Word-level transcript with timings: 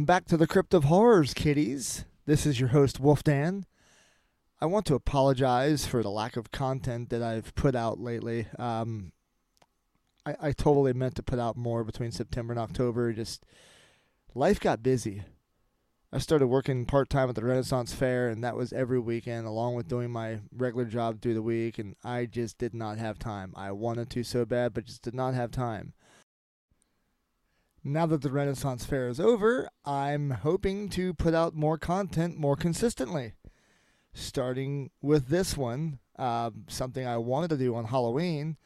Welcome 0.00 0.06
back 0.06 0.24
to 0.28 0.38
the 0.38 0.46
Crypt 0.46 0.72
of 0.72 0.84
Horrors, 0.84 1.34
kiddies. 1.34 2.06
This 2.24 2.46
is 2.46 2.58
your 2.58 2.70
host, 2.70 3.00
Wolf 3.00 3.22
Dan. 3.22 3.66
I 4.58 4.64
want 4.64 4.86
to 4.86 4.94
apologize 4.94 5.84
for 5.84 6.02
the 6.02 6.08
lack 6.08 6.38
of 6.38 6.50
content 6.50 7.10
that 7.10 7.22
I've 7.22 7.54
put 7.54 7.76
out 7.76 8.00
lately. 8.00 8.46
Um, 8.58 9.12
I, 10.24 10.36
I 10.40 10.52
totally 10.52 10.94
meant 10.94 11.16
to 11.16 11.22
put 11.22 11.38
out 11.38 11.58
more 11.58 11.84
between 11.84 12.12
September 12.12 12.54
and 12.54 12.58
October. 12.58 13.12
Just 13.12 13.44
life 14.34 14.58
got 14.58 14.82
busy. 14.82 15.22
I 16.10 16.16
started 16.16 16.46
working 16.46 16.86
part 16.86 17.10
time 17.10 17.28
at 17.28 17.34
the 17.34 17.44
Renaissance 17.44 17.92
Fair, 17.92 18.30
and 18.30 18.42
that 18.42 18.56
was 18.56 18.72
every 18.72 18.98
weekend, 18.98 19.46
along 19.46 19.74
with 19.74 19.86
doing 19.86 20.10
my 20.10 20.38
regular 20.56 20.86
job 20.86 21.20
through 21.20 21.34
the 21.34 21.42
week. 21.42 21.78
And 21.78 21.94
I 22.02 22.24
just 22.24 22.56
did 22.56 22.72
not 22.72 22.96
have 22.96 23.18
time. 23.18 23.52
I 23.54 23.72
wanted 23.72 24.08
to 24.08 24.24
so 24.24 24.46
bad, 24.46 24.72
but 24.72 24.86
just 24.86 25.02
did 25.02 25.14
not 25.14 25.34
have 25.34 25.50
time. 25.50 25.92
Now 27.82 28.04
that 28.06 28.20
the 28.20 28.30
Renaissance 28.30 28.84
Fair 28.84 29.08
is 29.08 29.18
over, 29.18 29.68
I'm 29.86 30.30
hoping 30.30 30.90
to 30.90 31.14
put 31.14 31.32
out 31.32 31.54
more 31.54 31.78
content 31.78 32.36
more 32.38 32.54
consistently. 32.54 33.32
Starting 34.12 34.90
with 35.00 35.28
this 35.28 35.56
one, 35.56 35.98
uh, 36.18 36.50
something 36.68 37.06
I 37.06 37.16
wanted 37.16 37.48
to 37.50 37.56
do 37.56 37.74
on 37.74 37.86
Halloween 37.86 38.58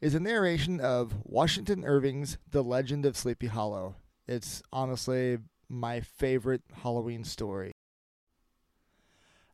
is 0.00 0.14
a 0.16 0.20
narration 0.20 0.80
of 0.80 1.14
Washington 1.22 1.84
Irving's 1.84 2.38
The 2.50 2.64
Legend 2.64 3.06
of 3.06 3.16
Sleepy 3.16 3.46
Hollow. 3.46 3.94
It's 4.26 4.62
honestly 4.72 5.38
my 5.68 6.00
favorite 6.00 6.62
Halloween 6.82 7.22
story. 7.22 7.70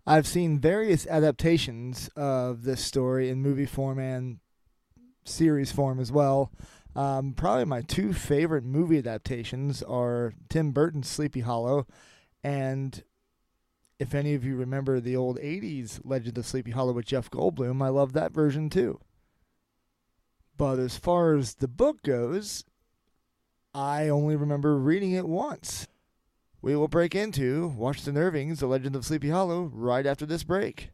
I've 0.07 0.27
seen 0.27 0.59
various 0.59 1.07
adaptations 1.07 2.09
of 2.17 2.65
this 2.65 2.83
story 2.83 3.29
in 3.29 3.43
movie 3.43 3.67
form 3.67 3.99
and 3.99 4.39
series 5.25 5.71
form 5.71 6.01
as 6.01 6.11
well. 6.11 6.51
Um, 6.95 7.33
probably 7.33 7.65
my 7.65 7.81
two 7.81 8.13
favorite 8.13 8.65
movie 8.65 8.99
adaptations 8.99 9.83
are 9.83 10.35
Tim 10.49 10.73
Burton's 10.73 11.09
Sleepy 11.09 11.41
Hollow 11.41 11.87
and 12.45 13.03
if 13.99 14.15
any 14.15 14.35
of 14.35 14.45
you 14.45 14.57
remember 14.57 14.99
the 14.99 15.15
old 15.17 15.39
80s 15.39 16.01
Legend 16.05 16.37
of 16.37 16.45
Sleepy 16.45 16.73
Hollow 16.73 16.93
with 16.93 17.07
Jeff 17.07 17.31
Goldblum, 17.31 17.83
I 17.83 17.89
love 17.89 18.13
that 18.13 18.33
version 18.33 18.69
too. 18.69 18.99
But 20.57 20.81
as 20.81 20.97
far 20.97 21.35
as 21.37 21.55
the 21.55 21.69
book 21.69 22.03
goes, 22.03 22.65
I 23.73 24.09
only 24.09 24.35
remember 24.35 24.77
reading 24.77 25.13
it 25.13 25.29
once. 25.29 25.87
We 26.61 26.75
will 26.75 26.89
break 26.89 27.15
into 27.15 27.69
Washington 27.69 28.21
Irving's 28.21 28.61
The 28.61 28.67
Legend 28.67 28.97
of 28.97 29.05
Sleepy 29.05 29.31
Hollow 29.31 29.71
right 29.73 30.05
after 30.05 30.27
this 30.27 30.43
break. 30.43 30.91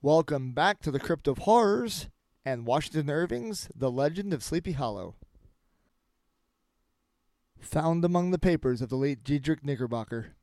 Welcome 0.00 0.52
back 0.52 0.80
to 0.80 0.90
the 0.90 1.00
Crypt 1.00 1.28
of 1.28 1.38
Horrors 1.38 2.08
and 2.44 2.66
Washington 2.66 3.10
Irving's 3.10 3.68
The 3.74 3.90
Legend 3.90 4.32
of 4.32 4.42
Sleepy 4.42 4.72
Hollow. 4.72 5.16
Found 7.60 8.04
among 8.04 8.30
the 8.30 8.38
papers 8.38 8.80
of 8.80 8.88
the 8.88 8.96
late 8.96 9.24
Diedrich 9.24 9.64
Knickerbocker. 9.64 10.36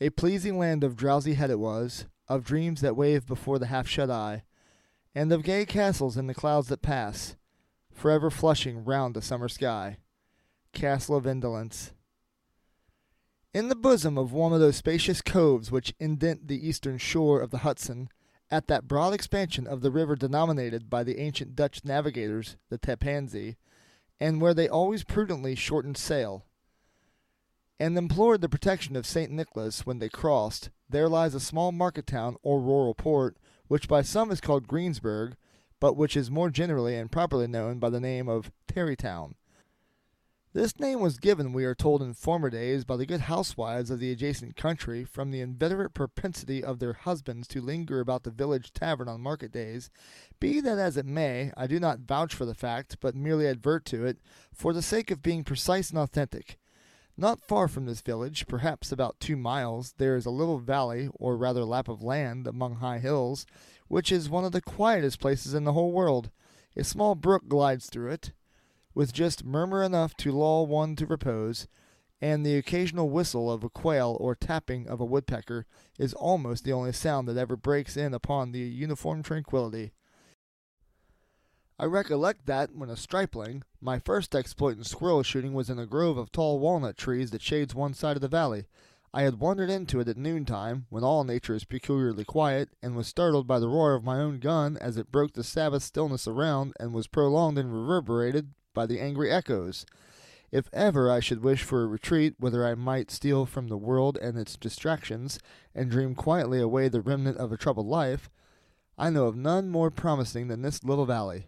A 0.00 0.10
pleasing 0.10 0.58
land 0.58 0.82
of 0.82 0.96
drowsy 0.96 1.34
head 1.34 1.50
it 1.50 1.58
was, 1.58 2.06
of 2.28 2.44
dreams 2.44 2.80
that 2.80 2.96
wave 2.96 3.26
before 3.26 3.58
the 3.58 3.66
half 3.66 3.88
shut 3.88 4.10
eye, 4.10 4.44
and 5.14 5.32
of 5.32 5.42
gay 5.42 5.64
castles 5.64 6.16
in 6.16 6.26
the 6.26 6.34
clouds 6.34 6.68
that 6.68 6.82
pass, 6.82 7.36
forever 7.92 8.30
flushing 8.30 8.84
round 8.84 9.14
the 9.14 9.22
summer 9.22 9.48
sky. 9.48 9.98
Castle 10.72 11.16
of 11.16 11.26
Indolence. 11.26 11.92
In 13.52 13.68
the 13.68 13.74
bosom 13.74 14.16
of 14.16 14.32
one 14.32 14.52
of 14.52 14.60
those 14.60 14.76
spacious 14.76 15.20
coves 15.20 15.72
which 15.72 15.94
indent 15.98 16.46
the 16.46 16.68
eastern 16.68 16.98
shore 16.98 17.40
of 17.40 17.50
the 17.50 17.58
Hudson, 17.58 18.08
at 18.50 18.66
that 18.66 18.88
broad 18.88 19.14
expansion 19.14 19.66
of 19.66 19.80
the 19.80 19.90
river 19.90 20.16
denominated 20.16 20.90
by 20.90 21.04
the 21.04 21.18
ancient 21.18 21.54
Dutch 21.54 21.84
navigators 21.84 22.56
the 22.68 22.78
Tappan 22.78 23.28
Zee, 23.28 23.56
and 24.18 24.40
where 24.40 24.54
they 24.54 24.68
always 24.68 25.04
prudently 25.04 25.54
shortened 25.54 25.96
sail, 25.96 26.44
and 27.78 27.96
implored 27.96 28.42
the 28.42 28.48
protection 28.48 28.96
of 28.96 29.06
St. 29.06 29.30
Nicholas 29.30 29.86
when 29.86 29.98
they 29.98 30.08
crossed, 30.08 30.68
there 30.88 31.08
lies 31.08 31.34
a 31.34 31.40
small 31.40 31.72
market 31.72 32.06
town 32.06 32.36
or 32.42 32.60
rural 32.60 32.94
port, 32.94 33.36
which 33.68 33.88
by 33.88 34.02
some 34.02 34.30
is 34.30 34.40
called 34.40 34.68
Greensburg, 34.68 35.36
but 35.78 35.96
which 35.96 36.16
is 36.16 36.30
more 36.30 36.50
generally 36.50 36.96
and 36.96 37.10
properly 37.10 37.46
known 37.46 37.78
by 37.78 37.88
the 37.88 38.00
name 38.00 38.28
of 38.28 38.52
Tarrytown. 38.68 39.34
This 40.52 40.80
name 40.80 40.98
was 40.98 41.18
given, 41.18 41.52
we 41.52 41.64
are 41.64 41.76
told, 41.76 42.02
in 42.02 42.12
former 42.12 42.50
days 42.50 42.84
by 42.84 42.96
the 42.96 43.06
good 43.06 43.20
housewives 43.20 43.88
of 43.88 44.00
the 44.00 44.10
adjacent 44.10 44.56
country 44.56 45.04
from 45.04 45.30
the 45.30 45.40
inveterate 45.40 45.94
propensity 45.94 46.64
of 46.64 46.80
their 46.80 46.92
husbands 46.92 47.46
to 47.48 47.60
linger 47.60 48.00
about 48.00 48.24
the 48.24 48.32
village 48.32 48.72
tavern 48.72 49.06
on 49.06 49.20
market 49.20 49.52
days. 49.52 49.90
Be 50.40 50.60
that 50.60 50.76
as 50.76 50.96
it 50.96 51.06
may, 51.06 51.52
I 51.56 51.68
do 51.68 51.78
not 51.78 52.00
vouch 52.00 52.34
for 52.34 52.46
the 52.46 52.54
fact, 52.54 52.96
but 53.00 53.14
merely 53.14 53.46
advert 53.46 53.84
to 53.86 54.04
it, 54.04 54.18
for 54.52 54.72
the 54.72 54.82
sake 54.82 55.12
of 55.12 55.22
being 55.22 55.44
precise 55.44 55.90
and 55.90 56.00
authentic. 56.00 56.58
Not 57.16 57.40
far 57.40 57.68
from 57.68 57.86
this 57.86 58.00
village, 58.00 58.48
perhaps 58.48 58.90
about 58.90 59.20
two 59.20 59.36
miles, 59.36 59.94
there 59.98 60.16
is 60.16 60.26
a 60.26 60.30
little 60.30 60.58
valley, 60.58 61.08
or 61.14 61.36
rather 61.36 61.64
lap 61.64 61.86
of 61.86 62.02
land, 62.02 62.48
among 62.48 62.76
high 62.76 62.98
hills, 62.98 63.46
which 63.86 64.10
is 64.10 64.28
one 64.28 64.44
of 64.44 64.50
the 64.50 64.60
quietest 64.60 65.20
places 65.20 65.54
in 65.54 65.62
the 65.62 65.74
whole 65.74 65.92
world. 65.92 66.28
A 66.76 66.82
small 66.82 67.14
brook 67.14 67.46
glides 67.46 67.88
through 67.88 68.10
it, 68.10 68.32
with 68.94 69.12
just 69.12 69.44
murmur 69.44 69.82
enough 69.82 70.16
to 70.16 70.32
lull 70.32 70.66
one 70.66 70.96
to 70.96 71.06
repose, 71.06 71.68
and 72.20 72.44
the 72.44 72.56
occasional 72.56 73.08
whistle 73.08 73.50
of 73.50 73.64
a 73.64 73.70
quail 73.70 74.16
or 74.20 74.34
tapping 74.34 74.88
of 74.88 75.00
a 75.00 75.04
woodpecker 75.04 75.66
is 75.98 76.12
almost 76.14 76.64
the 76.64 76.72
only 76.72 76.92
sound 76.92 77.26
that 77.26 77.36
ever 77.36 77.56
breaks 77.56 77.96
in 77.96 78.12
upon 78.12 78.52
the 78.52 78.58
uniform 78.58 79.22
tranquillity. 79.22 79.92
I 81.78 81.86
recollect 81.86 82.44
that, 82.44 82.76
when 82.76 82.90
a 82.90 82.96
stripling, 82.96 83.62
my 83.80 83.98
first 83.98 84.34
exploit 84.34 84.76
in 84.76 84.84
squirrel 84.84 85.22
shooting 85.22 85.54
was 85.54 85.70
in 85.70 85.78
a 85.78 85.86
grove 85.86 86.18
of 86.18 86.30
tall 86.30 86.58
walnut 86.58 86.98
trees 86.98 87.30
that 87.30 87.40
shades 87.40 87.74
one 87.74 87.94
side 87.94 88.16
of 88.16 88.20
the 88.20 88.28
valley. 88.28 88.66
I 89.14 89.22
had 89.22 89.40
wandered 89.40 89.70
into 89.70 89.98
it 89.98 90.06
at 90.06 90.18
noontime, 90.18 90.84
when 90.90 91.02
all 91.02 91.24
nature 91.24 91.54
is 91.54 91.64
peculiarly 91.64 92.24
quiet, 92.24 92.68
and 92.82 92.94
was 92.94 93.08
startled 93.08 93.46
by 93.46 93.58
the 93.58 93.68
roar 93.68 93.94
of 93.94 94.04
my 94.04 94.18
own 94.18 94.40
gun 94.40 94.76
as 94.76 94.98
it 94.98 95.10
broke 95.10 95.32
the 95.32 95.42
Sabbath 95.42 95.82
stillness 95.82 96.28
around 96.28 96.74
and 96.78 96.92
was 96.92 97.06
prolonged 97.06 97.56
and 97.56 97.72
reverberated 97.72 98.50
by 98.74 98.86
the 98.86 99.00
angry 99.00 99.30
echoes. 99.30 99.86
If 100.52 100.68
ever 100.72 101.10
I 101.10 101.20
should 101.20 101.42
wish 101.42 101.62
for 101.62 101.82
a 101.82 101.86
retreat 101.86 102.34
whither 102.38 102.66
I 102.66 102.74
might 102.74 103.10
steal 103.10 103.46
from 103.46 103.68
the 103.68 103.76
world 103.76 104.18
and 104.20 104.36
its 104.36 104.56
distractions, 104.56 105.38
and 105.74 105.90
dream 105.90 106.14
quietly 106.14 106.60
away 106.60 106.88
the 106.88 107.00
remnant 107.00 107.36
of 107.38 107.52
a 107.52 107.56
troubled 107.56 107.86
life, 107.86 108.28
I 108.98 109.10
know 109.10 109.26
of 109.26 109.36
none 109.36 109.70
more 109.70 109.90
promising 109.90 110.48
than 110.48 110.62
this 110.62 110.82
little 110.82 111.06
valley. 111.06 111.46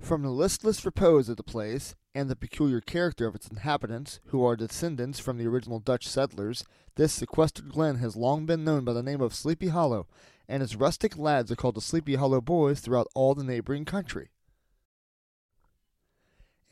From 0.00 0.22
the 0.22 0.30
listless 0.30 0.84
repose 0.86 1.28
of 1.28 1.36
the 1.36 1.42
place, 1.42 1.94
and 2.14 2.28
the 2.28 2.34
peculiar 2.34 2.80
character 2.80 3.26
of 3.26 3.34
its 3.34 3.48
inhabitants, 3.48 4.20
who 4.26 4.44
are 4.44 4.56
descendants 4.56 5.20
from 5.20 5.36
the 5.36 5.46
original 5.46 5.78
Dutch 5.78 6.08
settlers, 6.08 6.64
this 6.96 7.12
sequestered 7.12 7.68
glen 7.68 7.96
has 7.96 8.16
long 8.16 8.46
been 8.46 8.64
known 8.64 8.84
by 8.84 8.94
the 8.94 9.02
name 9.02 9.20
of 9.20 9.34
Sleepy 9.34 9.68
Hollow, 9.68 10.06
and 10.48 10.62
its 10.62 10.74
rustic 10.74 11.16
lads 11.18 11.52
are 11.52 11.56
called 11.56 11.76
the 11.76 11.80
Sleepy 11.80 12.14
Hollow 12.14 12.40
Boys 12.40 12.80
throughout 12.80 13.08
all 13.14 13.34
the 13.34 13.44
neighboring 13.44 13.84
country. 13.84 14.30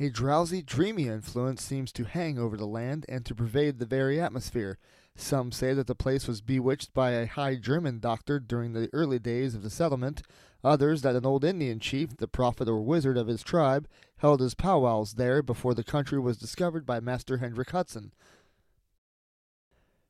A 0.00 0.10
drowsy, 0.10 0.62
dreamy 0.62 1.08
influence 1.08 1.60
seems 1.60 1.90
to 1.92 2.04
hang 2.04 2.38
over 2.38 2.56
the 2.56 2.68
land 2.68 3.04
and 3.08 3.26
to 3.26 3.34
pervade 3.34 3.80
the 3.80 3.86
very 3.86 4.20
atmosphere. 4.20 4.78
Some 5.16 5.50
say 5.50 5.74
that 5.74 5.88
the 5.88 5.96
place 5.96 6.28
was 6.28 6.40
bewitched 6.40 6.94
by 6.94 7.10
a 7.10 7.26
high 7.26 7.56
German 7.56 7.98
doctor 7.98 8.38
during 8.38 8.74
the 8.74 8.88
early 8.92 9.18
days 9.18 9.56
of 9.56 9.64
the 9.64 9.70
settlement, 9.70 10.22
others 10.62 11.02
that 11.02 11.16
an 11.16 11.26
old 11.26 11.42
Indian 11.42 11.80
chief, 11.80 12.16
the 12.16 12.28
prophet 12.28 12.68
or 12.68 12.80
wizard 12.80 13.16
of 13.16 13.26
his 13.26 13.42
tribe, 13.42 13.88
held 14.18 14.40
his 14.40 14.54
powwows 14.54 15.14
there 15.14 15.42
before 15.42 15.74
the 15.74 15.82
country 15.82 16.20
was 16.20 16.38
discovered 16.38 16.86
by 16.86 17.00
Master 17.00 17.38
Hendrik 17.38 17.70
Hudson. 17.70 18.12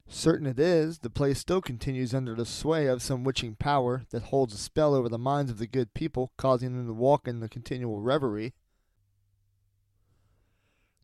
Certain 0.06 0.46
it 0.46 0.58
is, 0.58 0.99
the 0.99 1.08
place 1.08 1.38
still 1.38 1.62
continues 1.62 2.12
under 2.12 2.34
the 2.34 2.44
sway 2.44 2.88
of 2.88 3.00
some 3.00 3.25
witching 3.25 3.55
power 3.55 4.02
that 4.11 4.25
holds 4.25 4.52
a 4.52 4.58
spell 4.58 4.94
over 4.94 5.08
the 5.08 5.17
minds 5.17 5.50
of 5.50 5.56
the 5.56 5.67
good 5.67 5.94
people, 5.94 6.31
causing 6.37 6.76
them 6.76 6.87
to 6.87 6.93
walk 6.93 7.26
in 7.26 7.43
a 7.43 7.49
continual 7.49 8.02
reverie. 8.02 8.52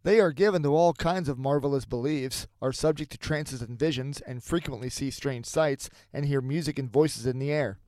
They 0.05 0.21
are 0.21 0.33
given 0.33 0.63
to 0.63 0.77
all 0.77 0.93
kinds 0.93 1.31
of 1.31 1.39
marvelous 1.39 1.87
beliefs, 1.87 2.47
are 2.61 2.73
subject 2.73 3.11
to 3.13 3.19
trances 3.19 3.63
and 3.63 3.79
visions, 3.79 4.21
and 4.21 4.45
frequently 4.45 4.91
see 4.91 5.11
strange 5.11 5.47
sights, 5.47 5.89
and 6.13 6.27
hear 6.27 6.43
music 6.43 6.79
and 6.79 6.93
voices 6.93 7.25
in 7.25 7.39
the 7.39 7.51
air. 7.51 7.79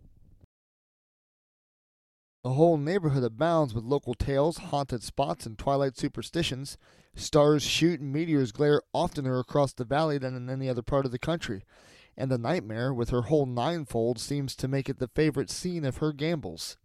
The 2.43 2.55
whole 2.55 2.79
neighborhood 2.79 3.23
abounds 3.23 3.75
with 3.75 3.85
local 3.85 4.15
tales, 4.15 4.57
haunted 4.57 5.03
spots, 5.03 5.45
and 5.45 5.59
twilight 5.59 5.99
superstitions. 5.99 6.79
Stars 7.15 7.63
shoot 7.63 8.01
and 8.01 8.15
meteors 8.15 8.51
glare 8.51 8.81
oftener 8.95 9.39
across 9.39 9.75
the 9.75 9.85
valley 9.85 10.17
than 10.17 10.35
in 10.35 10.49
any 10.49 10.71
other 10.71 10.83
part 10.83 11.05
of 11.05 11.13
the 11.13 11.19
country, 11.19 11.65
and 12.17 12.31
the 12.31 12.39
nightmare, 12.39 12.95
with 12.95 13.11
her 13.11 13.23
whole 13.23 13.45
ninefold, 13.45 14.19
seems 14.19 14.57
to 14.57 14.69
make 14.69 14.89
it 14.89 14.99
the 15.01 15.09
favorite 15.09 15.51
scene 15.51 15.85
of 15.85 15.99
her 15.99 16.15
gambols. 16.15 16.79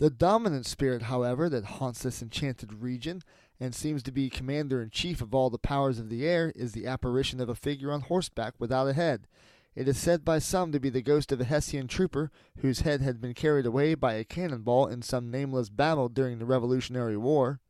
The 0.00 0.10
dominant 0.10 0.64
spirit, 0.64 1.02
however, 1.02 1.48
that 1.50 1.64
haunts 1.66 2.02
this 2.02 2.22
enchanted 2.22 2.72
region 2.72 3.22
and 3.60 3.74
seems 3.74 4.02
to 4.02 4.10
be 4.10 4.30
commander 4.30 4.82
in 4.82 4.88
chief 4.90 5.20
of 5.20 5.34
all 5.34 5.50
the 5.50 5.58
powers 5.58 5.98
of 5.98 6.08
the 6.08 6.26
air, 6.26 6.50
is 6.56 6.72
the 6.72 6.86
apparition 6.86 7.38
of 7.40 7.48
a 7.50 7.54
figure 7.54 7.92
on 7.92 8.00
horseback 8.00 8.54
without 8.58 8.88
a 8.88 8.94
head. 8.94 9.28
It 9.74 9.86
is 9.86 9.98
said 9.98 10.24
by 10.24 10.40
some 10.40 10.72
to 10.72 10.80
be 10.80 10.88
the 10.88 11.02
ghost 11.02 11.30
of 11.30 11.40
a 11.40 11.44
Hessian 11.44 11.86
trooper 11.86 12.32
whose 12.58 12.80
head 12.80 13.02
had 13.02 13.20
been 13.20 13.34
carried 13.34 13.66
away 13.66 13.94
by 13.94 14.14
a 14.14 14.24
cannon 14.24 14.62
ball 14.62 14.86
in 14.86 15.02
some 15.02 15.30
nameless 15.30 15.68
battle 15.68 16.08
during 16.08 16.38
the 16.38 16.46
Revolutionary 16.46 17.16
War. 17.16 17.60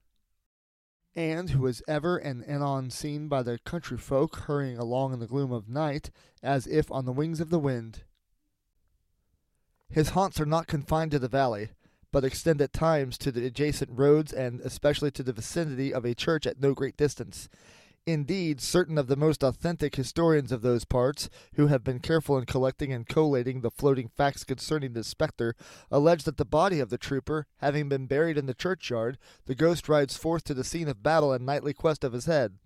and 1.16 1.50
who 1.50 1.62
was 1.62 1.82
ever 1.88 2.16
and 2.16 2.48
anon 2.48 2.90
seen 2.90 3.28
by 3.28 3.42
the 3.42 3.58
country 3.58 3.98
folk 3.98 4.37
hurrying 4.37 4.78
along 4.78 5.12
in 5.12 5.19
the 5.19 5.26
gloom 5.26 5.52
of 5.52 5.69
night, 5.69 6.10
as 6.42 6.66
if 6.66 6.90
on 6.92 7.04
the 7.04 7.12
wings 7.12 7.40
of 7.40 7.50
the 7.50 7.58
wind. 7.58 8.04
His 9.88 10.10
haunts 10.10 10.40
are 10.40 10.46
not 10.46 10.69
confined 10.69 11.10
to 11.10 11.19
the 11.19 11.28
valley, 11.28 11.70
but 12.12 12.25
extend 12.25 12.61
at 12.61 12.73
times 12.73 13.17
to 13.19 13.33
the 13.33 13.47
adjacent 13.47 13.91
roads 13.93 14.33
and 14.33 14.61
especially 14.61 15.11
to 15.11 15.23
the 15.23 15.33
vicinity 15.33 15.93
of 15.93 16.05
a 16.05 16.15
church 16.15 16.47
at 16.47 16.61
no 16.61 16.75
great 16.75 16.97
distance. 16.97 17.49
Indeed, 18.07 18.61
certain 18.61 18.97
of 18.97 19.09
the 19.09 19.17
most 19.17 19.43
authentic 19.43 19.95
historians 19.95 20.53
of 20.53 20.62
those 20.62 20.85
parts, 20.85 21.29
who 21.55 21.67
have 21.67 21.85
been 21.85 21.99
careful 22.01 22.39
in 22.39 22.47
collecting 22.47 22.93
and 22.93 23.07
collating 23.07 23.61
the 23.61 23.71
floating 23.71 24.09
facts 24.17 24.43
concerning 24.43 24.95
this 24.95 25.07
spectre, 25.07 25.55
allege 25.91 26.25
that 26.25 26.39
the 26.39 26.47
body 26.47 26.81
of 26.81 26.89
the 26.89 26.99
trooper, 26.99 27.47
having 27.59 27.89
been 27.89 28.07
buried 28.07 28.39
in 28.39 28.47
the 28.47 28.55
churchyard, 28.55 29.19
the 29.47 29.55
ghost 29.55 29.89
rides 29.89 30.17
forth 30.17 30.45
to 30.45 30.55
the 30.55 30.65
scene 30.65 30.89
of 30.89 31.03
battle 31.03 31.33
in 31.33 31.45
nightly 31.45 31.75
quest 31.75 32.03
of 32.03 32.15
his 32.15 32.25
head 32.25 32.59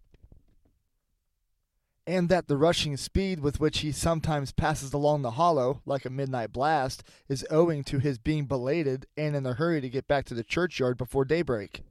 and 2.07 2.29
that 2.29 2.49
the 2.49 2.57
rushing 2.57 2.97
speed 2.97 3.41
with 3.41 3.61
which 3.61 3.79
he 3.79 3.91
sometimes 3.91 4.53
passes 4.53 4.93
along 4.93 5.23
the 5.23 5.33
hollow, 5.33 5.81
like 5.87 6.05
a 6.05 6.11
midnight 6.11 6.53
blast, 6.53 7.03
is 7.29 7.47
owing 7.51 7.83
to 7.85 7.99
his 7.99 8.19
being 8.19 8.45
belated 8.45 9.07
and 9.17 9.35
in 9.35 9.47
a 9.47 9.55
hurry 9.55 9.81
to 9.81 9.89
get 9.89 10.07
back 10.07 10.27
to 10.27 10.35
the 10.35 10.45
churchyard 10.45 10.99
before 10.99 11.25
daybreak. 11.25 11.83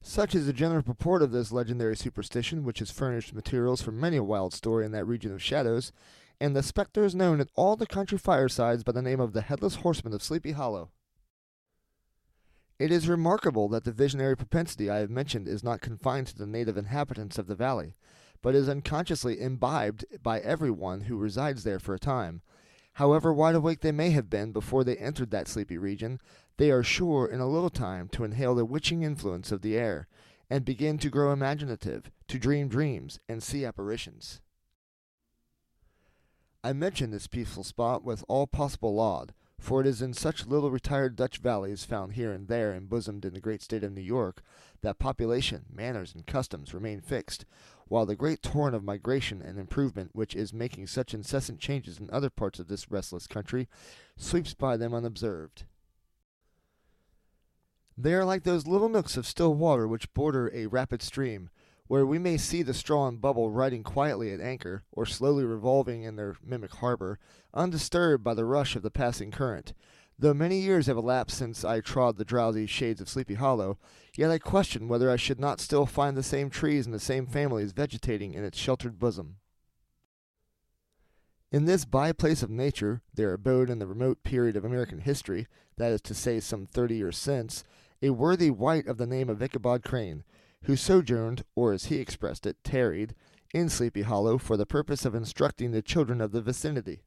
Such 0.00 0.34
is 0.34 0.46
the 0.46 0.52
general 0.52 0.82
purport 0.82 1.22
of 1.22 1.32
this 1.32 1.52
legendary 1.52 1.96
superstition, 1.96 2.64
which 2.64 2.78
has 2.78 2.90
furnished 2.90 3.34
materials 3.34 3.82
for 3.82 3.92
many 3.92 4.16
a 4.16 4.24
wild 4.24 4.54
story 4.54 4.86
in 4.86 4.92
that 4.92 5.04
region 5.04 5.32
of 5.32 5.42
shadows, 5.42 5.92
and 6.40 6.56
the 6.56 6.62
spectre 6.62 7.04
is 7.04 7.14
known 7.14 7.40
at 7.40 7.50
all 7.56 7.76
the 7.76 7.86
country 7.86 8.16
firesides 8.16 8.84
by 8.84 8.92
the 8.92 9.02
name 9.02 9.20
of 9.20 9.32
the 9.32 9.42
Headless 9.42 9.76
Horseman 9.76 10.14
of 10.14 10.22
Sleepy 10.22 10.52
Hollow. 10.52 10.90
It 12.78 12.92
is 12.92 13.08
remarkable 13.08 13.68
that 13.70 13.82
the 13.82 13.92
visionary 13.92 14.36
propensity 14.36 14.88
I 14.88 14.98
have 14.98 15.10
mentioned 15.10 15.48
is 15.48 15.64
not 15.64 15.80
confined 15.80 16.28
to 16.28 16.38
the 16.38 16.46
native 16.46 16.78
inhabitants 16.78 17.36
of 17.36 17.48
the 17.48 17.56
valley 17.56 17.94
but 18.42 18.54
is 18.54 18.68
unconsciously 18.68 19.40
imbibed 19.40 20.04
by 20.22 20.40
everyone 20.40 21.02
who 21.02 21.16
resides 21.16 21.64
there 21.64 21.78
for 21.78 21.94
a 21.94 21.98
time. 21.98 22.42
However 22.94 23.32
wide 23.32 23.54
awake 23.54 23.80
they 23.80 23.92
may 23.92 24.10
have 24.10 24.28
been 24.28 24.52
before 24.52 24.84
they 24.84 24.96
entered 24.96 25.30
that 25.30 25.48
sleepy 25.48 25.78
region, 25.78 26.20
they 26.56 26.70
are 26.70 26.82
sure 26.82 27.26
in 27.26 27.40
a 27.40 27.48
little 27.48 27.70
time 27.70 28.08
to 28.08 28.24
inhale 28.24 28.54
the 28.54 28.64
witching 28.64 29.02
influence 29.02 29.52
of 29.52 29.62
the 29.62 29.76
air, 29.76 30.08
and 30.50 30.64
begin 30.64 30.98
to 30.98 31.10
grow 31.10 31.32
imaginative, 31.32 32.10
to 32.26 32.38
dream 32.38 32.68
dreams, 32.68 33.20
and 33.28 33.42
see 33.42 33.64
apparitions. 33.64 34.40
I 36.64 36.72
mention 36.72 37.10
this 37.10 37.28
peaceful 37.28 37.62
spot 37.62 38.02
with 38.02 38.24
all 38.28 38.46
possible 38.46 38.94
laud, 38.94 39.32
for 39.60 39.80
it 39.80 39.86
is 39.86 40.02
in 40.02 40.14
such 40.14 40.46
little 40.46 40.70
retired 40.70 41.16
Dutch 41.16 41.38
valleys 41.38 41.84
found 41.84 42.14
here 42.14 42.32
and 42.32 42.48
there 42.48 42.78
embosomed 42.78 43.24
in 43.24 43.34
the 43.34 43.40
great 43.40 43.62
state 43.62 43.84
of 43.84 43.92
New 43.92 44.00
York 44.00 44.42
that 44.82 44.98
population, 44.98 45.66
manners, 45.72 46.14
and 46.14 46.26
customs 46.26 46.74
remain 46.74 47.00
fixed, 47.00 47.44
while 47.88 48.06
the 48.06 48.16
great 48.16 48.42
torrent 48.42 48.74
of 48.74 48.84
migration 48.84 49.42
and 49.42 49.58
improvement 49.58 50.10
which 50.12 50.34
is 50.34 50.52
making 50.52 50.86
such 50.86 51.14
incessant 51.14 51.58
changes 51.58 51.98
in 51.98 52.08
other 52.10 52.30
parts 52.30 52.58
of 52.58 52.68
this 52.68 52.90
restless 52.90 53.26
country 53.26 53.68
sweeps 54.16 54.54
by 54.54 54.76
them 54.76 54.94
unobserved. 54.94 55.64
They 57.96 58.14
are 58.14 58.24
like 58.24 58.44
those 58.44 58.66
little 58.66 58.88
nooks 58.88 59.16
of 59.16 59.26
still 59.26 59.54
water 59.54 59.88
which 59.88 60.14
border 60.14 60.50
a 60.54 60.66
rapid 60.66 61.02
stream, 61.02 61.50
where 61.88 62.06
we 62.06 62.18
may 62.18 62.36
see 62.36 62.62
the 62.62 62.74
straw 62.74 63.08
and 63.08 63.20
bubble 63.20 63.50
riding 63.50 63.82
quietly 63.82 64.32
at 64.32 64.40
anchor, 64.40 64.84
or 64.92 65.04
slowly 65.04 65.44
revolving 65.44 66.02
in 66.04 66.14
their 66.14 66.36
mimic 66.44 66.74
harbor, 66.76 67.18
undisturbed 67.54 68.22
by 68.22 68.34
the 68.34 68.44
rush 68.44 68.76
of 68.76 68.82
the 68.82 68.90
passing 68.90 69.32
current. 69.32 69.72
Though 70.20 70.34
many 70.34 70.58
years 70.58 70.86
have 70.86 70.96
elapsed 70.96 71.38
since 71.38 71.64
I 71.64 71.80
trod 71.80 72.16
the 72.16 72.24
drowsy 72.24 72.66
shades 72.66 73.00
of 73.00 73.08
Sleepy 73.08 73.34
Hollow, 73.34 73.78
yet 74.16 74.32
I 74.32 74.38
question 74.38 74.88
whether 74.88 75.10
I 75.10 75.16
should 75.16 75.38
not 75.38 75.60
still 75.60 75.86
find 75.86 76.16
the 76.16 76.24
same 76.24 76.50
trees 76.50 76.86
and 76.86 76.94
the 76.94 76.98
same 76.98 77.26
families 77.26 77.70
vegetating 77.70 78.34
in 78.34 78.42
its 78.42 78.58
sheltered 78.58 78.98
bosom. 78.98 79.36
In 81.52 81.66
this 81.66 81.84
by 81.84 82.12
place 82.12 82.42
of 82.42 82.50
nature, 82.50 83.00
their 83.14 83.32
abode 83.32 83.70
in 83.70 83.78
the 83.78 83.86
remote 83.86 84.24
period 84.24 84.56
of 84.56 84.64
American 84.64 84.98
history, 84.98 85.46
that 85.76 85.92
is 85.92 86.02
to 86.02 86.14
say, 86.14 86.40
some 86.40 86.66
thirty 86.66 86.96
years 86.96 87.16
since, 87.16 87.62
a 88.02 88.10
worthy 88.10 88.50
wight 88.50 88.88
of 88.88 88.98
the 88.98 89.06
name 89.06 89.30
of 89.30 89.40
Ichabod 89.40 89.84
Crane, 89.84 90.24
who 90.64 90.74
sojourned, 90.74 91.44
or 91.54 91.72
as 91.72 91.86
he 91.86 91.96
expressed 91.96 92.44
it, 92.44 92.56
tarried, 92.64 93.14
in 93.54 93.68
Sleepy 93.68 94.02
Hollow 94.02 94.36
for 94.36 94.56
the 94.56 94.66
purpose 94.66 95.04
of 95.04 95.14
instructing 95.14 95.70
the 95.70 95.80
children 95.80 96.20
of 96.20 96.32
the 96.32 96.42
vicinity. 96.42 97.02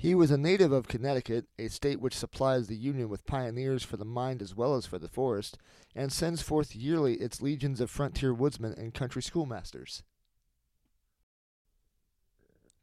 He 0.00 0.14
was 0.14 0.30
a 0.30 0.38
native 0.38 0.72
of 0.72 0.88
Connecticut, 0.88 1.44
a 1.58 1.68
state 1.68 2.00
which 2.00 2.16
supplies 2.16 2.68
the 2.68 2.74
Union 2.74 3.10
with 3.10 3.26
pioneers 3.26 3.82
for 3.82 3.98
the 3.98 4.04
mind 4.06 4.40
as 4.40 4.54
well 4.54 4.74
as 4.74 4.86
for 4.86 4.98
the 4.98 5.10
forest, 5.10 5.58
and 5.94 6.10
sends 6.10 6.40
forth 6.40 6.74
yearly 6.74 7.16
its 7.16 7.42
legions 7.42 7.82
of 7.82 7.90
frontier 7.90 8.32
woodsmen 8.32 8.72
and 8.78 8.94
country 8.94 9.20
schoolmasters. 9.20 10.02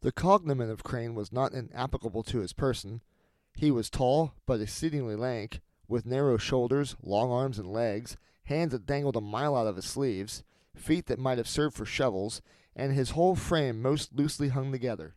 The 0.02 0.12
cognomen 0.12 0.70
of 0.70 0.84
Crane 0.84 1.16
was 1.16 1.34
not 1.34 1.56
inapplicable 1.56 2.22
to 2.22 2.38
his 2.38 2.54
person. 2.54 3.02
He 3.56 3.72
was 3.72 3.90
tall, 3.90 4.34
but 4.46 4.62
exceedingly 4.62 5.16
lank, 5.16 5.62
with 5.88 6.06
narrow 6.06 6.38
shoulders, 6.38 6.96
long 7.02 7.32
arms 7.32 7.58
and 7.58 7.74
legs, 7.74 8.16
hands 8.44 8.74
that 8.74 8.86
dangled 8.86 9.16
a 9.16 9.22
mile 9.22 9.56
out 9.56 9.66
of 9.66 9.78
his 9.78 9.86
sleeves, 9.86 10.44
feet 10.76 11.08
that 11.08 11.18
might 11.18 11.40
have 11.40 11.50
served 11.50 11.76
for 11.76 11.84
shovels, 11.84 12.44
and 12.76 12.94
his 12.94 13.10
whole 13.10 13.36
frame 13.36 13.82
most 13.82 14.14
loosely 14.14 14.50
hung 14.50 14.72
together. 14.72 15.16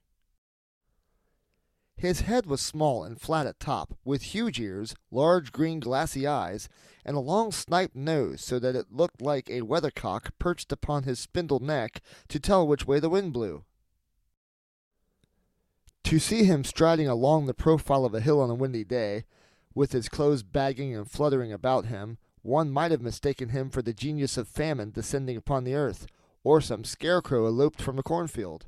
His 2.01 2.23
head 2.23 2.47
was 2.47 2.63
small 2.63 3.05
and 3.05 3.21
flat 3.21 3.47
at 3.47 3.61
top, 3.61 3.93
with 4.07 4.23
huge 4.23 4.59
ears, 4.59 4.95
large 5.11 5.53
green 5.53 5.81
glassy 5.81 6.27
eyes, 6.27 6.67
and 7.05 7.15
a 7.15 7.21
long 7.21 7.53
sniped 7.53 7.95
nose 7.95 8.41
so 8.41 8.59
that 8.59 8.75
it 8.75 8.91
looked 8.91 9.21
like 9.21 9.51
a 9.51 9.61
weathercock 9.61 10.31
perched 10.39 10.73
upon 10.73 11.03
his 11.03 11.19
spindle 11.19 11.59
neck 11.59 12.01
to 12.29 12.41
tell 12.41 12.67
which 12.67 12.87
way 12.87 13.01
the 13.01 13.11
wind 13.11 13.35
blew. 13.35 13.65
To 16.05 16.19
see 16.19 16.45
him 16.45 16.65
striding 16.65 17.07
along 17.07 17.45
the 17.45 17.53
profile 17.53 18.07
of 18.07 18.15
a 18.15 18.21
hill 18.21 18.41
on 18.41 18.49
a 18.49 18.55
windy 18.55 18.83
day, 18.83 19.25
with 19.75 19.93
his 19.93 20.09
clothes 20.09 20.43
bagging 20.43 20.97
and 20.97 21.11
fluttering 21.11 21.53
about 21.53 21.85
him, 21.85 22.17
one 22.41 22.71
might 22.71 22.93
have 22.93 23.03
mistaken 23.03 23.51
him 23.51 23.69
for 23.69 23.83
the 23.83 23.93
genius 23.93 24.39
of 24.39 24.49
famine 24.49 24.91
descending 24.91 25.37
upon 25.37 25.65
the 25.65 25.75
earth, 25.75 26.07
or 26.45 26.63
some 26.63 26.83
scarecrow 26.83 27.47
eloped 27.47 27.83
from 27.83 27.99
a 27.99 28.03
cornfield. 28.03 28.65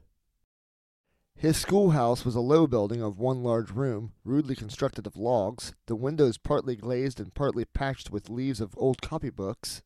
His 1.37 1.57
schoolhouse 1.57 2.25
was 2.25 2.37
a 2.37 2.41
low 2.41 2.67
building 2.67 3.03
of 3.03 3.19
one 3.19 3.43
large 3.43 3.71
room, 3.71 4.13
rudely 4.25 4.55
constructed 4.55 5.07
of 5.07 5.17
logs, 5.17 5.75
the 5.87 5.97
windows 5.97 6.39
partly 6.39 6.77
glazed 6.77 7.19
and 7.19 7.35
partly 7.35 7.65
patched 7.65 8.11
with 8.11 8.31
leaves 8.31 8.61
of 8.61 8.75
old 8.77 9.01
copybooks. 9.03 9.83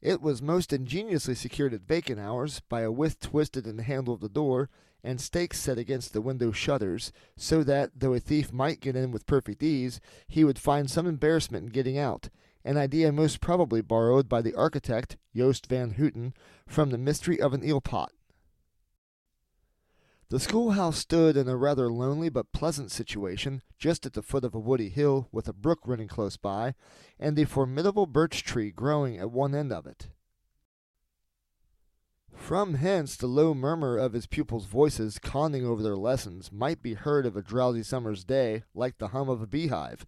It 0.00 0.20
was 0.20 0.40
most 0.40 0.72
ingeniously 0.72 1.34
secured 1.34 1.74
at 1.74 1.82
vacant 1.82 2.20
hours 2.20 2.60
by 2.68 2.82
a 2.82 2.92
withe 2.92 3.20
twisted 3.20 3.66
in 3.66 3.76
the 3.76 3.82
handle 3.82 4.12
of 4.14 4.20
the 4.20 4.28
door 4.28 4.70
and 5.02 5.20
stakes 5.20 5.60
set 5.60 5.76
against 5.76 6.12
the 6.12 6.22
window 6.22 6.50
shutters, 6.50 7.12
so 7.36 7.62
that, 7.62 7.90
though 7.94 8.14
a 8.14 8.20
thief 8.20 8.52
might 8.52 8.80
get 8.80 8.96
in 8.96 9.10
with 9.10 9.26
perfect 9.26 9.62
ease, 9.62 10.00
he 10.26 10.44
would 10.44 10.58
find 10.58 10.90
some 10.90 11.06
embarrassment 11.06 11.64
in 11.64 11.70
getting 11.70 11.98
out, 11.98 12.30
an 12.64 12.78
idea 12.78 13.12
most 13.12 13.42
probably 13.42 13.82
borrowed 13.82 14.28
by 14.28 14.40
the 14.40 14.54
architect, 14.54 15.18
Joost 15.36 15.66
van 15.66 15.92
Houten, 15.92 16.32
from 16.66 16.88
the 16.88 16.98
mystery 16.98 17.38
of 17.38 17.52
an 17.52 17.62
eel 17.62 17.82
pot. 17.82 18.12
The 20.34 20.40
schoolhouse 20.40 20.98
stood 20.98 21.36
in 21.36 21.46
a 21.46 21.56
rather 21.56 21.88
lonely 21.88 22.28
but 22.28 22.50
pleasant 22.50 22.90
situation, 22.90 23.62
just 23.78 24.04
at 24.04 24.14
the 24.14 24.20
foot 24.20 24.42
of 24.42 24.52
a 24.52 24.58
woody 24.58 24.88
hill, 24.88 25.28
with 25.30 25.46
a 25.46 25.52
brook 25.52 25.78
running 25.86 26.08
close 26.08 26.36
by, 26.36 26.74
and 27.20 27.38
a 27.38 27.46
formidable 27.46 28.06
birch 28.06 28.42
tree 28.42 28.72
growing 28.72 29.16
at 29.16 29.30
one 29.30 29.54
end 29.54 29.72
of 29.72 29.86
it. 29.86 30.08
From 32.32 32.74
hence 32.74 33.16
the 33.16 33.28
low 33.28 33.54
murmur 33.54 33.96
of 33.96 34.12
his 34.12 34.26
pupils' 34.26 34.66
voices 34.66 35.20
conning 35.20 35.64
over 35.64 35.84
their 35.84 35.94
lessons 35.94 36.50
might 36.50 36.82
be 36.82 36.94
heard 36.94 37.26
of 37.26 37.36
a 37.36 37.40
drowsy 37.40 37.84
summer's 37.84 38.24
day, 38.24 38.64
like 38.74 38.98
the 38.98 39.08
hum 39.14 39.28
of 39.28 39.40
a 39.40 39.46
beehive, 39.46 40.04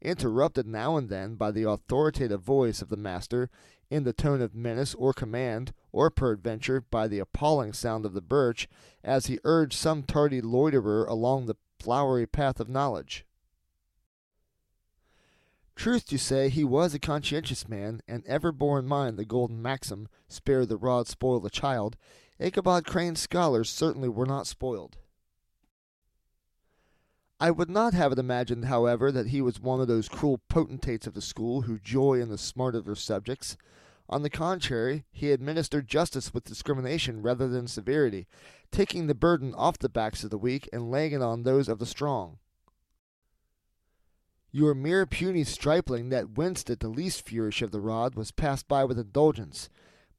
interrupted 0.00 0.66
now 0.66 0.96
and 0.96 1.08
then 1.08 1.34
by 1.34 1.50
the 1.50 1.64
authoritative 1.64 2.40
voice 2.40 2.80
of 2.82 2.88
the 2.88 2.96
master 2.96 3.50
in 3.90 4.04
the 4.04 4.12
tone 4.12 4.42
of 4.42 4.54
menace 4.54 4.94
or 4.94 5.12
command, 5.12 5.72
or 5.92 6.10
peradventure 6.10 6.80
by 6.80 7.08
the 7.08 7.18
appalling 7.18 7.72
sound 7.72 8.04
of 8.04 8.12
the 8.12 8.20
birch, 8.20 8.68
as 9.02 9.26
he 9.26 9.38
urged 9.44 9.74
some 9.74 10.02
tardy 10.02 10.40
loiterer 10.40 11.04
along 11.06 11.46
the 11.46 11.56
flowery 11.78 12.26
path 12.26 12.60
of 12.60 12.68
knowledge. 12.68 13.24
Truth 15.74 16.06
to 16.08 16.18
say, 16.18 16.48
he 16.48 16.64
was 16.64 16.92
a 16.92 16.98
conscientious 16.98 17.68
man, 17.68 18.02
and 18.08 18.26
ever 18.26 18.50
bore 18.52 18.80
in 18.80 18.86
mind 18.86 19.16
the 19.16 19.24
golden 19.24 19.62
maxim, 19.62 20.08
spare 20.28 20.66
the 20.66 20.76
rod, 20.76 21.06
spoil 21.06 21.40
the 21.40 21.50
child. 21.50 21.96
Ichabod 22.40 22.84
Crane's 22.84 23.20
scholars 23.20 23.70
certainly 23.70 24.08
were 24.08 24.26
not 24.26 24.46
spoiled. 24.46 24.98
I 27.40 27.52
would 27.52 27.70
not 27.70 27.94
have 27.94 28.10
it 28.10 28.18
imagined, 28.18 28.64
however, 28.64 29.12
that 29.12 29.28
he 29.28 29.40
was 29.40 29.60
one 29.60 29.80
of 29.80 29.86
those 29.86 30.08
cruel 30.08 30.40
potentates 30.48 31.06
of 31.06 31.14
the 31.14 31.22
school 31.22 31.62
who 31.62 31.78
joy 31.78 32.20
in 32.20 32.30
the 32.30 32.38
smart 32.38 32.74
of 32.74 32.84
their 32.84 32.96
subjects. 32.96 33.56
On 34.08 34.22
the 34.22 34.30
contrary, 34.30 35.04
he 35.12 35.30
administered 35.30 35.86
justice 35.86 36.34
with 36.34 36.44
discrimination 36.44 37.22
rather 37.22 37.46
than 37.46 37.68
severity, 37.68 38.26
taking 38.72 39.06
the 39.06 39.14
burden 39.14 39.54
off 39.54 39.78
the 39.78 39.88
backs 39.88 40.24
of 40.24 40.30
the 40.30 40.38
weak 40.38 40.68
and 40.72 40.90
laying 40.90 41.12
it 41.12 41.22
on 41.22 41.42
those 41.42 41.68
of 41.68 41.78
the 41.78 41.86
strong. 41.86 42.38
Your 44.50 44.74
mere 44.74 45.06
puny 45.06 45.44
stripling 45.44 46.08
that 46.08 46.36
winced 46.36 46.70
at 46.70 46.80
the 46.80 46.88
least 46.88 47.28
flourish 47.28 47.62
of 47.62 47.70
the 47.70 47.80
rod 47.80 48.14
was 48.14 48.32
passed 48.32 48.66
by 48.66 48.84
with 48.84 48.98
indulgence, 48.98 49.68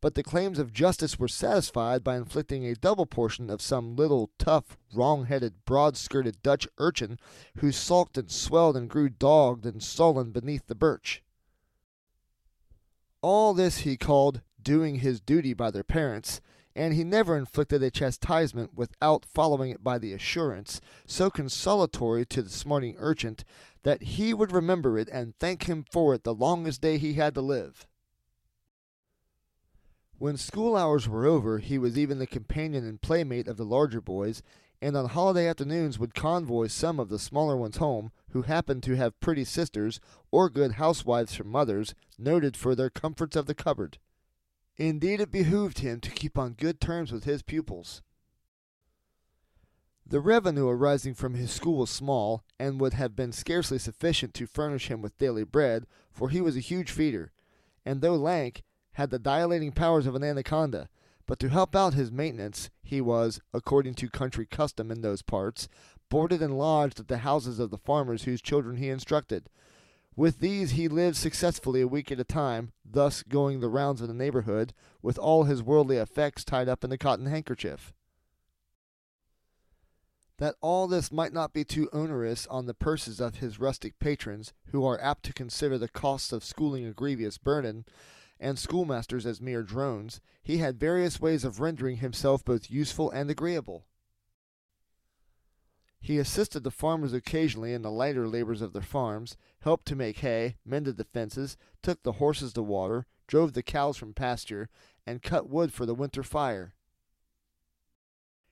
but 0.02 0.16
the 0.16 0.24
claims 0.24 0.60
of 0.60 0.74
justice 0.74 1.20
were 1.20 1.28
satisfied 1.28 2.04
by 2.04 2.16
inflicting 2.16 2.66
a 2.66 2.76
double 2.76 3.06
portion 3.06 3.50
of 3.50 3.62
some 3.62 3.96
little, 3.96 4.30
tough, 4.38 4.78
wrong 4.94 5.26
headed, 5.26 5.54
broad 5.66 5.98
skirted 5.98 6.42
Dutch 6.42 6.68
urchin 6.78 7.20
who 7.58 7.72
sulked 7.72 8.18
and 8.18 8.32
swelled 8.32 8.78
and 8.78 8.90
grew 8.90 9.10
dogged 9.10 9.66
and 9.66 9.84
sullen 9.84 10.32
beneath 10.32 10.68
the 10.68 10.76
birch. 10.76 11.22
All 13.22 13.54
this 13.54 13.80
he 13.80 13.98
called 13.98 14.42
doing 14.62 14.96
his 14.96 15.20
duty 15.20 15.54
by 15.54 15.72
their 15.72 15.84
parents, 15.84 16.40
and 16.76 16.94
he 16.94 17.04
never 17.04 17.38
inflicted 17.38 17.84
a 17.84 17.92
chastisement 17.92 18.74
without 18.76 19.26
following 19.26 19.72
it 19.72 19.84
by 19.84 19.98
the 19.98 20.14
assurance, 20.14 20.80
so 21.06 21.30
consolatory 21.30 22.26
to 22.26 22.42
the 22.42 22.50
smarting 22.50 22.96
urchin, 23.00 23.36
that 23.84 24.04
he 24.04 24.34
would 24.34 24.52
remember 24.52 24.98
it 24.98 25.10
and 25.12 25.36
thank 25.36 25.64
him 25.64 25.84
for 25.92 26.14
it 26.14 26.24
the 26.24 26.34
longest 26.34 26.82
day 26.82 26.98
he 26.98 27.14
had 27.14 27.34
to 27.34 27.42
live. 27.42 27.86
When 30.20 30.36
school 30.36 30.76
hours 30.76 31.08
were 31.08 31.26
over, 31.26 31.60
he 31.60 31.78
was 31.78 31.98
even 31.98 32.20
the 32.20 32.28
companion 32.28 32.86
and 32.86 33.02
playmate 33.02 33.48
of 33.48 33.56
the 33.56 33.64
larger 33.64 34.02
boys, 34.02 34.44
and 34.82 34.98
on 34.98 35.08
holiday 35.08 35.48
afternoons 35.48 35.98
would 35.98 36.14
convoy 36.14 36.68
some 36.68 37.00
of 37.00 37.08
the 37.08 37.18
smaller 37.18 37.56
ones 37.56 37.78
home, 37.78 38.12
who 38.32 38.42
happened 38.42 38.84
to 38.84 38.98
have 38.98 39.18
pretty 39.22 39.46
sisters 39.46 40.02
or 40.30 40.50
good 40.50 40.74
housewives 40.74 41.36
for 41.36 41.46
mothers, 41.46 41.96
noted 42.18 42.58
for 42.58 42.76
their 42.76 42.90
comforts 42.90 43.38
of 43.38 43.46
the 43.46 43.56
cupboard. 43.56 43.98
Indeed, 44.76 45.22
it 45.22 45.32
behooved 45.32 45.80
him 45.80 46.02
to 46.02 46.12
keep 46.12 46.38
on 46.38 46.52
good 46.52 46.82
terms 46.82 47.14
with 47.14 47.24
his 47.24 47.42
pupils. 47.42 48.02
The 50.06 50.20
revenue 50.20 50.68
arising 50.68 51.14
from 51.14 51.36
his 51.36 51.50
school 51.50 51.78
was 51.78 51.90
small, 51.90 52.44
and 52.60 52.82
would 52.82 52.94
have 52.94 53.16
been 53.16 53.32
scarcely 53.32 53.80
sufficient 53.80 54.34
to 54.34 54.48
furnish 54.48 54.90
him 54.90 55.02
with 55.02 55.18
daily 55.18 55.46
bread, 55.46 55.86
for 56.12 56.28
he 56.30 56.42
was 56.42 56.58
a 56.58 56.62
huge 56.62 56.92
feeder, 56.92 57.32
and 57.86 58.02
though 58.02 58.16
lank, 58.16 58.64
had 59.00 59.12
the 59.12 59.18
dilating 59.18 59.72
powers 59.72 60.06
of 60.06 60.14
an 60.14 60.26
anaconda. 60.26 60.90
But 61.26 61.40
to 61.40 61.48
help 61.48 61.74
out 61.74 61.94
his 61.94 62.12
maintenance, 62.12 62.70
he 62.84 63.00
was, 63.00 63.40
according 63.54 63.94
to 63.94 64.10
country 64.10 64.46
custom 64.46 64.92
in 64.92 65.00
those 65.00 65.22
parts, 65.22 65.70
boarded 66.10 66.42
and 66.42 66.58
lodged 66.58 67.00
at 67.00 67.08
the 67.08 67.20
houses 67.20 67.60
of 67.60 67.70
the 67.70 67.78
farmers 67.78 68.24
whose 68.24 68.42
children 68.42 68.76
he 68.76 68.90
instructed. 68.90 69.50
With 70.18 70.42
these 70.42 70.72
he 70.72 70.90
lived 70.90 71.16
successfully 71.16 71.80
a 71.80 71.88
week 71.88 72.12
at 72.12 72.20
a 72.20 72.26
time, 72.26 72.74
thus 72.84 73.24
going 73.24 73.62
the 73.62 73.70
rounds 73.70 74.02
of 74.02 74.10
the 74.10 74.14
neighborhood, 74.14 74.74
with 75.02 75.18
all 75.18 75.46
his 75.46 75.64
worldly 75.64 75.96
effects 75.96 76.44
tied 76.44 76.68
up 76.68 76.84
in 76.84 76.92
a 76.92 76.98
cotton 76.98 77.28
handkerchief. 77.28 77.94
That 80.40 80.56
all 80.60 80.90
this 80.90 81.10
might 81.10 81.32
not 81.32 81.54
be 81.54 81.64
too 81.64 81.90
onerous 81.94 82.46
on 82.48 82.66
the 82.66 82.74
purses 82.74 83.22
of 83.22 83.36
his 83.36 83.62
rustic 83.62 83.98
patrons, 83.98 84.52
who 84.74 84.86
are 84.86 85.00
apt 85.00 85.24
to 85.24 85.34
consider 85.34 85.78
the 85.78 85.88
costs 85.88 86.34
of 86.34 86.44
schooling 86.44 86.86
a 86.86 86.92
grievous 86.92 87.38
burden, 87.38 87.86
and 88.40 88.58
schoolmasters 88.58 89.26
as 89.26 89.42
mere 89.42 89.64
drones, 89.64 90.22
he 90.42 90.58
had 90.58 90.80
various 90.80 91.20
ways 91.20 91.44
of 91.44 91.60
rendering 91.60 91.98
himself 91.98 92.44
both 92.44 92.72
useful 92.72 93.12
and 93.12 93.30
agreeable. 93.30 93.86
He 96.02 96.18
assisted 96.18 96.64
the 96.64 96.72
farmers 96.72 97.12
occasionally 97.12 97.74
in 97.74 97.82
the 97.82 97.92
lighter 97.92 98.28
labors 98.28 98.62
of 98.62 98.72
their 98.72 98.82
farms, 98.82 99.36
helped 99.60 99.86
to 99.88 99.96
make 99.96 100.20
hay, 100.20 100.56
mended 100.64 100.96
the 100.96 101.04
fences, 101.04 101.58
took 101.82 102.04
the 102.04 102.14
horses 102.14 102.54
to 102.54 102.64
water, 102.64 103.06
drove 103.28 103.54
the 103.54 103.62
cows 103.62 103.98
from 103.98 104.14
pasture, 104.14 104.70
and 105.06 105.22
cut 105.22 105.50
wood 105.50 105.74
for 105.74 105.86
the 105.86 105.94
winter 105.94 106.24
fire. 106.24 106.74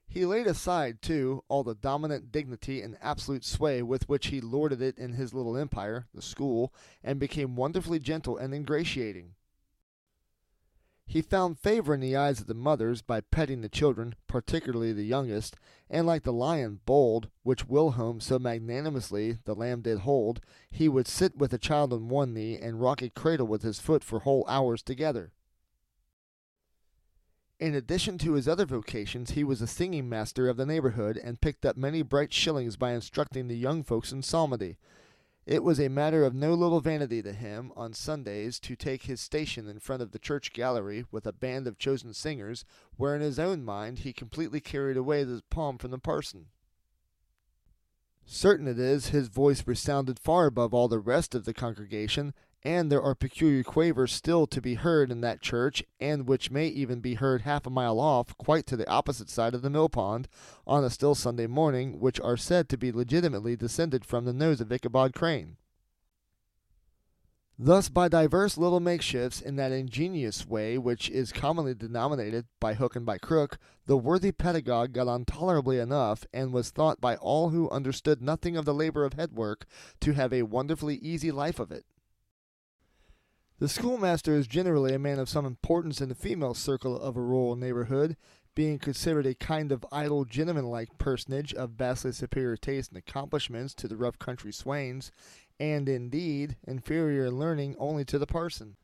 He 0.09 0.25
laid 0.25 0.47
aside, 0.47 1.01
too, 1.01 1.43
all 1.47 1.63
the 1.63 1.75
dominant 1.75 2.31
dignity 2.31 2.81
and 2.81 2.97
absolute 3.01 3.43
sway 3.45 3.81
with 3.81 4.07
which 4.07 4.27
he 4.27 4.41
lorded 4.41 4.81
it 4.81 4.97
in 4.97 5.13
his 5.13 5.33
little 5.33 5.57
empire, 5.57 6.07
the 6.13 6.21
school, 6.21 6.73
and 7.03 7.19
became 7.19 7.55
wonderfully 7.55 7.99
gentle 7.99 8.37
and 8.37 8.53
ingratiating. 8.53 9.35
He 11.09 11.21
found 11.21 11.57
favor 11.57 11.93
in 11.93 12.01
the 12.01 12.17
eyes 12.17 12.41
of 12.41 12.47
the 12.47 12.53
mothers 12.53 13.01
by 13.01 13.21
petting 13.21 13.61
the 13.61 13.69
children, 13.69 14.13
particularly 14.27 14.91
the 14.91 15.05
youngest, 15.05 15.55
and 15.89 16.05
like 16.05 16.23
the 16.23 16.33
lion 16.33 16.81
bold, 16.85 17.29
which 17.43 17.65
Wilhelm 17.65 18.19
so 18.19 18.37
magnanimously 18.37 19.37
the 19.45 19.55
lamb 19.55 19.81
did 19.81 19.99
hold, 19.99 20.41
he 20.69 20.89
would 20.89 21.07
sit 21.07 21.37
with 21.37 21.53
a 21.53 21.57
child 21.57 21.93
on 21.93 22.09
one 22.09 22.33
knee 22.33 22.57
and 22.57 22.81
rock 22.81 23.01
a 23.01 23.09
cradle 23.09 23.47
with 23.47 23.61
his 23.61 23.79
foot 23.79 24.03
for 24.03 24.19
whole 24.19 24.45
hours 24.49 24.83
together. 24.83 25.31
In 27.57 27.73
addition 27.73 28.17
to 28.19 28.33
his 28.33 28.47
other 28.47 28.65
vocations, 28.65 29.31
he 29.31 29.45
was 29.45 29.61
a 29.61 29.67
singing 29.67 30.09
master 30.09 30.49
of 30.49 30.57
the 30.57 30.65
neighborhood, 30.65 31.17
and 31.17 31.39
picked 31.39 31.65
up 31.65 31.77
many 31.77 32.01
bright 32.01 32.33
shillings 32.33 32.75
by 32.75 32.91
instructing 32.91 33.47
the 33.47 33.57
young 33.57 33.81
folks 33.81 34.11
in 34.11 34.21
psalmody. 34.21 34.77
It 35.47 35.63
was 35.63 35.79
a 35.79 35.87
matter 35.87 36.25
of 36.25 36.35
no 36.35 36.53
little 36.53 36.81
vanity 36.81 37.21
to 37.21 37.31
him, 37.31 37.71
on 37.77 37.93
Sundays, 37.93 38.59
to 38.59 38.75
take 38.75 39.03
his 39.03 39.21
station 39.21 39.69
in 39.69 39.79
front 39.79 40.01
of 40.01 40.11
the 40.11 40.19
church 40.19 40.51
gallery 40.51 41.05
with 41.09 41.25
a 41.25 41.31
band 41.31 41.67
of 41.67 41.77
chosen 41.77 42.13
singers, 42.13 42.65
where 42.97 43.15
in 43.15 43.21
his 43.21 43.39
own 43.39 43.63
mind 43.63 43.99
he 43.99 44.11
completely 44.11 44.59
carried 44.59 44.97
away 44.97 45.23
the 45.23 45.41
palm 45.49 45.77
from 45.77 45.91
the 45.91 45.99
parson. 45.99 46.47
Certain 48.25 48.67
it 48.67 48.77
is, 48.77 49.07
his 49.07 49.29
voice 49.29 49.65
resounded 49.65 50.19
far 50.19 50.47
above 50.47 50.73
all 50.73 50.89
the 50.89 50.99
rest 50.99 51.33
of 51.33 51.45
the 51.45 51.53
congregation, 51.53 52.33
and 52.63 52.91
there 52.91 53.01
are 53.01 53.15
peculiar 53.15 53.63
quavers 53.63 54.11
still 54.11 54.47
to 54.47 54.61
be 54.61 54.75
heard 54.75 55.11
in 55.11 55.21
that 55.21 55.41
church, 55.41 55.83
and 55.99 56.27
which 56.27 56.51
may 56.51 56.67
even 56.67 56.99
be 56.99 57.13
heard 57.13 57.41
half 57.41 57.65
a 57.65 57.69
mile 57.69 57.99
off, 57.99 58.37
quite 58.37 58.65
to 58.67 58.75
the 58.75 58.89
opposite 58.89 59.29
side 59.29 59.53
of 59.53 59.61
the 59.61 59.69
mill 59.69 59.89
pond, 59.89 60.27
on 60.65 60.83
a 60.83 60.89
still 60.89 61.15
Sunday 61.15 61.47
morning, 61.47 61.99
which 61.99 62.19
are 62.19 62.37
said 62.37 62.67
to 62.69 62.77
be 62.77 62.91
legitimately 62.91 63.55
descended 63.55 64.03
from 64.03 64.25
the 64.25 64.33
nose 64.33 64.59
of 64.59 64.71
Ichabod 64.71 65.13
Crane. 65.13 65.57
Thus, 67.59 67.89
by 67.89 68.07
divers 68.07 68.55
little 68.55 68.79
makeshifts, 68.79 69.41
in 69.41 69.55
that 69.55 69.71
ingenious 69.71 70.45
way 70.45 70.77
which 70.77 71.09
is 71.09 71.31
commonly 71.31 71.73
denominated 71.73 72.45
by 72.59 72.75
hook 72.75 72.95
and 72.95 73.03
by 73.03 73.17
crook, 73.17 73.57
the 73.87 73.97
worthy 73.97 74.31
pedagogue 74.31 74.93
got 74.93 75.07
on 75.07 75.25
tolerably 75.25 75.79
enough, 75.79 76.23
and 76.31 76.53
was 76.53 76.69
thought 76.69 77.01
by 77.01 77.15
all 77.15 77.49
who 77.49 77.67
understood 77.71 78.21
nothing 78.21 78.55
of 78.55 78.65
the 78.65 78.75
labor 78.75 79.05
of 79.05 79.13
head 79.13 79.31
work 79.31 79.65
to 80.01 80.13
have 80.13 80.31
a 80.31 80.43
wonderfully 80.43 80.97
easy 80.97 81.31
life 81.31 81.59
of 81.59 81.71
it. 81.71 81.85
The 83.59 83.67
schoolmaster 83.67 84.35
is 84.35 84.45
generally 84.45 84.93
a 84.93 84.99
man 84.99 85.17
of 85.17 85.29
some 85.29 85.43
importance 85.43 85.99
in 85.99 86.09
the 86.09 86.15
female 86.15 86.53
circle 86.53 86.95
of 86.95 87.17
a 87.17 87.21
rural 87.21 87.55
neighborhood, 87.55 88.15
being 88.53 88.77
considered 88.77 89.25
a 89.25 89.33
kind 89.33 89.71
of 89.71 89.83
idle 89.91 90.25
gentleman-like 90.25 90.99
personage 90.99 91.55
of 91.55 91.71
vastly 91.71 92.11
superior 92.11 92.55
taste 92.55 92.91
and 92.91 92.99
accomplishments 92.99 93.73
to 93.73 93.87
the 93.87 93.97
rough 93.97 94.19
country 94.19 94.53
swains, 94.53 95.11
and 95.59 95.89
indeed 95.89 96.55
inferior 96.67 97.25
in 97.25 97.39
learning 97.39 97.75
only 97.79 98.05
to 98.05 98.19
the 98.19 98.27
parson. 98.27 98.75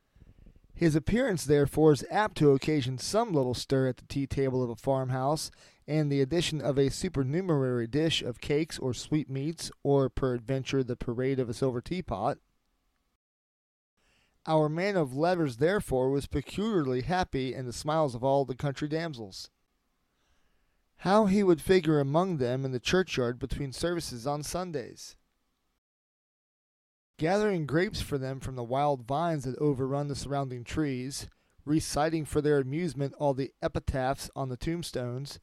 His 0.74 0.96
appearance, 0.96 1.46
therefore, 1.46 1.92
is 1.92 2.04
apt 2.10 2.38
to 2.38 2.50
occasion 2.54 2.98
some 2.98 3.32
little 3.32 3.54
stir 3.54 3.90
at 3.90 3.98
the 3.98 4.08
tea 4.08 4.26
table 4.26 4.64
of 4.64 4.72
a 4.72 4.76
farmhouse, 4.76 5.52
and 5.88 6.12
the 6.12 6.22
addition 6.22 6.62
of 6.62 6.80
a 6.80 6.90
supernumerary 6.90 7.86
dish 7.86 8.24
of 8.24 8.42
cakes 8.42 8.80
or 8.80 8.96
sweetmeats, 8.96 9.70
or 9.84 10.10
peradventure 10.10 10.84
the 10.84 10.96
parade 10.96 11.40
of 11.40 11.48
a 11.48 11.54
silver 11.54 11.80
teapot, 11.80 12.40
our 14.46 14.68
man 14.70 14.98
of 14.98 15.16
letters, 15.16 15.58
therefore, 15.58 16.10
was 16.10 16.28
peculiarly 16.28 17.02
happy 17.02 17.54
in 17.54 17.66
the 17.66 17.74
smiles 17.74 18.16
of 18.16 18.24
all 18.24 18.46
the 18.46 18.56
country 18.56 18.88
damsels. 18.88 19.50
How 20.98 21.26
he 21.26 21.44
would 21.44 21.62
figure 21.62 22.00
among 22.00 22.38
them 22.38 22.66
in 22.66 22.72
the 22.72 22.80
churchyard 22.80 23.40
between 23.40 23.72
services 23.72 24.26
on 24.28 24.44
Sundays! 24.44 25.16
Gathering 27.18 27.66
grapes 27.66 28.02
for 28.02 28.18
them 28.18 28.40
from 28.40 28.56
the 28.56 28.64
wild 28.64 29.06
vines 29.06 29.44
that 29.44 29.58
overrun 29.60 30.08
the 30.08 30.16
surrounding 30.16 30.64
trees, 30.64 31.28
reciting 31.64 32.26
for 32.26 32.42
their 32.42 32.58
amusement 32.58 33.14
all 33.20 33.34
the 33.34 33.54
epitaphs 33.62 34.30
on 34.36 34.50
the 34.50 34.58
tombstones, 34.58 35.40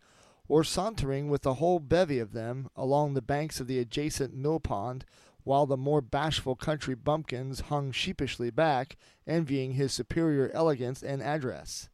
or 0.49 0.64
sauntering 0.64 1.28
with 1.28 1.47
a 1.47 1.54
whole 1.54 1.78
bevy 1.78 2.19
of 2.19 2.33
them 2.33 2.69
along 2.75 3.14
the 3.14 3.23
banks 3.23 3.61
of 3.61 3.66
the 3.66 3.78
adjacent 3.78 4.35
mill 4.35 4.59
pond 4.59 5.04
while 5.44 5.66
the 5.66 5.76
more 5.76 6.00
bashful 6.00 6.56
country 6.56 6.94
bumpkins 6.94 7.61
hung 7.61 7.92
sheepishly 7.92 8.50
back, 8.50 8.97
envying 9.26 9.73
his 9.73 9.92
superior 9.92 10.50
elegance 10.52 11.02
and 11.02 11.23
address. 11.23 11.88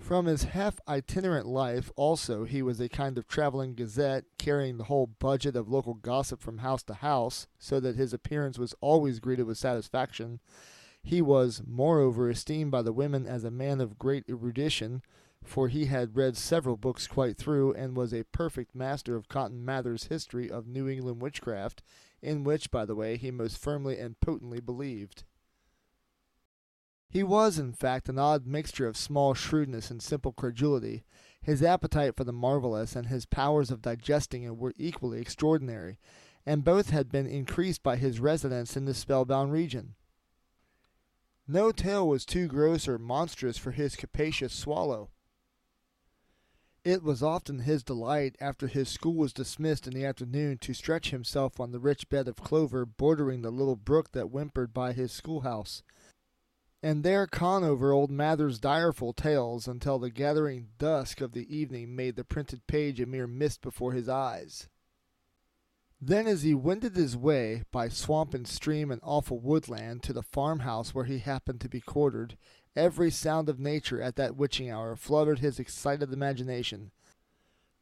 From 0.00 0.26
his 0.26 0.44
half 0.44 0.80
itinerant 0.88 1.46
life, 1.46 1.92
also, 1.94 2.44
he 2.44 2.62
was 2.62 2.80
a 2.80 2.88
kind 2.88 3.18
of 3.18 3.28
traveling 3.28 3.74
gazette, 3.74 4.24
carrying 4.38 4.78
the 4.78 4.84
whole 4.84 5.06
budget 5.06 5.54
of 5.54 5.68
local 5.68 5.94
gossip 5.94 6.40
from 6.40 6.58
house 6.58 6.82
to 6.84 6.94
house, 6.94 7.46
so 7.58 7.80
that 7.80 7.96
his 7.96 8.14
appearance 8.14 8.58
was 8.58 8.74
always 8.80 9.20
greeted 9.20 9.46
with 9.46 9.58
satisfaction. 9.58 10.40
He 11.02 11.20
was, 11.20 11.62
moreover, 11.66 12.30
esteemed 12.30 12.70
by 12.70 12.82
the 12.82 12.92
women 12.92 13.26
as 13.26 13.44
a 13.44 13.50
man 13.50 13.80
of 13.80 13.98
great 13.98 14.24
erudition, 14.28 15.02
for 15.44 15.68
he 15.68 15.86
had 15.86 16.16
read 16.16 16.36
several 16.36 16.76
books 16.76 17.06
quite 17.06 17.36
through, 17.36 17.72
and 17.74 17.96
was 17.96 18.12
a 18.12 18.24
perfect 18.24 18.74
master 18.74 19.16
of 19.16 19.28
Cotton 19.28 19.64
Mather's 19.64 20.04
History 20.04 20.50
of 20.50 20.66
New 20.66 20.88
England 20.88 21.20
Witchcraft, 21.20 21.82
in 22.22 22.44
which, 22.44 22.70
by 22.70 22.84
the 22.84 22.94
way, 22.94 23.16
he 23.16 23.30
most 23.30 23.58
firmly 23.58 23.98
and 23.98 24.20
potently 24.20 24.60
believed. 24.60 25.24
He 27.08 27.22
was, 27.24 27.58
in 27.58 27.72
fact, 27.72 28.08
an 28.08 28.18
odd 28.18 28.46
mixture 28.46 28.86
of 28.86 28.96
small 28.96 29.34
shrewdness 29.34 29.90
and 29.90 30.00
simple 30.00 30.32
credulity. 30.32 31.02
His 31.42 31.62
appetite 31.62 32.16
for 32.16 32.22
the 32.22 32.32
marvelous 32.32 32.94
and 32.94 33.08
his 33.08 33.26
powers 33.26 33.70
of 33.70 33.82
digesting 33.82 34.44
it 34.44 34.56
were 34.56 34.74
equally 34.76 35.20
extraordinary, 35.20 35.98
and 36.46 36.62
both 36.62 36.90
had 36.90 37.10
been 37.10 37.26
increased 37.26 37.82
by 37.82 37.96
his 37.96 38.20
residence 38.20 38.76
in 38.76 38.84
the 38.84 38.94
spellbound 38.94 39.52
region. 39.52 39.94
No 41.48 41.72
tale 41.72 42.06
was 42.06 42.24
too 42.24 42.46
gross 42.46 42.86
or 42.86 42.98
monstrous 42.98 43.58
for 43.58 43.72
his 43.72 43.96
capacious 43.96 44.52
swallow. 44.52 45.10
It 46.84 47.02
was 47.02 47.22
often 47.22 47.60
his 47.60 47.82
delight, 47.82 48.36
after 48.40 48.66
his 48.66 48.88
school 48.88 49.14
was 49.14 49.34
dismissed 49.34 49.86
in 49.86 49.92
the 49.92 50.06
afternoon, 50.06 50.56
to 50.58 50.72
stretch 50.72 51.10
himself 51.10 51.60
on 51.60 51.72
the 51.72 51.78
rich 51.78 52.08
bed 52.08 52.26
of 52.26 52.36
clover 52.36 52.86
bordering 52.86 53.42
the 53.42 53.50
little 53.50 53.76
brook 53.76 54.12
that 54.12 54.30
whimpered 54.30 54.72
by 54.72 54.94
his 54.94 55.12
schoolhouse, 55.12 55.82
and 56.82 57.04
there 57.04 57.26
con 57.26 57.64
over 57.64 57.92
old 57.92 58.10
Mather's 58.10 58.58
direful 58.58 59.12
tales 59.12 59.68
until 59.68 59.98
the 59.98 60.08
gathering 60.08 60.70
dusk 60.78 61.20
of 61.20 61.32
the 61.32 61.54
evening 61.54 61.94
made 61.94 62.16
the 62.16 62.24
printed 62.24 62.66
page 62.66 62.98
a 62.98 63.04
mere 63.04 63.26
mist 63.26 63.60
before 63.60 63.92
his 63.92 64.08
eyes. 64.08 64.66
Then, 66.00 66.26
as 66.26 66.42
he 66.42 66.54
wended 66.54 66.96
his 66.96 67.14
way 67.14 67.64
by 67.70 67.90
swamp 67.90 68.32
and 68.32 68.48
stream 68.48 68.90
and 68.90 69.02
awful 69.04 69.38
woodland 69.38 70.02
to 70.04 70.14
the 70.14 70.22
farmhouse 70.22 70.94
where 70.94 71.04
he 71.04 71.18
happened 71.18 71.60
to 71.60 71.68
be 71.68 71.82
quartered, 71.82 72.38
every 72.76 73.10
sound 73.10 73.48
of 73.48 73.58
nature 73.58 74.00
at 74.00 74.16
that 74.16 74.36
witching 74.36 74.70
hour 74.70 74.96
fluttered 74.96 75.40
his 75.40 75.58
excited 75.58 76.12
imagination. 76.12 76.90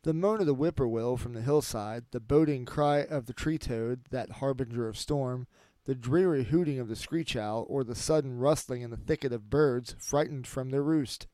The 0.03 0.15
moan 0.15 0.41
of 0.41 0.47
the 0.47 0.55
whippoorwill 0.55 1.17
from 1.17 1.35
the 1.35 1.43
hillside, 1.43 2.05
the 2.13 2.21
boding 2.21 2.65
cry 2.65 2.99
of 3.05 3.27
the 3.27 3.33
tree 3.33 3.59
toad, 3.59 4.03
that 4.11 4.33
harbinger 4.33 4.89
of 4.89 4.97
storm, 4.97 5.47
the 5.85 5.95
dreary 5.95 6.45
hooting 6.45 6.79
of 6.79 6.89
the 6.89 6.97
screech 6.97 7.35
owl, 7.35 7.67
or 7.69 7.83
the 7.83 7.95
sudden 7.95 8.39
rustling 8.39 8.83
in 8.83 8.91
the 8.91 8.97
thicket 8.97 9.33
of 9.33 9.51
birds 9.51 9.97
frightened 9.99 10.47
from 10.47 10.71
their 10.71 10.83
roost. 10.83 11.27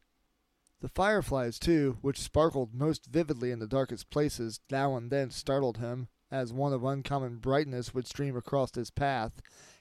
The 0.80 0.88
fireflies, 0.88 1.58
too, 1.58 1.99
which 2.02 2.20
sparkled 2.20 2.75
most 2.75 3.06
vividly 3.06 3.50
in 3.50 3.58
the 3.58 3.66
darkest 3.66 4.11
places, 4.11 4.61
now 4.70 4.96
and 4.96 5.11
then 5.11 5.30
startled 5.30 5.78
him, 5.78 6.08
as 6.30 6.52
one 6.52 6.73
of 6.73 6.84
uncommon 6.84 7.37
brightness 7.37 7.94
would 7.94 8.06
stream 8.06 8.37
across 8.37 8.75
his 8.75 8.90
path, 8.90 9.40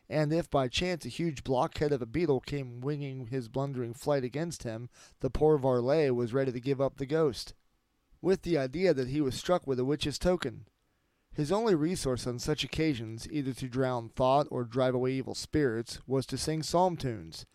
and 0.10 0.34
if 0.34 0.50
by 0.50 0.68
chance 0.68 1.06
a 1.06 1.10
huge 1.10 1.44
blockhead 1.44 1.92
of 1.92 2.02
a 2.02 2.06
beetle 2.06 2.40
came 2.40 2.82
winging 2.82 3.28
his 3.28 3.48
blundering 3.48 3.94
flight 3.94 4.24
against 4.24 4.64
him, 4.64 4.90
the 5.22 5.30
poor 5.30 5.58
varlet 5.58 6.14
was 6.14 6.34
ready 6.34 6.52
to 6.52 6.60
give 6.60 6.82
up 6.82 6.98
the 6.98 7.06
ghost, 7.06 7.54
with 8.22 8.42
the 8.42 8.58
idea 8.58 8.94
that 8.94 9.08
he 9.08 9.22
was 9.22 9.36
struck 9.36 9.66
with 9.66 9.80
a 9.80 9.86
witch's 9.86 10.20
token. 10.20 10.66
His 11.34 11.52
only 11.52 11.74
resource 11.74 12.28
on 12.28 12.38
such 12.38 12.64
occasions, 12.64 13.28
either 13.32 13.54
to 13.54 13.68
drown 13.68 14.10
thought 14.10 14.48
or 14.52 14.64
drive 14.66 14.94
away 14.94 15.14
evil 15.14 15.34
spirits, 15.34 16.00
was 16.06 16.26
to 16.28 16.38
sing 16.38 16.62
psalm 16.62 16.96
tunes, 16.96 17.46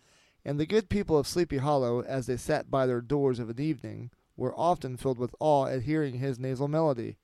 and 0.45 0.59
the 0.59 0.67
good 0.67 0.89
people 0.89 1.17
of 1.17 1.29
Sleepy 1.29 1.59
Hollow, 1.59 2.03
as 2.03 2.27
they 2.27 2.37
sat 2.37 2.71
by 2.71 2.87
their 2.87 3.01
doors 3.01 3.39
of 3.39 3.51
an 3.51 3.61
evening, 3.61 4.11
were 4.37 4.59
often 4.59 4.97
filled 4.97 5.19
with 5.19 5.35
awe 5.39 5.67
at 5.67 5.83
hearing 5.83 6.19
his 6.19 6.39
nasal 6.39 6.69
melody, 6.69 7.19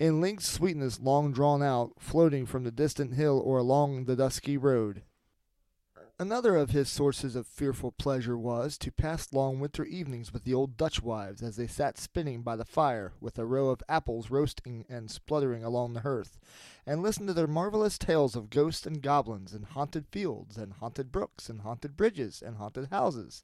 in 0.00 0.18
linked 0.18 0.42
sweetness 0.42 0.98
long 0.98 1.30
drawn 1.30 1.62
out, 1.62 1.92
floating 1.98 2.46
from 2.46 2.64
the 2.64 2.70
distant 2.70 3.12
hill 3.12 3.40
or 3.44 3.58
along 3.58 4.06
the 4.06 4.16
dusky 4.16 4.56
road. 4.56 5.02
Another 6.18 6.56
of 6.56 6.70
his 6.70 6.88
sources 6.88 7.36
of 7.36 7.46
fearful 7.46 7.92
pleasure 7.92 8.36
was 8.36 8.78
to 8.78 8.90
pass 8.90 9.32
long 9.32 9.60
winter 9.60 9.84
evenings 9.84 10.32
with 10.32 10.44
the 10.44 10.54
old 10.54 10.78
Dutch 10.78 11.02
wives 11.02 11.42
as 11.42 11.56
they 11.56 11.66
sat 11.66 11.98
spinning 11.98 12.40
by 12.40 12.56
the 12.56 12.64
fire, 12.64 13.12
with 13.20 13.38
a 13.38 13.44
row 13.44 13.68
of 13.68 13.82
apples 13.90 14.30
roasting 14.30 14.86
and 14.88 15.10
spluttering 15.10 15.62
along 15.62 15.92
the 15.92 16.00
hearth, 16.00 16.38
and 16.86 17.02
listen 17.02 17.26
to 17.26 17.34
their 17.34 17.46
marvelous 17.46 17.98
tales 17.98 18.34
of 18.34 18.48
ghosts 18.48 18.86
and 18.86 19.02
goblins, 19.02 19.52
and 19.52 19.66
haunted 19.66 20.06
fields, 20.08 20.56
and 20.56 20.74
haunted 20.74 21.12
brooks, 21.12 21.50
and 21.50 21.60
haunted 21.60 21.94
bridges, 21.94 22.42
and 22.44 22.56
haunted 22.56 22.88
houses, 22.90 23.42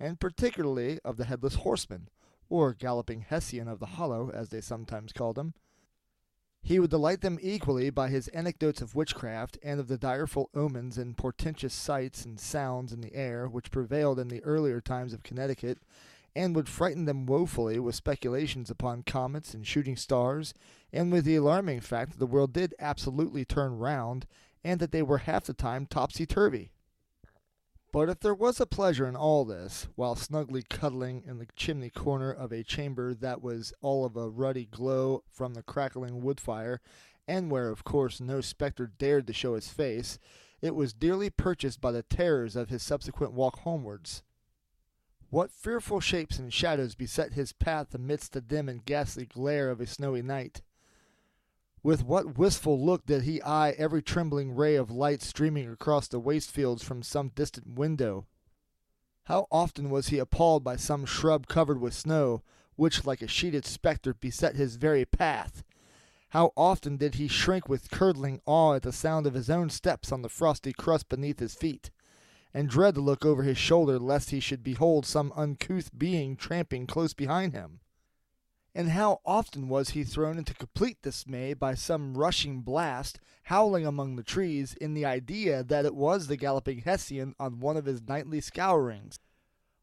and 0.00 0.18
particularly 0.18 0.98
of 1.04 1.16
the 1.16 1.26
headless 1.26 1.56
horseman, 1.56 2.08
or 2.48 2.74
galloping 2.74 3.20
Hessian 3.20 3.68
of 3.68 3.78
the 3.78 3.86
Hollow, 3.86 4.30
as 4.30 4.48
they 4.48 4.60
sometimes 4.60 5.12
called 5.12 5.38
him. 5.38 5.54
He 6.64 6.78
would 6.78 6.90
delight 6.90 7.22
them 7.22 7.38
equally 7.42 7.90
by 7.90 8.08
his 8.08 8.28
anecdotes 8.28 8.80
of 8.80 8.94
witchcraft 8.94 9.58
and 9.62 9.80
of 9.80 9.88
the 9.88 9.98
direful 9.98 10.48
omens 10.54 10.96
and 10.96 11.16
portentous 11.16 11.74
sights 11.74 12.24
and 12.24 12.38
sounds 12.38 12.92
in 12.92 13.00
the 13.00 13.14
air 13.14 13.48
which 13.48 13.70
prevailed 13.70 14.18
in 14.18 14.28
the 14.28 14.42
earlier 14.44 14.80
times 14.80 15.12
of 15.12 15.24
Connecticut, 15.24 15.78
and 16.36 16.54
would 16.54 16.68
frighten 16.68 17.04
them 17.04 17.26
woefully 17.26 17.78
with 17.78 17.94
speculations 17.94 18.70
upon 18.70 19.02
comets 19.02 19.54
and 19.54 19.66
shooting 19.66 19.96
stars, 19.96 20.54
and 20.92 21.12
with 21.12 21.24
the 21.24 21.36
alarming 21.36 21.80
fact 21.80 22.12
that 22.12 22.18
the 22.18 22.26
world 22.26 22.52
did 22.52 22.74
absolutely 22.78 23.44
turn 23.44 23.78
round, 23.78 24.26
and 24.64 24.80
that 24.80 24.92
they 24.92 25.02
were 25.02 25.18
half 25.18 25.44
the 25.44 25.52
time 25.52 25.84
topsy 25.86 26.24
turvy. 26.26 26.71
But 27.92 28.08
if 28.08 28.20
there 28.20 28.34
was 28.34 28.58
a 28.58 28.64
pleasure 28.64 29.06
in 29.06 29.14
all 29.16 29.44
this, 29.44 29.86
while 29.96 30.16
snugly 30.16 30.62
cuddling 30.62 31.22
in 31.26 31.38
the 31.38 31.46
chimney 31.56 31.90
corner 31.90 32.32
of 32.32 32.50
a 32.50 32.64
chamber 32.64 33.12
that 33.12 33.42
was 33.42 33.74
all 33.82 34.06
of 34.06 34.16
a 34.16 34.30
ruddy 34.30 34.64
glow 34.64 35.24
from 35.30 35.52
the 35.52 35.62
crackling 35.62 36.22
wood 36.22 36.40
fire, 36.40 36.80
and 37.28 37.50
where, 37.50 37.68
of 37.68 37.84
course, 37.84 38.18
no 38.18 38.40
spectre 38.40 38.86
dared 38.86 39.26
to 39.26 39.34
show 39.34 39.54
his 39.54 39.68
face, 39.68 40.18
it 40.62 40.74
was 40.74 40.94
dearly 40.94 41.28
purchased 41.28 41.82
by 41.82 41.92
the 41.92 42.02
terrors 42.02 42.56
of 42.56 42.70
his 42.70 42.82
subsequent 42.82 43.34
walk 43.34 43.58
homewards. 43.60 44.22
What 45.28 45.50
fearful 45.50 46.00
shapes 46.00 46.38
and 46.38 46.52
shadows 46.52 46.94
beset 46.94 47.34
his 47.34 47.52
path 47.52 47.94
amidst 47.94 48.32
the 48.32 48.40
dim 48.40 48.70
and 48.70 48.84
ghastly 48.84 49.26
glare 49.26 49.68
of 49.70 49.82
a 49.82 49.86
snowy 49.86 50.22
night! 50.22 50.62
With 51.84 52.04
what 52.04 52.38
wistful 52.38 52.80
look 52.80 53.06
did 53.06 53.24
he 53.24 53.42
eye 53.42 53.70
every 53.70 54.02
trembling 54.02 54.54
ray 54.54 54.76
of 54.76 54.88
light 54.88 55.20
streaming 55.20 55.68
across 55.68 56.06
the 56.06 56.20
waste 56.20 56.52
fields 56.52 56.84
from 56.84 57.02
some 57.02 57.32
distant 57.34 57.76
window! 57.76 58.28
How 59.24 59.48
often 59.50 59.90
was 59.90 60.08
he 60.08 60.18
appalled 60.18 60.62
by 60.62 60.76
some 60.76 61.04
shrub 61.04 61.48
covered 61.48 61.80
with 61.80 61.92
snow, 61.92 62.42
which 62.76 63.04
like 63.04 63.20
a 63.20 63.26
sheeted 63.26 63.64
spectre 63.64 64.14
beset 64.14 64.54
his 64.54 64.76
very 64.76 65.04
path! 65.04 65.64
How 66.28 66.52
often 66.56 66.96
did 66.96 67.16
he 67.16 67.26
shrink 67.26 67.68
with 67.68 67.90
curdling 67.90 68.40
awe 68.46 68.74
at 68.74 68.82
the 68.82 68.92
sound 68.92 69.26
of 69.26 69.34
his 69.34 69.50
own 69.50 69.68
steps 69.68 70.12
on 70.12 70.22
the 70.22 70.28
frosty 70.28 70.72
crust 70.72 71.08
beneath 71.08 71.40
his 71.40 71.56
feet, 71.56 71.90
and 72.54 72.68
dread 72.68 72.94
to 72.94 73.00
look 73.00 73.24
over 73.24 73.42
his 73.42 73.58
shoulder 73.58 73.98
lest 73.98 74.30
he 74.30 74.38
should 74.38 74.62
behold 74.62 75.04
some 75.04 75.32
uncouth 75.34 75.90
being 75.98 76.36
tramping 76.36 76.86
close 76.86 77.12
behind 77.12 77.52
him! 77.52 77.80
And 78.74 78.90
how 78.90 79.20
often 79.24 79.68
was 79.68 79.90
he 79.90 80.04
thrown 80.04 80.38
into 80.38 80.54
complete 80.54 81.00
dismay 81.02 81.52
by 81.54 81.74
some 81.74 82.16
rushing 82.16 82.60
blast 82.60 83.18
howling 83.44 83.86
among 83.86 84.16
the 84.16 84.22
trees 84.22 84.74
in 84.74 84.94
the 84.94 85.04
idea 85.04 85.62
that 85.62 85.84
it 85.84 85.94
was 85.94 86.26
the 86.26 86.36
galloping 86.36 86.78
Hessian 86.80 87.34
on 87.38 87.60
one 87.60 87.76
of 87.76 87.84
his 87.84 88.00
nightly 88.02 88.40
scourings. 88.40 89.18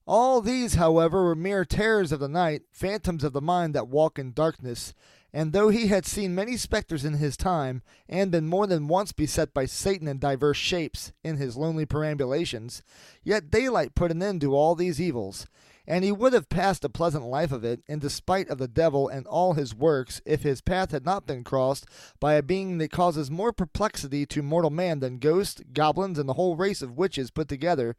All 0.08 0.42
these, 0.42 0.74
however, 0.74 1.24
were 1.24 1.36
mere 1.36 1.66
terrors 1.66 2.12
of 2.12 2.20
the 2.20 2.28
night, 2.28 2.64
phantoms 2.72 3.24
of 3.24 3.32
the 3.32 3.42
mind 3.42 3.76
that 3.76 3.90
walk 3.90 4.18
in 4.18 4.34
darkness, 4.34 4.96
and 5.32 5.54
though 5.54 5.70
he 5.70 5.88
had 5.88 6.06
seen 6.06 6.34
many 6.34 6.58
spectres 6.58 7.06
in 7.06 7.16
his 7.16 7.38
time, 7.38 7.84
and 8.08 8.32
been 8.32 8.48
more 8.48 8.66
than 8.66 8.88
once 8.88 9.12
beset 9.12 9.54
by 9.54 9.66
Satan 9.66 10.08
in 10.08 10.18
divers 10.18 10.58
shapes 10.58 11.12
in 11.24 11.38
his 11.38 11.56
lonely 11.56 11.86
perambulations, 11.86 12.82
yet 13.24 13.52
daylight 13.52 13.94
put 13.94 14.10
an 14.10 14.24
end 14.24 14.42
to 14.42 14.56
all 14.56 14.74
these 14.74 15.00
evils, 15.00 15.46
and 15.90 16.04
he 16.04 16.12
would 16.12 16.34
have 16.34 16.50
passed 16.50 16.86
a 16.86 16.90
pleasant 16.90 17.26
life 17.26 17.52
of 17.52 17.64
it, 17.64 17.82
in 17.88 17.98
despite 17.98 18.48
of 18.50 18.60
the 18.60 18.68
devil 18.68 19.08
and 19.08 19.26
all 19.26 19.54
his 19.54 19.74
works, 19.74 20.22
if 20.24 20.44
his 20.44 20.62
path 20.62 20.92
had 20.92 21.04
not 21.04 21.26
been 21.26 21.44
crossed 21.44 21.88
by 22.20 22.36
a 22.36 22.44
being 22.44 22.78
that 22.78 22.92
causes 22.92 23.32
more 23.32 23.52
perplexity 23.52 24.24
to 24.28 24.44
mortal 24.44 24.70
man 24.70 25.00
than 25.00 25.18
ghosts, 25.18 25.64
goblins, 25.74 26.20
and 26.20 26.30
the 26.30 26.34
whole 26.34 26.56
race 26.56 26.84
of 26.84 26.96
witches 26.96 27.32
put 27.32 27.50
together, 27.50 27.96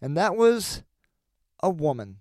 and 0.00 0.16
that 0.16 0.36
was 0.36 0.84
a 1.64 1.68
woman. 1.68 2.18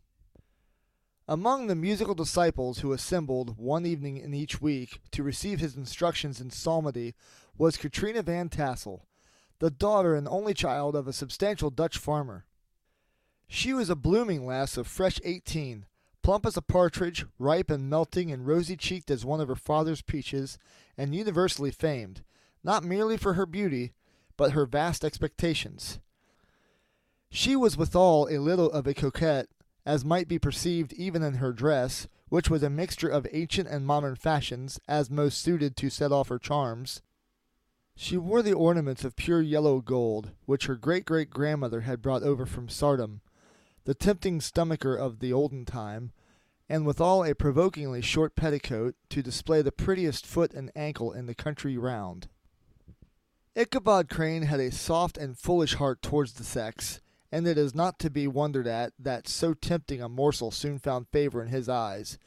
Among 1.27 1.67
the 1.67 1.75
musical 1.75 2.15
disciples 2.15 2.79
who 2.79 2.91
assembled 2.91 3.59
one 3.59 3.85
evening 3.85 4.17
in 4.17 4.33
each 4.33 4.59
week 4.59 5.01
to 5.11 5.21
receive 5.21 5.59
his 5.59 5.75
instructions 5.75 6.41
in 6.41 6.49
psalmody 6.49 7.13
was 7.55 7.77
Katrina 7.77 8.23
Van 8.23 8.49
Tassel, 8.49 9.05
the 9.59 9.69
daughter 9.69 10.15
and 10.15 10.27
only 10.27 10.55
child 10.55 10.95
of 10.95 11.07
a 11.07 11.13
substantial 11.13 11.69
Dutch 11.69 11.99
farmer. 11.99 12.45
She 13.53 13.73
was 13.73 13.89
a 13.89 13.97
blooming 13.97 14.45
lass 14.45 14.77
of 14.77 14.87
fresh 14.87 15.19
eighteen, 15.25 15.85
plump 16.23 16.45
as 16.45 16.55
a 16.55 16.61
partridge, 16.61 17.25
ripe 17.37 17.69
and 17.69 17.89
melting 17.89 18.31
and 18.31 18.47
rosy 18.47 18.77
cheeked 18.77 19.11
as 19.11 19.25
one 19.25 19.41
of 19.41 19.49
her 19.49 19.57
father's 19.57 20.01
peaches, 20.01 20.57
and 20.97 21.13
universally 21.13 21.69
famed, 21.69 22.23
not 22.63 22.85
merely 22.85 23.17
for 23.17 23.33
her 23.33 23.45
beauty, 23.45 23.91
but 24.37 24.53
her 24.53 24.65
vast 24.65 25.03
expectations. 25.03 25.99
She 27.29 27.57
was 27.57 27.75
withal 27.75 28.29
a 28.31 28.39
little 28.39 28.71
of 28.71 28.87
a 28.87 28.93
coquette, 28.93 29.49
as 29.85 30.05
might 30.05 30.29
be 30.29 30.39
perceived 30.39 30.93
even 30.93 31.21
in 31.21 31.35
her 31.35 31.51
dress, 31.51 32.07
which 32.29 32.49
was 32.49 32.63
a 32.63 32.69
mixture 32.69 33.09
of 33.09 33.27
ancient 33.33 33.67
and 33.67 33.85
modern 33.85 34.15
fashions, 34.15 34.79
as 34.87 35.11
most 35.11 35.41
suited 35.41 35.75
to 35.75 35.89
set 35.89 36.13
off 36.13 36.29
her 36.29 36.39
charms. 36.39 37.01
She 37.97 38.15
wore 38.15 38.41
the 38.41 38.53
ornaments 38.53 39.03
of 39.03 39.17
pure 39.17 39.41
yellow 39.41 39.81
gold, 39.81 40.31
which 40.45 40.67
her 40.67 40.75
great 40.77 41.03
great 41.03 41.29
grandmother 41.29 41.81
had 41.81 42.01
brought 42.01 42.23
over 42.23 42.45
from 42.45 42.69
Saardam, 42.69 43.19
the 43.85 43.93
tempting 43.93 44.39
stomacher 44.39 44.95
of 44.95 45.19
the 45.19 45.33
olden 45.33 45.65
time, 45.65 46.11
and 46.69 46.85
withal 46.85 47.23
a 47.23 47.35
provokingly 47.35 48.01
short 48.01 48.35
petticoat 48.35 48.95
to 49.09 49.21
display 49.21 49.61
the 49.61 49.71
prettiest 49.71 50.25
foot 50.25 50.53
and 50.53 50.71
ankle 50.75 51.11
in 51.11 51.25
the 51.25 51.35
country 51.35 51.77
round. 51.77 52.29
Ichabod 53.55 54.09
Crane 54.09 54.43
had 54.43 54.59
a 54.59 54.71
soft 54.71 55.17
and 55.17 55.37
foolish 55.37 55.75
heart 55.75 56.01
towards 56.01 56.33
the 56.33 56.43
sex, 56.43 57.01
and 57.31 57.47
it 57.47 57.57
is 57.57 57.75
not 57.75 57.99
to 57.99 58.09
be 58.09 58.27
wondered 58.27 58.67
at 58.67 58.93
that 58.97 59.27
so 59.27 59.53
tempting 59.53 60.01
a 60.01 60.07
morsel 60.07 60.51
soon 60.51 60.79
found 60.79 61.09
favor 61.09 61.41
in 61.41 61.49
his 61.49 61.67
eyes, 61.67 62.17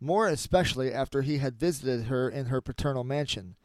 more 0.00 0.28
especially 0.28 0.92
after 0.92 1.22
he 1.22 1.38
had 1.38 1.58
visited 1.58 2.06
her 2.06 2.28
in 2.28 2.46
her 2.46 2.60
paternal 2.60 3.04
mansion, 3.04 3.56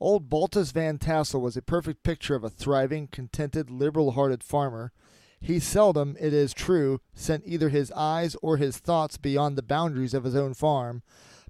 Old 0.00 0.30
Baltus 0.30 0.72
Van 0.72 0.96
Tassel 0.96 1.42
was 1.42 1.58
a 1.58 1.62
perfect 1.62 2.02
picture 2.02 2.34
of 2.34 2.42
a 2.42 2.48
thriving, 2.48 3.06
contented, 3.06 3.70
liberal 3.70 4.12
hearted 4.12 4.42
farmer. 4.42 4.92
He 5.40 5.58
seldom, 5.58 6.16
it 6.20 6.34
is 6.34 6.52
true, 6.52 7.00
sent 7.14 7.44
either 7.46 7.70
his 7.70 7.90
eyes 7.92 8.36
or 8.42 8.58
his 8.58 8.76
thoughts 8.78 9.16
beyond 9.16 9.56
the 9.56 9.62
boundaries 9.62 10.14
of 10.14 10.24
his 10.24 10.36
own 10.36 10.54
farm, 10.54 11.02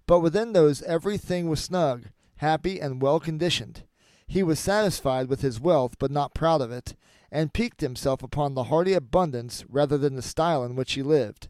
but 0.07 0.21
within 0.21 0.53
those 0.53 0.83
everything 0.83 1.49
was 1.49 1.61
snug, 1.61 2.07
happy, 2.37 2.81
and 2.81 3.03
well 3.03 3.19
conditioned. 3.19 3.83
He 4.27 4.45
was 4.45 4.61
satisfied 4.61 5.29
with 5.29 5.41
his 5.41 5.61
wealth, 5.61 5.97
but 5.99 6.13
not 6.13 6.35
proud 6.35 6.61
of 6.61 6.71
it, 6.71 6.95
and 7.33 7.53
piqued 7.53 7.81
himself 7.81 8.23
upon 8.23 8.55
the 8.55 8.65
hearty 8.65 8.93
abundance 8.93 9.65
rather 9.69 9.99
than 9.99 10.15
the 10.15 10.23
style 10.23 10.65
in 10.65 10.77
which 10.77 10.93
he 10.93 11.03
lived. 11.03 11.49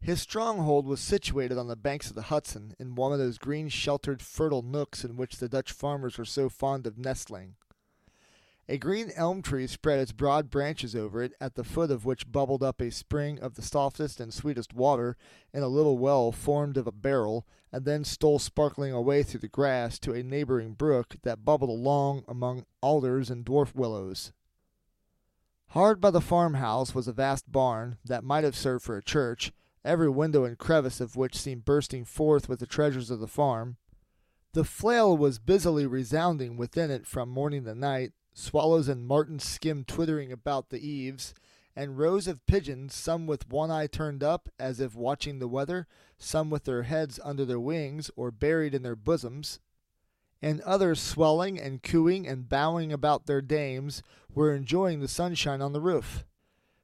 His 0.00 0.20
stronghold 0.20 0.86
was 0.86 1.00
situated 1.00 1.56
on 1.56 1.68
the 1.68 1.76
banks 1.76 2.10
of 2.10 2.14
the 2.14 2.22
Hudson, 2.22 2.74
in 2.78 2.94
one 2.94 3.14
of 3.14 3.18
those 3.18 3.38
green 3.38 3.70
sheltered 3.70 4.20
fertile 4.20 4.60
nooks 4.60 5.02
in 5.02 5.16
which 5.16 5.38
the 5.38 5.48
Dutch 5.48 5.72
farmers 5.72 6.18
were 6.18 6.26
so 6.26 6.50
fond 6.50 6.86
of 6.86 6.98
nestling. 6.98 7.54
A 8.66 8.78
green 8.78 9.10
elm 9.14 9.42
tree 9.42 9.66
spread 9.66 9.98
its 9.98 10.12
broad 10.12 10.50
branches 10.50 10.96
over 10.96 11.22
it, 11.22 11.34
at 11.38 11.54
the 11.54 11.64
foot 11.64 11.90
of 11.90 12.06
which 12.06 12.32
bubbled 12.32 12.62
up 12.62 12.80
a 12.80 12.90
spring 12.90 13.38
of 13.38 13.54
the 13.54 13.62
softest 13.62 14.20
and 14.20 14.32
sweetest 14.32 14.72
water 14.72 15.16
in 15.52 15.62
a 15.62 15.68
little 15.68 15.98
well 15.98 16.32
formed 16.32 16.78
of 16.78 16.86
a 16.86 16.92
barrel, 16.92 17.46
and 17.70 17.84
then 17.84 18.04
stole 18.04 18.38
sparkling 18.38 18.92
away 18.92 19.22
through 19.22 19.40
the 19.40 19.48
grass 19.48 19.98
to 19.98 20.14
a 20.14 20.22
neighboring 20.22 20.72
brook 20.72 21.16
that 21.24 21.44
bubbled 21.44 21.68
along 21.68 22.24
among 22.26 22.64
alders 22.80 23.28
and 23.28 23.44
dwarf 23.44 23.74
willows. 23.74 24.32
Hard 25.68 26.00
by 26.00 26.10
the 26.10 26.20
farmhouse 26.20 26.94
was 26.94 27.06
a 27.06 27.12
vast 27.12 27.50
barn 27.50 27.98
that 28.04 28.24
might 28.24 28.44
have 28.44 28.56
served 28.56 28.84
for 28.84 28.96
a 28.96 29.02
church, 29.02 29.52
every 29.84 30.08
window 30.08 30.44
and 30.44 30.56
crevice 30.56 31.00
of 31.00 31.16
which 31.16 31.36
seemed 31.36 31.64
bursting 31.66 32.04
forth 32.04 32.48
with 32.48 32.60
the 32.60 32.66
treasures 32.66 33.10
of 33.10 33.20
the 33.20 33.26
farm. 33.26 33.76
The 34.52 34.64
flail 34.64 35.16
was 35.16 35.38
busily 35.38 35.84
resounding 35.84 36.56
within 36.56 36.90
it 36.90 37.06
from 37.06 37.28
morning 37.28 37.64
to 37.64 37.74
night, 37.74 38.12
swallows 38.34 38.88
and 38.88 39.06
martins 39.06 39.44
skim 39.44 39.84
twittering 39.84 40.30
about 40.30 40.68
the 40.68 40.86
eaves, 40.86 41.32
and 41.76 41.98
rows 41.98 42.28
of 42.28 42.44
pigeons, 42.46 42.94
some 42.94 43.26
with 43.26 43.48
one 43.48 43.70
eye 43.70 43.86
turned 43.86 44.22
up 44.22 44.48
as 44.58 44.80
if 44.80 44.94
watching 44.94 45.38
the 45.38 45.48
weather, 45.48 45.86
some 46.18 46.50
with 46.50 46.64
their 46.64 46.82
heads 46.82 47.18
under 47.24 47.44
their 47.44 47.60
wings 47.60 48.10
or 48.16 48.30
buried 48.30 48.74
in 48.74 48.82
their 48.82 48.96
bosoms, 48.96 49.60
and 50.42 50.60
others 50.60 51.00
swelling 51.00 51.58
and 51.58 51.82
cooing 51.82 52.26
and 52.26 52.48
bowing 52.48 52.92
about 52.92 53.26
their 53.26 53.40
dames, 53.40 54.02
were 54.34 54.54
enjoying 54.54 55.00
the 55.00 55.08
sunshine 55.08 55.62
on 55.62 55.72
the 55.72 55.80
roof. 55.80 56.24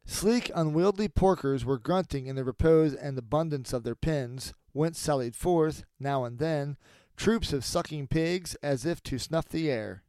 Sleek, 0.07 0.51
unwieldy 0.55 1.09
porkers 1.09 1.65
were 1.65 1.79
grunting 1.79 2.27
in 2.27 2.37
the 2.37 2.45
repose 2.45 2.95
and 2.95 3.19
abundance 3.19 3.73
of 3.73 3.85
their 3.85 3.95
pens, 3.95 4.55
whence 4.73 4.99
sallied 4.99 5.37
forth, 5.37 5.85
now 5.99 6.25
and 6.25 6.39
then, 6.39 6.77
troops 7.17 7.53
of 7.53 7.65
sucking 7.65 8.07
pigs, 8.07 8.55
as 8.63 8.87
if 8.87 9.03
to 9.03 9.19
snuff 9.19 9.49
the 9.49 9.71
air. 9.71 10.03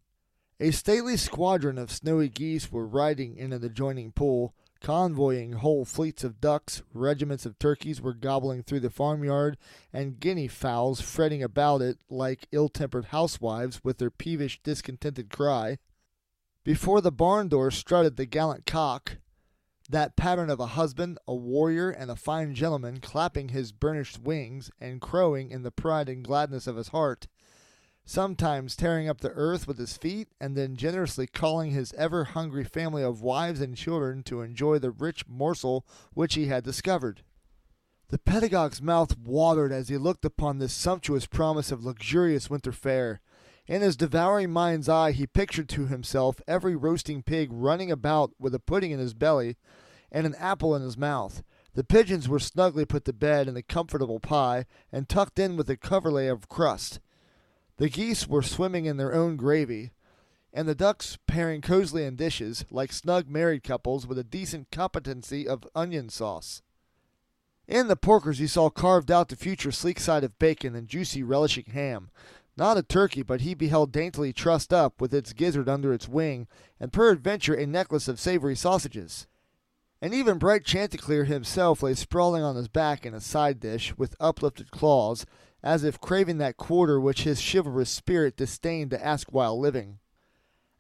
A 0.62 0.70
stately 0.70 1.18
squadron 1.18 1.80
of 1.80 1.90
snowy 1.92 2.30
geese 2.30 2.72
were 2.72 2.86
riding 2.86 3.36
in 3.36 3.52
an 3.52 3.64
adjoining 3.64 4.12
pool, 4.12 4.54
convoying 4.80 5.54
whole 5.54 5.86
fleets 5.86 6.24
of 6.24 6.40
ducks, 6.40 6.84
regiments 6.94 7.48
of 7.48 7.58
turkeys 7.58 8.00
were 8.00 8.14
gobbling 8.14 8.62
through 8.62 8.82
the 8.82 8.92
farmyard, 8.92 9.58
and 9.92 10.20
guinea 10.20 10.48
fowls 10.48 11.02
fretting 11.02 11.42
about 11.42 11.82
it 11.82 11.98
like 12.12 12.48
ill 12.52 12.70
tempered 12.70 13.06
housewives 13.06 13.84
with 13.84 13.98
their 13.98 14.12
peevish, 14.12 14.62
discontented 14.62 15.32
cry. 15.32 15.80
Before 16.64 17.02
the 17.02 17.12
barn 17.12 17.48
door 17.48 17.72
strutted 17.72 18.16
the 18.16 18.28
gallant 18.28 18.68
cock, 18.68 19.18
that 19.90 20.16
pattern 20.16 20.52
of 20.52 20.60
a 20.60 20.68
husband, 20.78 21.18
a 21.28 21.34
warrior, 21.34 21.90
and 21.90 22.12
a 22.12 22.16
fine 22.16 22.54
gentleman, 22.54 23.00
clapping 23.00 23.50
his 23.50 23.72
burnished 23.72 24.20
wings, 24.20 24.70
and 24.80 25.02
crowing 25.02 25.50
in 25.50 25.64
the 25.64 25.72
pride 25.72 26.08
and 26.08 26.24
gladness 26.24 26.68
of 26.68 26.76
his 26.76 26.90
heart, 26.90 27.28
sometimes 28.06 28.76
tearing 28.76 29.08
up 29.08 29.22
the 29.22 29.32
earth 29.32 29.68
with 29.68 29.78
his 29.78 29.98
feet, 29.98 30.28
and 30.40 30.56
then 30.56 30.76
generously 30.76 31.28
calling 31.28 31.72
his 31.72 31.94
ever 31.94 32.24
hungry 32.26 32.64
family 32.64 33.04
of 33.04 33.22
wives 33.22 33.62
and 33.62 33.78
children 33.78 34.24
to 34.24 34.42
enjoy 34.42 34.80
the 34.80 34.92
rich 34.92 35.28
morsel 35.28 35.86
which 36.14 36.36
he 36.36 36.48
had 36.48 36.64
discovered. 36.64 37.24
The 38.10 38.18
pedagogue's 38.18 38.82
mouth 38.82 39.18
watered 39.18 39.72
as 39.72 39.88
he 39.88 39.98
looked 39.98 40.26
upon 40.26 40.60
this 40.60 40.74
sumptuous 40.74 41.26
promise 41.26 41.72
of 41.72 41.86
luxurious 41.86 42.50
winter 42.50 42.74
fare. 42.74 43.22
In 43.68 43.82
his 43.82 43.96
devouring 43.96 44.52
mind's 44.52 44.90
eye, 44.90 45.14
he 45.14 45.26
pictured 45.26 45.70
to 45.70 45.86
himself 45.88 46.42
every 46.46 46.76
roasting 46.76 47.24
pig 47.24 47.48
running 47.54 47.90
about 47.90 48.32
with 48.38 48.54
a 48.54 48.60
pudding 48.60 48.92
in 48.92 49.00
his 49.00 49.14
belly 49.14 49.56
and 50.12 50.26
an 50.26 50.36
apple 50.36 50.76
in 50.76 50.82
his 50.82 50.98
mouth. 50.98 51.42
The 51.74 51.86
pigeons 51.86 52.28
were 52.28 52.40
snugly 52.40 52.84
put 52.84 53.06
to 53.06 53.14
bed 53.14 53.48
in 53.48 53.56
a 53.56 53.62
comfortable 53.62 54.20
pie 54.20 54.66
and 54.92 55.08
tucked 55.08 55.40
in 55.40 55.56
with 55.56 55.70
a 55.70 55.78
coverlay 55.78 56.28
of 56.28 56.50
crust. 56.50 57.00
The 57.82 57.90
geese 57.90 58.28
were 58.28 58.44
swimming 58.44 58.86
in 58.86 58.98
their 58.98 59.12
own 59.12 59.38
gravy, 59.38 59.90
and 60.54 60.68
the 60.68 60.76
ducks 60.76 61.18
pairing 61.26 61.62
cozily 61.62 62.06
in 62.06 62.16
dishes, 62.16 62.64
like 62.70 62.94
snug 62.94 63.28
married 63.28 63.64
couples 63.64 64.06
with 64.06 64.20
a 64.20 64.24
decent 64.24 64.70
competency 64.70 65.48
of 65.48 65.68
onion 65.74 66.10
sauce. 66.10 66.62
In 67.68 67.88
the 67.88 67.98
porkers 67.98 68.38
he 68.38 68.46
saw 68.46 68.70
carved 68.70 69.10
out 69.10 69.30
the 69.30 69.36
future 69.36 69.72
sleek 69.72 70.00
side 70.00 70.24
of 70.24 70.38
bacon 70.38 70.76
and 70.76 70.88
juicy 70.88 71.24
relishing 71.24 71.66
ham. 71.74 72.12
Not 72.56 72.78
a 72.78 72.84
turkey, 72.84 73.24
but 73.24 73.42
he 73.42 73.56
beheld 73.56 73.92
daintily 73.92 74.32
trussed 74.32 74.72
up, 74.72 75.02
with 75.02 75.12
its 75.12 75.34
gizzard 75.34 75.68
under 75.68 75.92
its 75.92 76.08
wing, 76.08 76.48
and 76.80 76.94
peradventure 76.94 77.56
a 77.56 77.66
necklace 77.66 78.08
of 78.08 78.20
savory 78.20 78.56
sausages. 78.56 79.26
And 80.04 80.14
even 80.14 80.38
bright 80.38 80.66
Chanticleer 80.66 81.24
himself 81.24 81.82
lay 81.82 81.96
sprawling 81.96 82.44
on 82.44 82.58
his 82.58 82.68
back 82.68 83.08
in 83.08 83.16
a 83.16 83.20
side 83.20 83.60
dish, 83.60 83.98
with 83.98 84.16
uplifted 84.20 84.70
claws, 84.70 85.26
as 85.64 85.84
if 85.84 86.00
craving 86.00 86.38
that 86.38 86.58
quarter 86.58 87.00
which 87.00 87.24
his 87.24 87.42
chivalrous 87.42 87.90
spirit 87.90 88.36
disdained 88.36 88.92
to 88.92 89.06
ask 89.06 89.32
while 89.32 89.60
living. 89.60 90.00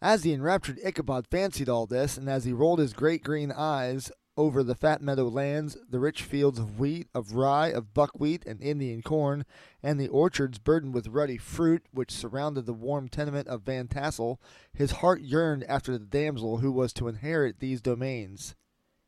As 0.02 0.22
the 0.22 0.34
enraptured 0.34 0.80
Ichabod 0.84 1.28
fancied 1.28 1.70
all 1.70 1.86
this, 1.86 2.18
and 2.18 2.28
as 2.28 2.46
he 2.46 2.54
rolled 2.54 2.80
his 2.80 2.94
great 2.94 3.24
green 3.24 3.52
eyes 3.52 4.12
over 4.36 4.64
the 4.64 4.74
fat 4.74 5.02
meadow 5.02 5.28
lands, 5.28 5.78
the 5.88 6.00
rich 6.00 6.24
fields 6.24 6.58
of 6.58 6.80
wheat, 6.80 7.08
of 7.14 7.34
rye, 7.34 7.68
of 7.68 7.94
buckwheat, 7.94 8.44
and 8.46 8.60
Indian 8.62 9.04
corn, 9.04 9.46
and 9.84 10.00
the 10.00 10.08
orchards 10.08 10.58
burdened 10.58 10.94
with 10.96 11.08
ruddy 11.08 11.38
fruit 11.38 11.86
which 11.92 12.12
surrounded 12.12 12.66
the 12.66 12.74
warm 12.74 13.08
tenement 13.08 13.48
of 13.48 13.62
Van 13.62 13.88
Tassel, 13.88 14.42
his 14.74 14.92
heart 14.92 15.22
yearned 15.22 15.64
after 15.66 15.92
the 15.92 16.06
damsel 16.06 16.58
who 16.58 16.72
was 16.72 16.94
to 16.94 17.08
inherit 17.08 17.60
these 17.60 17.82
domains 17.82 18.56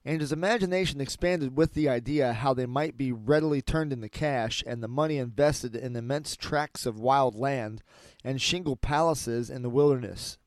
and 0.06 0.20
his 0.20 0.32
imagination 0.32 1.00
expanded 1.00 1.56
with 1.56 1.74
the 1.74 1.88
idea 1.88 2.34
how 2.34 2.54
they 2.54 2.66
might 2.66 2.98
be 2.98 3.12
readily 3.12 3.62
turned 3.62 3.94
into 3.94 4.10
cash 4.10 4.64
and 4.68 4.84
the 4.84 4.88
money 4.88 5.18
invested 5.18 5.76
in 5.76 5.96
immense 5.96 6.36
tracts 6.36 6.86
of 6.86 7.00
wild 7.00 7.36
land 7.36 7.82
and 8.24 8.42
shingle 8.42 8.76
palaces 8.76 9.50
in 9.50 9.62
the 9.62 9.70
wilderness. 9.70 10.38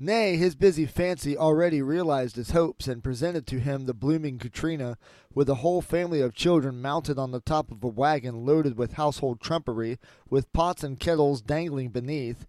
Nay, 0.00 0.36
his 0.36 0.54
busy 0.54 0.86
fancy 0.86 1.36
already 1.36 1.82
realized 1.82 2.36
his 2.36 2.52
hopes 2.52 2.86
and 2.86 3.02
presented 3.02 3.48
to 3.48 3.58
him 3.58 3.86
the 3.86 3.94
blooming 3.94 4.38
Katrina 4.38 4.96
with 5.34 5.48
a 5.48 5.56
whole 5.56 5.82
family 5.82 6.20
of 6.20 6.36
children 6.36 6.80
mounted 6.80 7.18
on 7.18 7.32
the 7.32 7.40
top 7.40 7.72
of 7.72 7.82
a 7.82 7.88
wagon 7.88 8.46
loaded 8.46 8.78
with 8.78 8.92
household 8.92 9.40
trumpery, 9.40 9.98
with 10.30 10.52
pots 10.52 10.84
and 10.84 11.00
kettles 11.00 11.42
dangling 11.42 11.88
beneath, 11.88 12.46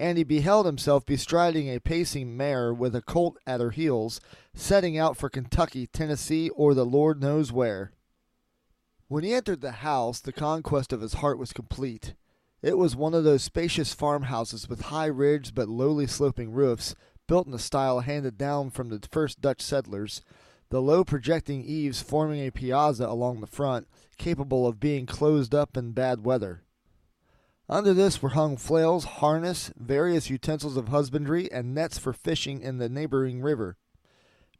and 0.00 0.16
he 0.16 0.24
beheld 0.24 0.64
himself 0.64 1.04
bestriding 1.04 1.68
a 1.68 1.78
pacing 1.78 2.34
mare 2.34 2.72
with 2.72 2.96
a 2.96 3.02
colt 3.02 3.36
at 3.46 3.60
her 3.60 3.70
heels, 3.70 4.18
setting 4.54 4.96
out 4.96 5.14
for 5.14 5.28
Kentucky, 5.28 5.86
Tennessee, 5.86 6.48
or 6.56 6.72
the 6.72 6.86
Lord 6.86 7.20
knows 7.20 7.52
where. 7.52 7.92
When 9.08 9.24
he 9.24 9.34
entered 9.34 9.60
the 9.60 9.72
house, 9.72 10.18
the 10.18 10.32
conquest 10.32 10.94
of 10.94 11.02
his 11.02 11.14
heart 11.14 11.38
was 11.38 11.52
complete. 11.52 12.14
It 12.62 12.78
was 12.78 12.96
one 12.96 13.12
of 13.12 13.24
those 13.24 13.42
spacious 13.42 13.92
farmhouses 13.92 14.70
with 14.70 14.86
high 14.86 15.04
ridged 15.04 15.54
but 15.54 15.68
lowly 15.68 16.06
sloping 16.06 16.50
roofs, 16.50 16.94
built 17.28 17.46
in 17.46 17.52
a 17.52 17.58
style 17.58 18.00
handed 18.00 18.38
down 18.38 18.70
from 18.70 18.88
the 18.88 19.06
first 19.12 19.42
Dutch 19.42 19.60
settlers, 19.60 20.22
the 20.70 20.80
low 20.80 21.04
projecting 21.04 21.62
eaves 21.62 22.00
forming 22.00 22.46
a 22.46 22.50
piazza 22.50 23.06
along 23.06 23.40
the 23.42 23.46
front, 23.46 23.86
capable 24.16 24.66
of 24.66 24.80
being 24.80 25.04
closed 25.04 25.54
up 25.54 25.76
in 25.76 25.92
bad 25.92 26.24
weather. 26.24 26.62
Under 27.70 27.94
this 27.94 28.20
were 28.20 28.30
hung 28.30 28.56
flails, 28.56 29.04
harness, 29.04 29.72
various 29.76 30.28
utensils 30.28 30.76
of 30.76 30.88
husbandry, 30.88 31.50
and 31.52 31.72
nets 31.72 31.98
for 31.98 32.12
fishing 32.12 32.62
in 32.62 32.78
the 32.78 32.88
neighboring 32.88 33.42
river. 33.42 33.76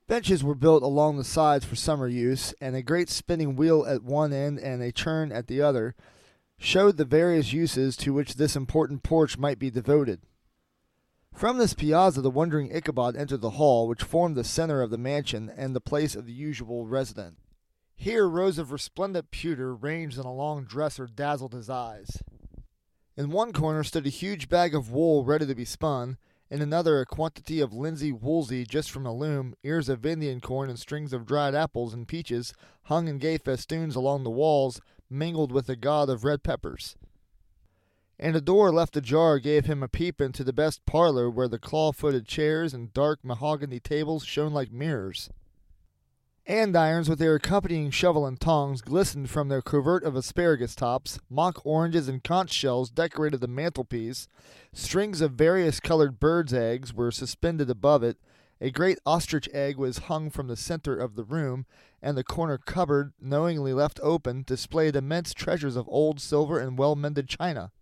Benches 0.07 0.44
were 0.44 0.55
built 0.55 0.85
along 0.85 1.16
the 1.16 1.25
sides 1.25 1.64
for 1.64 1.75
summer 1.75 2.07
use, 2.07 2.55
and 2.61 2.77
a 2.77 2.83
great 2.83 3.11
spinning 3.11 3.57
wheel 3.57 3.85
at 3.85 4.05
one 4.05 4.33
end 4.33 4.61
and 4.61 4.81
a 4.81 4.92
churn 4.92 5.33
at 5.33 5.49
the 5.49 5.61
other 5.61 5.96
showed 6.57 6.99
the 6.99 7.05
various 7.05 7.53
uses 7.53 7.96
to 7.96 8.14
which 8.14 8.37
this 8.37 8.55
important 8.55 9.03
porch 9.03 9.37
might 9.37 9.59
be 9.59 9.73
devoted. 9.73 10.20
From 11.35 11.59
this 11.59 11.75
piazza 11.75 12.20
the 12.20 12.31
wondering 12.31 12.70
Ichabod 12.70 13.16
entered 13.16 13.40
the 13.40 13.51
hall, 13.51 13.88
which 13.88 14.05
formed 14.05 14.37
the 14.37 14.44
center 14.44 14.83
of 14.83 14.90
the 14.90 14.99
mansion 14.99 15.53
and 15.57 15.75
the 15.75 15.81
place 15.81 16.14
of 16.14 16.27
the 16.27 16.33
usual 16.33 16.87
resident. 16.87 17.38
Here 17.96 18.29
rows 18.29 18.57
of 18.57 18.70
resplendent 18.70 19.33
pewter 19.33 19.75
ranged 19.75 20.16
in 20.16 20.27
a 20.27 20.33
long 20.33 20.64
dresser 20.64 21.09
dazzled 21.09 21.55
his 21.55 21.68
eyes. 21.68 22.23
In 23.20 23.28
one 23.28 23.52
corner 23.52 23.85
stood 23.85 24.06
a 24.06 24.09
huge 24.09 24.48
bag 24.48 24.74
of 24.74 24.92
wool 24.92 25.26
ready 25.26 25.44
to 25.44 25.54
be 25.54 25.66
spun, 25.66 26.16
in 26.48 26.62
another 26.62 27.00
a 27.00 27.04
quantity 27.04 27.61
of 27.61 27.74
linsey 27.74 28.12
woolsey 28.12 28.64
just 28.64 28.90
from 28.90 29.02
the 29.02 29.12
loom, 29.12 29.54
ears 29.62 29.90
of 29.90 30.06
Indian 30.06 30.40
corn 30.40 30.70
and 30.70 30.78
strings 30.78 31.12
of 31.12 31.26
dried 31.26 31.54
apples 31.54 31.92
and 31.92 32.09
peaches 32.09 32.54
hung 32.85 33.09
in 33.09 33.18
gay 33.18 33.37
festoons 33.37 33.94
along 33.94 34.24
the 34.24 34.30
walls, 34.30 34.80
mingled 35.11 35.52
with 35.52 35.68
a 35.68 35.76
god 35.76 36.09
of 36.09 36.24
red 36.24 36.42
peppers. 36.42 36.96
and 38.18 38.35
a 38.37 38.40
door 38.40 38.72
left 38.72 38.96
ajar 38.96 39.38
gave 39.38 39.66
him 39.66 39.83
a 39.83 39.88
peep 39.88 40.18
into 40.22 40.42
the 40.42 40.54
best 40.54 40.87
parlor 40.87 41.28
where 41.28 41.46
the 41.46 41.59
claw 41.59 41.92
footed 41.92 42.26
chairs 42.26 42.72
and 42.72 42.94
dark 42.94 43.22
mahogany 43.22 43.78
tables 43.78 44.24
shone 44.24 44.54
like 44.54 44.72
mirrors. 44.72 45.28
Andirons 46.46 47.09
with 47.09 47.18
their 47.18 47.35
accompanying 47.35 47.90
shovel 47.90 48.26
and 48.26 48.40
tongs 48.40 48.81
glistened 48.81 49.31
from 49.31 49.48
their 49.48 49.62
covert 49.62 50.03
of 50.03 50.16
asparagus 50.16 50.74
tops, 50.74 51.18
mock 51.29 51.64
oranges 51.64 52.09
and 52.09 52.24
conch 52.24 52.50
shells 52.53 52.90
decorated 52.90 53.40
the 53.40 53.46
mantelpiece, 53.46 54.26
strings 54.72 55.20
of 55.20 55.33
various 55.33 55.81
colored 55.81 56.18
birds' 56.18 56.55
eggs 56.55 56.94
were 56.94 57.11
suspended 57.11 57.68
above 57.68 58.03
it, 58.03 58.16
a 58.61 58.70
great 58.70 58.98
ostrich 59.07 59.48
egg 59.53 59.76
was 59.76 59.98
hung 59.98 60.29
from 60.29 60.48
the 60.48 60.57
center 60.57 60.96
of 60.96 61.14
the 61.14 61.24
room, 61.24 61.66
and 62.03 62.16
the 62.16 62.24
corner 62.24 62.59
cupboard, 62.59 63.12
knowingly 63.20 63.72
left 63.72 64.00
open, 64.03 64.42
displayed 64.46 64.96
immense 64.96 65.33
treasures 65.33 65.76
of 65.76 65.88
old 65.88 66.20
silver 66.20 66.59
and 66.59 66.76
well 66.76 66.94
mended 66.94 67.29
china. 67.29 67.72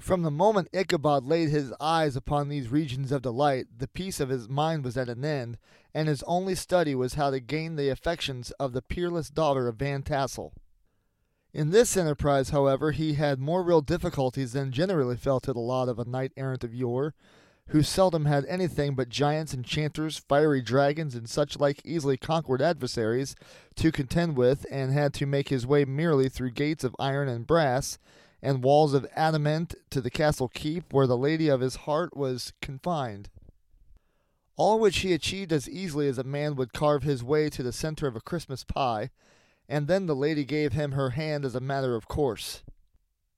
From 0.00 0.22
the 0.22 0.30
moment 0.30 0.70
Ichabod 0.72 1.26
laid 1.26 1.50
his 1.50 1.74
eyes 1.78 2.16
upon 2.16 2.48
these 2.48 2.70
regions 2.70 3.12
of 3.12 3.20
delight, 3.20 3.66
the 3.76 3.86
peace 3.86 4.18
of 4.18 4.30
his 4.30 4.48
mind 4.48 4.82
was 4.82 4.96
at 4.96 5.10
an 5.10 5.26
end, 5.26 5.58
and 5.92 6.08
his 6.08 6.22
only 6.22 6.54
study 6.54 6.94
was 6.94 7.14
how 7.14 7.30
to 7.30 7.38
gain 7.38 7.76
the 7.76 7.90
affections 7.90 8.50
of 8.52 8.72
the 8.72 8.80
peerless 8.80 9.28
daughter 9.28 9.68
of 9.68 9.76
Van 9.76 10.02
Tassel. 10.02 10.54
In 11.52 11.68
this 11.68 11.98
enterprise, 11.98 12.48
however, 12.48 12.92
he 12.92 13.14
had 13.14 13.38
more 13.38 13.62
real 13.62 13.82
difficulties 13.82 14.54
than 14.54 14.72
generally 14.72 15.18
fell 15.18 15.38
to 15.40 15.52
the 15.52 15.60
lot 15.60 15.90
of 15.90 15.98
a 15.98 16.06
knight 16.06 16.32
errant 16.34 16.64
of 16.64 16.74
yore, 16.74 17.14
who 17.68 17.82
seldom 17.82 18.24
had 18.24 18.46
anything 18.46 18.94
but 18.94 19.10
giants, 19.10 19.52
enchanters, 19.52 20.16
fiery 20.16 20.62
dragons, 20.62 21.14
and 21.14 21.28
such 21.28 21.60
like 21.60 21.82
easily 21.84 22.16
conquered 22.16 22.62
adversaries 22.62 23.36
to 23.76 23.92
contend 23.92 24.38
with, 24.38 24.64
and 24.70 24.92
had 24.92 25.12
to 25.12 25.26
make 25.26 25.50
his 25.50 25.66
way 25.66 25.84
merely 25.84 26.30
through 26.30 26.52
gates 26.52 26.84
of 26.84 26.96
iron 26.98 27.28
and 27.28 27.46
brass, 27.46 27.98
and 28.42 28.62
walls 28.62 28.94
of 28.94 29.06
adamant 29.14 29.74
to 29.90 30.00
the 30.00 30.10
castle 30.10 30.48
keep 30.48 30.92
where 30.92 31.06
the 31.06 31.16
lady 31.16 31.48
of 31.48 31.60
his 31.60 31.76
heart 31.76 32.16
was 32.16 32.52
confined. 32.62 33.28
All 34.56 34.78
which 34.78 34.98
he 34.98 35.12
achieved 35.12 35.52
as 35.52 35.68
easily 35.68 36.06
as 36.08 36.18
a 36.18 36.24
man 36.24 36.54
would 36.56 36.72
carve 36.72 37.02
his 37.02 37.24
way 37.24 37.48
to 37.50 37.62
the 37.62 37.72
center 37.72 38.06
of 38.06 38.16
a 38.16 38.20
Christmas 38.20 38.64
pie, 38.64 39.10
and 39.68 39.86
then 39.86 40.06
the 40.06 40.16
lady 40.16 40.44
gave 40.44 40.72
him 40.72 40.92
her 40.92 41.10
hand 41.10 41.44
as 41.44 41.54
a 41.54 41.60
matter 41.60 41.94
of 41.94 42.08
course. 42.08 42.62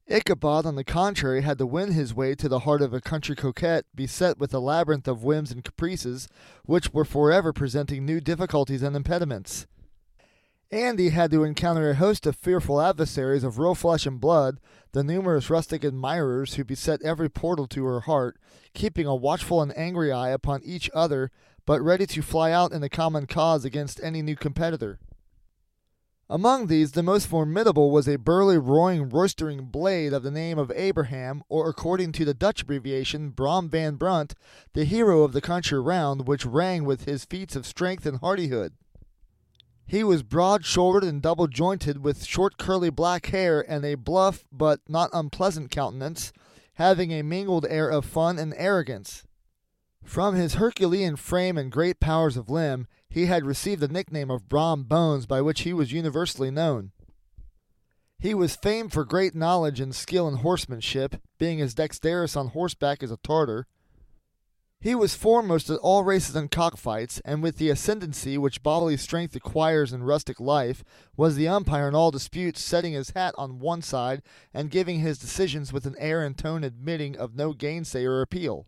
Ichabod, 0.09 0.67
on 0.67 0.75
the 0.75 0.85
contrary, 0.85 1.43
had 1.43 1.59
to 1.59 1.67
win 1.67 1.93
his 1.93 2.13
way 2.13 2.35
to 2.35 2.49
the 2.49 2.61
heart 2.61 2.83
of 2.83 2.93
a 2.93 3.01
country 3.01 3.37
coquette 3.37 3.85
beset 3.95 4.39
with 4.39 4.53
a 4.53 4.59
labyrinth 4.59 5.07
of 5.07 5.23
whims 5.23 5.53
and 5.53 5.65
caprices, 5.65 6.29
which 6.65 6.93
were 6.93 7.05
forever 7.05 7.53
presenting 7.53 8.05
new 8.05 8.21
difficulties 8.21 8.83
and 8.83 8.97
impediments. 8.97 9.67
Andy 10.73 11.11
had 11.11 11.31
to 11.33 11.45
encounter 11.45 11.91
a 11.91 11.95
host 11.95 12.27
of 12.27 12.35
fearful 12.35 12.81
adversaries 12.81 13.45
of 13.45 13.59
real 13.59 13.75
flesh 13.75 14.07
and 14.07 14.19
blood, 14.19 14.59
the 14.93 15.05
numerous 15.05 15.51
rustic 15.51 15.85
admirers 15.85 16.55
who 16.55 16.65
beset 16.65 17.03
every 17.03 17.29
portal 17.29 17.67
to 17.67 17.85
her 17.85 18.01
heart, 18.01 18.39
keeping 18.73 19.07
a 19.07 19.15
watchful 19.15 19.61
and 19.61 19.77
angry 19.77 20.11
eye 20.11 20.31
upon 20.31 20.63
each 20.65 20.89
other, 20.95 21.31
but 21.67 21.83
ready 21.83 22.07
to 22.07 22.23
fly 22.23 22.53
out 22.53 22.73
in 22.73 22.81
the 22.81 22.89
common 22.89 23.27
cause 23.27 23.67
against 23.67 24.03
any 24.03 24.23
new 24.23 24.35
competitor. 24.35 24.99
Among 26.31 26.69
these, 26.69 26.93
the 26.93 27.03
most 27.03 27.27
formidable 27.27 27.91
was 27.91 28.09
a 28.09 28.17
burly, 28.17 28.57
roaring, 28.57 29.11
roistering 29.11 29.67
blade 29.67 30.15
of 30.15 30.23
the 30.23 30.31
name 30.31 30.59
of 30.59 30.73
Abraham, 30.75 31.43
or 31.51 31.69
according 31.69 32.13
to 32.13 32.25
the 32.25 32.33
Dutch 32.33 32.63
abbreviation, 32.63 33.29
Brom 33.29 33.69
van 33.69 33.97
Brunt, 33.97 34.35
the 34.73 34.87
hero 34.87 35.23
of 35.23 35.35
the 35.35 35.43
country 35.43 35.79
round, 35.79 36.27
which 36.27 36.47
rang 36.47 36.87
with 36.87 37.05
his 37.05 37.27
feats 37.27 37.55
of 37.55 37.67
strength 37.67 38.07
and 38.07 38.21
hardihood. 38.21 38.73
He 39.87 40.05
was 40.05 40.23
broad 40.23 40.65
shouldered 40.65 41.05
and 41.05 41.21
double 41.21 41.47
jointed, 41.47 42.03
with 42.03 42.25
short 42.25 42.57
curly 42.57 42.91
black 42.91 43.27
hair 43.27 43.61
and 43.61 43.85
a 43.85 43.95
bluff 43.95 44.45
but 44.51 44.81
not 44.89 45.11
unpleasant 45.13 45.71
countenance, 45.71 46.33
having 46.75 47.11
a 47.11 47.23
mingled 47.23 47.67
air 47.69 47.91
of 47.91 48.05
fun 48.05 48.39
and 48.39 48.55
arrogance. 48.57 49.25
From 50.05 50.35
his 50.35 50.55
Herculean 50.55 51.17
frame 51.17 51.57
and 51.57 51.71
great 51.71 52.01
powers 52.01 52.37
of 52.37 52.51
limb, 52.51 52.87
he 53.09 53.27
had 53.27 53.45
received 53.45 53.81
the 53.81 53.89
nickname 53.89 54.31
of 54.31 54.49
Brom 54.49 54.85
Bones, 54.85 55.27
by 55.27 55.41
which 55.41 55.61
he 55.61 55.73
was 55.73 55.93
universally 55.93 56.51
known. 56.51 56.93
He 58.19 58.35
was 58.35 58.57
famed 58.57 58.93
for 58.93 59.05
great 59.05 59.35
knowledge 59.35 59.81
and 59.81 59.95
skill 59.95 60.29
in 60.29 60.37
horsemanship, 60.37 61.21
being 61.39 61.61
as 61.61 61.75
dexterous 61.75 62.37
on 62.37 62.49
horseback 62.49 63.03
as 63.03 63.11
a 63.11 63.17
Tartar. 63.17 63.67
He 64.83 64.97
was 64.97 65.15
foremost 65.15 65.71
at 65.71 65.79
all 65.79 66.03
races 66.03 66.35
and 66.35 66.51
cockfights, 66.51 67.21
and 67.25 67.41
with 67.41 67.59
the 67.59 67.71
ascendancy 67.71 68.37
which 68.37 68.65
bodily 68.65 68.97
strength 68.97 69.37
acquires 69.37 69.93
in 69.93 70.03
rustic 70.03 70.41
life, 70.41 70.83
was 71.17 71.37
the 71.37 71.47
umpire 71.47 71.87
in 71.87 71.95
all 71.95 72.11
disputes, 72.11 72.61
setting 72.61 72.93
his 72.93 73.11
hat 73.11 73.33
on 73.39 73.61
one 73.61 73.83
side 73.83 74.23
and 74.53 74.73
giving 74.73 74.99
his 74.99 75.21
decisions 75.21 75.73
with 75.73 75.87
an 75.87 75.95
air 76.01 76.25
and 76.25 76.37
tone 76.37 76.65
admitting 76.65 77.17
of 77.17 77.37
no 77.37 77.53
gainsay 77.53 78.05
or 78.05 78.23
appeal. 78.23 78.67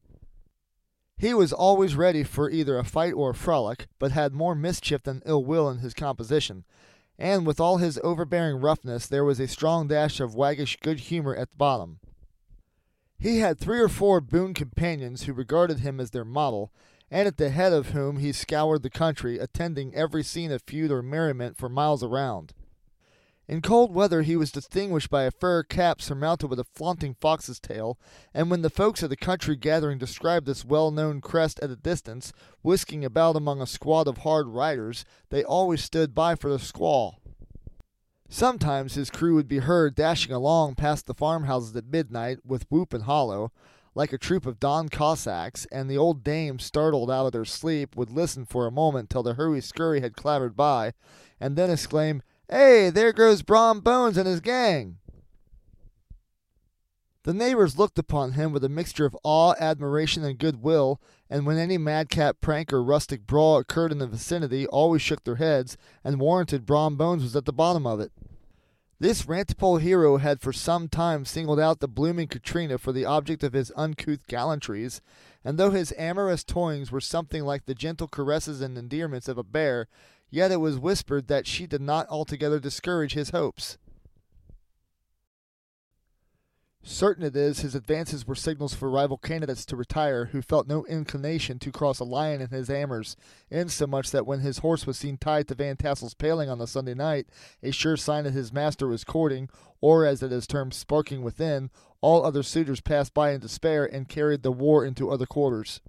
He 1.16 1.34
was 1.34 1.52
always 1.52 1.96
ready 1.96 2.22
for 2.22 2.48
either 2.48 2.78
a 2.78 2.84
fight 2.84 3.14
or 3.14 3.30
a 3.30 3.34
frolic, 3.34 3.88
but 3.98 4.12
had 4.12 4.32
more 4.32 4.54
mischief 4.54 5.02
than 5.02 5.20
ill 5.26 5.44
will 5.44 5.68
in 5.68 5.78
his 5.78 5.94
composition, 5.94 6.64
and 7.18 7.44
with 7.44 7.58
all 7.58 7.78
his 7.78 7.98
overbearing 8.04 8.60
roughness 8.60 9.08
there 9.08 9.24
was 9.24 9.40
a 9.40 9.48
strong 9.48 9.88
dash 9.88 10.20
of 10.20 10.36
waggish 10.36 10.78
good 10.80 11.00
humor 11.00 11.34
at 11.34 11.50
the 11.50 11.56
bottom. 11.56 11.98
He 13.18 13.38
had 13.38 13.58
three 13.58 13.80
or 13.80 13.88
four 13.88 14.20
boon 14.20 14.54
companions 14.54 15.22
who 15.22 15.32
regarded 15.32 15.80
him 15.80 16.00
as 16.00 16.10
their 16.10 16.24
model, 16.24 16.72
and 17.10 17.26
at 17.28 17.36
the 17.36 17.50
head 17.50 17.72
of 17.72 17.90
whom 17.90 18.18
he 18.18 18.32
scoured 18.32 18.82
the 18.82 18.90
country, 18.90 19.38
attending 19.38 19.94
every 19.94 20.22
scene 20.22 20.50
of 20.50 20.62
feud 20.62 20.90
or 20.90 21.02
merriment 21.02 21.56
for 21.56 21.68
miles 21.68 22.02
around. 22.02 22.52
In 23.46 23.60
cold 23.60 23.94
weather 23.94 24.22
he 24.22 24.36
was 24.36 24.50
distinguished 24.50 25.10
by 25.10 25.24
a 25.24 25.30
fur 25.30 25.62
cap 25.62 26.00
surmounted 26.00 26.48
with 26.48 26.58
a 26.58 26.64
flaunting 26.64 27.14
fox's 27.20 27.60
tail, 27.60 27.98
and 28.32 28.50
when 28.50 28.62
the 28.62 28.70
folks 28.70 29.02
of 29.02 29.10
the 29.10 29.16
country 29.16 29.54
gathering 29.54 29.98
described 29.98 30.46
this 30.46 30.64
well 30.64 30.90
known 30.90 31.20
crest 31.20 31.60
at 31.60 31.70
a 31.70 31.76
distance, 31.76 32.32
whisking 32.62 33.04
about 33.04 33.36
among 33.36 33.60
a 33.60 33.66
squad 33.66 34.08
of 34.08 34.18
hard 34.18 34.48
riders, 34.48 35.04
they 35.28 35.44
always 35.44 35.84
stood 35.84 36.14
by 36.14 36.34
for 36.34 36.50
the 36.50 36.58
squall. 36.58 37.20
Sometimes 38.34 38.94
his 38.94 39.10
crew 39.10 39.36
would 39.36 39.46
be 39.46 39.58
heard 39.58 39.94
dashing 39.94 40.32
along 40.32 40.74
past 40.74 41.06
the 41.06 41.14
farmhouses 41.14 41.76
at 41.76 41.86
midnight 41.86 42.38
with 42.44 42.66
whoop 42.68 42.92
and 42.92 43.04
hollow, 43.04 43.52
like 43.94 44.12
a 44.12 44.18
troop 44.18 44.44
of 44.44 44.58
Don 44.58 44.88
Cossacks, 44.88 45.68
and 45.70 45.88
the 45.88 45.96
old 45.96 46.24
dames, 46.24 46.64
startled 46.64 47.12
out 47.12 47.26
of 47.26 47.32
their 47.32 47.44
sleep, 47.44 47.94
would 47.94 48.10
listen 48.10 48.44
for 48.44 48.66
a 48.66 48.72
moment 48.72 49.08
till 49.08 49.22
the 49.22 49.34
hurry 49.34 49.60
scurry 49.60 50.00
had 50.00 50.16
clattered 50.16 50.56
by, 50.56 50.94
and 51.38 51.54
then 51.54 51.70
exclaim, 51.70 52.22
Hey, 52.50 52.90
there 52.90 53.12
goes 53.12 53.42
Brom 53.42 53.78
Bones 53.78 54.18
and 54.18 54.26
his 54.26 54.40
gang! 54.40 54.98
The 57.24 57.32
neighbors 57.32 57.78
looked 57.78 57.98
upon 57.98 58.32
him 58.32 58.52
with 58.52 58.62
a 58.64 58.68
mixture 58.68 59.06
of 59.06 59.16
awe, 59.22 59.54
admiration, 59.58 60.24
and 60.24 60.38
goodwill, 60.38 61.00
and 61.30 61.46
when 61.46 61.56
any 61.56 61.78
madcap 61.78 62.42
prank 62.42 62.70
or 62.70 62.82
rustic 62.82 63.26
brawl 63.26 63.56
occurred 63.56 63.92
in 63.92 63.98
the 63.98 64.06
vicinity, 64.06 64.66
always 64.66 65.00
shook 65.00 65.24
their 65.24 65.36
heads 65.36 65.78
and 66.04 66.20
warranted 66.20 66.66
Brom 66.66 66.96
Bones 66.96 67.22
was 67.22 67.34
at 67.34 67.46
the 67.46 67.52
bottom 67.52 67.86
of 67.86 67.98
it. 67.98 68.12
This 69.00 69.24
rantipole 69.24 69.80
hero 69.80 70.18
had 70.18 70.42
for 70.42 70.52
some 70.52 70.86
time 70.86 71.24
singled 71.24 71.58
out 71.58 71.80
the 71.80 71.88
blooming 71.88 72.28
Katrina 72.28 72.76
for 72.76 72.92
the 72.92 73.06
object 73.06 73.42
of 73.42 73.54
his 73.54 73.72
uncouth 73.74 74.26
gallantries, 74.26 75.00
and 75.42 75.56
though 75.56 75.70
his 75.70 75.94
amorous 75.96 76.44
toyings 76.44 76.90
were 76.90 77.00
something 77.00 77.42
like 77.42 77.64
the 77.64 77.74
gentle 77.74 78.06
caresses 78.06 78.60
and 78.60 78.76
endearments 78.76 79.28
of 79.28 79.38
a 79.38 79.42
bear, 79.42 79.88
yet 80.28 80.52
it 80.52 80.60
was 80.60 80.78
whispered 80.78 81.28
that 81.28 81.46
she 81.46 81.66
did 81.66 81.80
not 81.80 82.06
altogether 82.10 82.60
discourage 82.60 83.14
his 83.14 83.30
hopes. 83.30 83.78
Certain 86.86 87.24
it 87.24 87.34
is 87.34 87.60
his 87.60 87.74
advances 87.74 88.26
were 88.26 88.34
signals 88.34 88.74
for 88.74 88.90
rival 88.90 89.16
candidates 89.16 89.64
to 89.64 89.74
retire, 89.74 90.26
who 90.26 90.42
felt 90.42 90.68
no 90.68 90.84
inclination 90.84 91.58
to 91.58 91.72
cross 91.72 91.98
a 91.98 92.04
lion 92.04 92.42
in 92.42 92.48
his 92.48 92.68
amers, 92.68 93.16
insomuch 93.50 94.10
that 94.10 94.26
when 94.26 94.40
his 94.40 94.58
horse 94.58 94.86
was 94.86 94.98
seen 94.98 95.16
tied 95.16 95.48
to 95.48 95.54
Van 95.54 95.78
Tassel's 95.78 96.12
paling 96.12 96.50
on 96.50 96.58
the 96.58 96.66
Sunday 96.66 96.92
night, 96.92 97.26
a 97.62 97.70
sure 97.70 97.96
sign 97.96 98.24
that 98.24 98.34
his 98.34 98.52
master 98.52 98.86
was 98.86 99.02
courting, 99.02 99.48
or 99.80 100.04
as 100.04 100.22
it 100.22 100.30
is 100.30 100.46
termed, 100.46 100.74
sparking 100.74 101.22
within, 101.22 101.70
all 102.02 102.22
other 102.22 102.42
suitors 102.42 102.82
passed 102.82 103.14
by 103.14 103.32
in 103.32 103.40
despair 103.40 103.86
and 103.86 104.06
carried 104.06 104.42
the 104.42 104.52
war 104.52 104.84
into 104.84 105.10
other 105.10 105.26
quarters. 105.26 105.80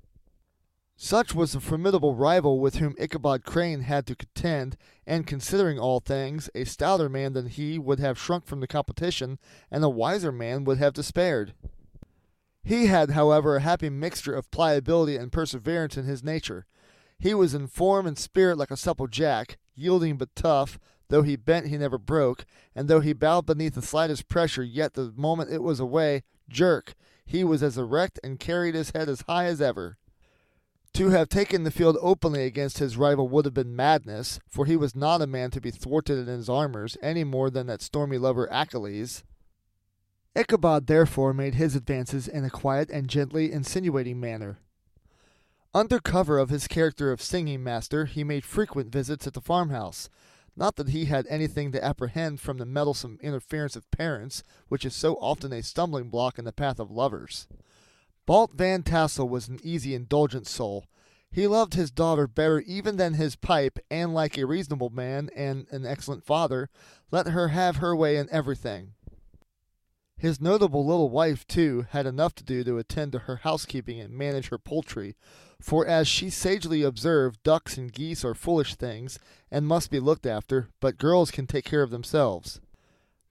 Such 0.97 1.36
was 1.36 1.51
the 1.51 1.60
formidable 1.60 2.15
rival 2.15 2.60
with 2.60 2.75
whom 2.75 2.95
Ichabod 2.97 3.43
Crane 3.43 3.81
had 3.81 4.08
to 4.08 4.15
contend, 4.15 4.77
and 5.05 5.27
considering 5.27 5.77
all 5.77 5.99
things, 5.99 6.49
a 6.55 6.63
stouter 6.63 7.10
man 7.10 7.34
than 7.34 7.47
he 7.47 7.77
would 7.77 7.99
have 7.99 8.17
shrunk 8.17 8.45
from 8.45 8.62
the 8.62 8.67
competition, 8.67 9.38
and 9.69 9.84
a 9.84 9.89
wiser 9.89 10.31
man 10.31 10.63
would 10.63 10.77
have 10.77 10.93
despaired. 10.93 11.53
He 12.63 12.88
had, 12.88 13.12
however, 13.12 13.58
a 13.58 13.62
happy 13.62 13.89
mixture 13.89 14.34
of 14.34 14.49
pliability 14.51 15.17
and 15.17 15.34
perseverance 15.34 15.97
in 15.97 16.05
his 16.05 16.23
nature. 16.23 16.65
He 17.19 17.34
was 17.34 17.53
in 17.53 17.67
form 17.67 18.08
and 18.08 18.17
spirit 18.17 18.58
like 18.58 18.71
a 18.71 18.77
supple 18.77 19.08
jack, 19.08 19.58
yielding 19.75 20.17
but 20.17 20.34
tough, 20.34 20.79
though 21.10 21.23
he 21.23 21.36
bent 21.36 21.67
he 21.67 21.77
never 21.77 21.97
broke, 21.97 22.45
and 22.73 22.88
though 22.88 23.01
he 23.01 23.12
bowed 23.12 23.45
beneath 23.45 23.75
the 23.75 23.81
slightest 23.81 24.29
pressure, 24.29 24.63
yet 24.63 24.93
the 24.93 25.13
moment 25.17 25.51
it 25.51 25.62
was 25.62 25.81
away, 25.81 26.23
jerk, 26.47 26.95
he 27.25 27.43
was 27.43 27.62
as 27.62 27.77
erect 27.77 28.17
and 28.23 28.39
carried 28.39 28.75
his 28.75 28.91
head 28.91 29.10
as 29.10 29.21
high 29.27 29.45
as 29.45 29.62
ever. 29.62 29.97
To 30.95 31.10
have 31.10 31.27
taken 31.27 31.63
the 31.63 31.71
field 31.71 31.97
openly 31.99 32.45
against 32.45 32.77
his 32.77 32.95
rival 32.95 33.27
would 33.27 33.43
have 33.43 33.53
been 33.53 33.75
madness, 33.75 34.39
for 34.47 34.65
he 34.65 34.77
was 34.77 34.95
not 34.95 35.21
a 35.21 35.27
man 35.27 35.51
to 35.51 35.60
be 35.60 35.69
thwarted 35.69 36.19
in 36.19 36.27
his 36.27 36.47
armors 36.47 36.95
any 37.01 37.25
more 37.25 37.49
than 37.49 37.67
that 37.67 37.81
stormy 37.81 38.17
lover 38.17 38.47
Achilles. 38.49 39.25
Ichabod 40.38 40.88
therefore 40.88 41.34
made 41.34 41.55
his 41.55 41.75
advances 41.75 42.29
in 42.29 42.45
a 42.45 42.49
quiet 42.49 42.89
and 42.89 43.10
gently 43.10 43.51
insinuating 43.51 44.21
manner. 44.21 44.60
Under 45.73 45.99
cover 45.99 46.39
of 46.39 46.47
his 46.47 46.65
character 46.65 47.12
of 47.12 47.21
singing 47.21 47.62
master, 47.62 48.05
he 48.05 48.23
made 48.23 48.45
frequent 48.45 48.89
visits 48.89 49.27
at 49.27 49.34
the 49.34 49.41
farmhouse. 49.41 50.10
Not 50.55 50.77
that 50.77 50.88
he 50.88 51.05
had 51.05 51.27
anything 51.27 51.73
to 51.73 51.84
apprehend 51.84 52.39
from 52.39 52.58
the 52.58 52.65
meddlesome 52.65 53.19
interference 53.21 53.75
of 53.75 53.91
parents, 53.91 54.43
which 54.69 54.86
is 54.86 54.95
so 54.95 55.15
often 55.15 55.51
a 55.51 55.62
stumbling 55.62 56.08
block 56.08 56.39
in 56.39 56.45
the 56.45 56.53
path 56.53 56.79
of 56.79 56.89
lovers. 56.89 57.49
Balt 58.26 58.54
Van 58.54 58.82
Tassel 58.82 59.30
was 59.30 59.48
an 59.48 59.60
easy, 59.62 59.94
indulgent 59.94 60.48
soul. 60.48 60.86
He 61.32 61.48
loved 61.48 61.74
his 61.74 61.92
daughter 61.92 62.28
better 62.28 62.62
even 62.62 62.98
than 62.98 63.16
his 63.16 63.36
pipe, 63.36 63.78
and 63.92 64.14
like 64.14 64.38
a 64.38 64.46
reasonable 64.46 64.90
man 64.90 65.30
and 65.36 65.68
an 65.70 65.86
excellent 65.86 66.24
father, 66.24 66.70
let 67.12 67.28
her 67.28 67.50
have 67.50 67.78
her 67.78 67.96
way 67.96 68.18
in 68.18 68.28
everything. 68.32 68.94
His 70.18 70.40
notable 70.40 70.86
little 70.86 71.10
wife, 71.10 71.46
too, 71.46 71.86
had 71.90 72.06
enough 72.06 72.34
to 72.36 72.44
do 72.44 72.64
to 72.64 72.78
attend 72.78 73.12
to 73.12 73.20
her 73.20 73.38
housekeeping 73.38 74.00
and 74.00 74.14
manage 74.14 74.48
her 74.48 74.58
poultry, 74.58 75.16
for 75.60 75.86
as 75.86 76.08
she 76.08 76.30
sagely 76.30 76.84
observed, 76.84 77.44
ducks 77.44 77.78
and 77.78 77.92
geese 77.92 78.24
are 78.24 78.34
foolish 78.34 78.76
things, 78.76 79.20
and 79.52 79.68
must 79.68 79.92
be 79.92 80.00
looked 80.00 80.26
after, 80.26 80.70
but 80.80 80.98
girls 80.98 81.32
can 81.32 81.48
take 81.48 81.66
care 81.66 81.84
of 81.84 81.92
themselves. 81.92 82.62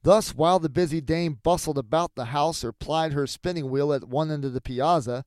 Thus, 0.04 0.34
while 0.34 0.58
the 0.58 0.68
busy 0.68 1.00
dame 1.00 1.38
bustled 1.42 1.78
about 1.78 2.14
the 2.14 2.26
house 2.26 2.62
or 2.62 2.72
plied 2.72 3.14
her 3.14 3.26
spinning 3.26 3.70
wheel 3.70 3.90
at 3.90 4.06
one 4.06 4.30
end 4.30 4.44
of 4.44 4.52
the 4.52 4.60
piazza, 4.60 5.24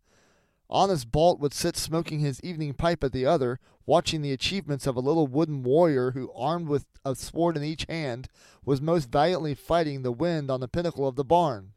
honest 0.70 1.12
Balt 1.12 1.40
would 1.40 1.54
sit 1.56 1.76
smoking 1.76 2.20
his 2.20 2.40
evening 2.44 2.76
pipe 2.76 3.04
at 3.04 3.12
the 3.12 3.26
other, 3.26 3.60
watching 3.88 4.22
the 4.22 4.32
achievements 4.32 4.86
of 4.86 4.96
a 4.96 5.00
little 5.00 5.26
wooden 5.26 5.63
warrior 5.63 6.12
who, 6.12 6.32
armed 6.34 6.68
with 6.68 6.86
a 7.04 7.16
sword 7.16 7.58
in 7.58 7.63
each 7.63 7.88
hand, 7.90 8.28
was 8.63 8.80
most 8.80 9.10
valiantly 9.10 9.56
fighting 9.56 10.04
the 10.04 10.12
wind 10.12 10.52
on 10.52 10.60
the 10.60 10.68
pinnacle 10.68 11.08
of 11.08 11.16
the 11.16 11.26
barn. 11.26 11.72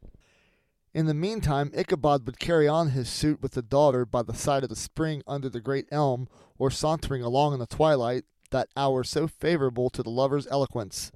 In 0.93 1.07
the 1.07 1.15
meantime, 1.15 1.71
Ichabod 1.73 2.27
would 2.27 2.37
carry 2.37 2.67
on 2.67 2.91
his 2.91 3.09
suit 3.09 3.41
with 3.41 3.53
the 3.53 3.63
daughter 3.63 4.05
by 4.05 4.21
the 4.21 4.35
side 4.35 4.61
of 4.61 4.69
the 4.69 4.75
spring 4.75 5.23
under 5.25 5.49
the 5.49 5.59
great 5.59 5.87
elm, 5.91 6.29
or 6.59 6.69
sauntering 6.69 7.23
along 7.23 7.53
in 7.53 7.59
the 7.59 7.65
twilight, 7.65 8.25
that 8.51 8.69
hour 8.77 9.03
so 9.03 9.27
favorable 9.27 9.89
to 9.89 10.03
the 10.03 10.11
lover's 10.11 10.45
eloquence. 10.51 11.11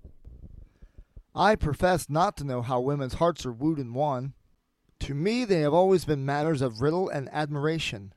I 1.35 1.55
profess 1.55 2.09
not 2.09 2.37
to 2.37 2.45
know 2.45 2.61
how 2.61 2.79
women's 2.79 3.15
hearts 3.15 3.45
are 3.45 3.51
wooed 3.51 3.77
and 3.77 3.93
won. 3.93 4.33
To 5.01 5.13
me, 5.13 5.43
they 5.43 5.59
have 5.61 5.73
always 5.73 6.05
been 6.05 6.25
matters 6.25 6.61
of 6.61 6.79
riddle 6.79 7.09
and 7.09 7.27
admiration. 7.33 8.13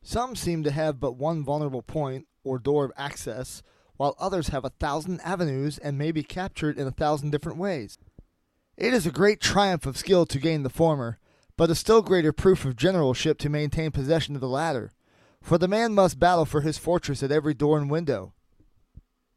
Some 0.00 0.36
seem 0.36 0.62
to 0.62 0.70
have 0.70 1.00
but 1.00 1.16
one 1.16 1.42
vulnerable 1.42 1.82
point, 1.82 2.28
or 2.44 2.58
door 2.58 2.84
of 2.84 2.92
access, 2.96 3.62
while 3.96 4.14
others 4.20 4.48
have 4.48 4.64
a 4.64 4.70
thousand 4.70 5.20
avenues 5.22 5.78
and 5.78 5.98
may 5.98 6.12
be 6.12 6.22
captured 6.22 6.78
in 6.78 6.86
a 6.86 6.92
thousand 6.92 7.30
different 7.30 7.58
ways. 7.58 7.98
It 8.76 8.94
is 8.94 9.06
a 9.06 9.12
great 9.12 9.40
triumph 9.40 9.86
of 9.86 9.96
skill 9.96 10.26
to 10.26 10.38
gain 10.38 10.62
the 10.62 10.70
former, 10.70 11.18
but 11.56 11.70
a 11.70 11.74
still 11.74 12.02
greater 12.02 12.32
proof 12.32 12.64
of 12.64 12.76
generalship 12.76 13.38
to 13.38 13.48
maintain 13.48 13.90
possession 13.90 14.34
of 14.34 14.40
the 14.40 14.48
latter, 14.48 14.92
for 15.40 15.58
the 15.58 15.68
man 15.68 15.94
must 15.94 16.20
battle 16.20 16.44
for 16.44 16.60
his 16.60 16.78
fortress 16.78 17.22
at 17.22 17.32
every 17.32 17.54
door 17.54 17.78
and 17.78 17.90
window. 17.90 18.33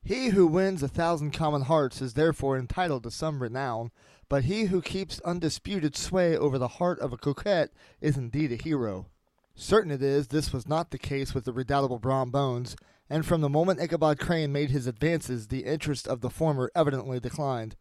He 0.07 0.29
who 0.29 0.47
wins 0.47 0.81
a 0.81 0.87
thousand 0.87 1.31
common 1.31 1.63
hearts 1.63 2.01
is 2.01 2.13
therefore 2.13 2.57
entitled 2.57 3.03
to 3.03 3.11
some 3.11 3.43
renown, 3.43 3.91
but 4.29 4.45
he 4.45 4.67
who 4.67 4.81
keeps 4.81 5.19
undisputed 5.19 5.97
sway 5.97 6.37
over 6.37 6.57
the 6.57 6.69
heart 6.79 6.97
of 6.99 7.11
a 7.11 7.17
coquette 7.17 7.73
is 7.99 8.15
indeed 8.15 8.53
a 8.53 8.55
hero. 8.55 9.07
Certain 9.53 9.91
it 9.91 10.01
is 10.01 10.29
this 10.29 10.53
was 10.53 10.65
not 10.65 10.91
the 10.91 10.97
case 10.97 11.33
with 11.33 11.43
the 11.43 11.51
redoubtable 11.51 11.99
Brom 11.99 12.31
Bones, 12.31 12.77
and 13.09 13.25
from 13.25 13.41
the 13.41 13.49
moment 13.49 13.81
Ichabod 13.81 14.17
Crane 14.17 14.53
made 14.53 14.69
his 14.69 14.87
advances, 14.87 15.47
the 15.47 15.65
interest 15.65 16.07
of 16.07 16.21
the 16.21 16.29
former 16.29 16.71
evidently 16.73 17.19
declined. 17.19 17.75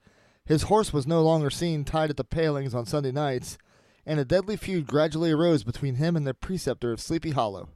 His 0.44 0.62
horse 0.62 0.92
was 0.92 1.06
no 1.06 1.22
longer 1.22 1.48
seen 1.48 1.84
tied 1.84 2.10
at 2.10 2.16
the 2.16 2.24
palings 2.24 2.74
on 2.74 2.86
Sunday 2.86 3.12
nights, 3.12 3.56
and 4.04 4.18
a 4.18 4.24
deadly 4.24 4.56
feud 4.56 4.88
gradually 4.88 5.30
arose 5.30 5.62
between 5.62 5.94
him 5.94 6.16
and 6.16 6.26
the 6.26 6.34
preceptor 6.34 6.90
of 6.90 7.00
Sleepy 7.00 7.30
Hollow. 7.30 7.68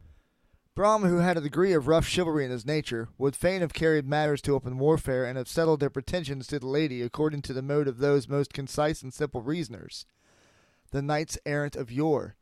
Brom, 0.76 1.02
who 1.02 1.18
had 1.18 1.36
a 1.36 1.40
degree 1.40 1.72
of 1.72 1.88
rough 1.88 2.06
chivalry 2.06 2.44
in 2.44 2.50
his 2.50 2.64
nature, 2.64 3.08
would 3.18 3.34
fain 3.34 3.60
have 3.60 3.72
carried 3.72 4.06
matters 4.06 4.40
to 4.42 4.54
open 4.54 4.78
warfare 4.78 5.24
and 5.24 5.36
have 5.36 5.48
settled 5.48 5.80
their 5.80 5.90
pretensions 5.90 6.46
to 6.46 6.58
the 6.58 6.66
lady 6.66 7.02
according 7.02 7.42
to 7.42 7.52
the 7.52 7.60
mode 7.60 7.88
of 7.88 7.98
those 7.98 8.28
most 8.28 8.52
concise 8.52 9.02
and 9.02 9.12
simple 9.12 9.42
reasoners, 9.42 10.06
the 10.90 11.02
knights 11.02 11.36
errant 11.44 11.76
of 11.76 11.90
yore, 11.90 12.36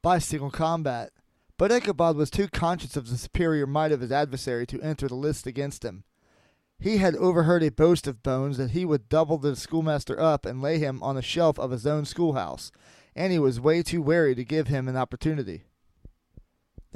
by 0.00 0.18
single 0.18 0.50
combat. 0.50 1.10
But 1.58 1.72
Ichabod 1.72 2.16
was 2.16 2.30
too 2.30 2.48
conscious 2.48 2.96
of 2.96 3.08
the 3.08 3.16
superior 3.16 3.66
might 3.66 3.92
of 3.92 4.00
his 4.00 4.12
adversary 4.12 4.66
to 4.68 4.80
enter 4.80 5.08
the 5.08 5.14
list 5.14 5.46
against 5.46 5.84
him. 5.84 6.04
He 6.78 6.98
had 6.98 7.16
overheard 7.16 7.62
a 7.62 7.70
boast 7.70 8.06
of 8.06 8.22
Bones 8.22 8.58
that 8.58 8.72
he 8.72 8.84
would 8.84 9.08
double 9.08 9.38
the 9.38 9.56
schoolmaster 9.56 10.20
up 10.20 10.44
and 10.46 10.62
lay 10.62 10.78
him 10.78 11.02
on 11.02 11.16
a 11.16 11.22
shelf 11.22 11.58
of 11.58 11.70
his 11.70 11.86
own 11.86 12.04
schoolhouse, 12.04 12.70
and 13.14 13.32
he 13.32 13.38
was 13.38 13.58
way 13.58 13.82
too 13.82 14.02
wary 14.02 14.34
to 14.34 14.44
give 14.44 14.68
him 14.68 14.86
an 14.86 14.96
opportunity. 14.96 15.64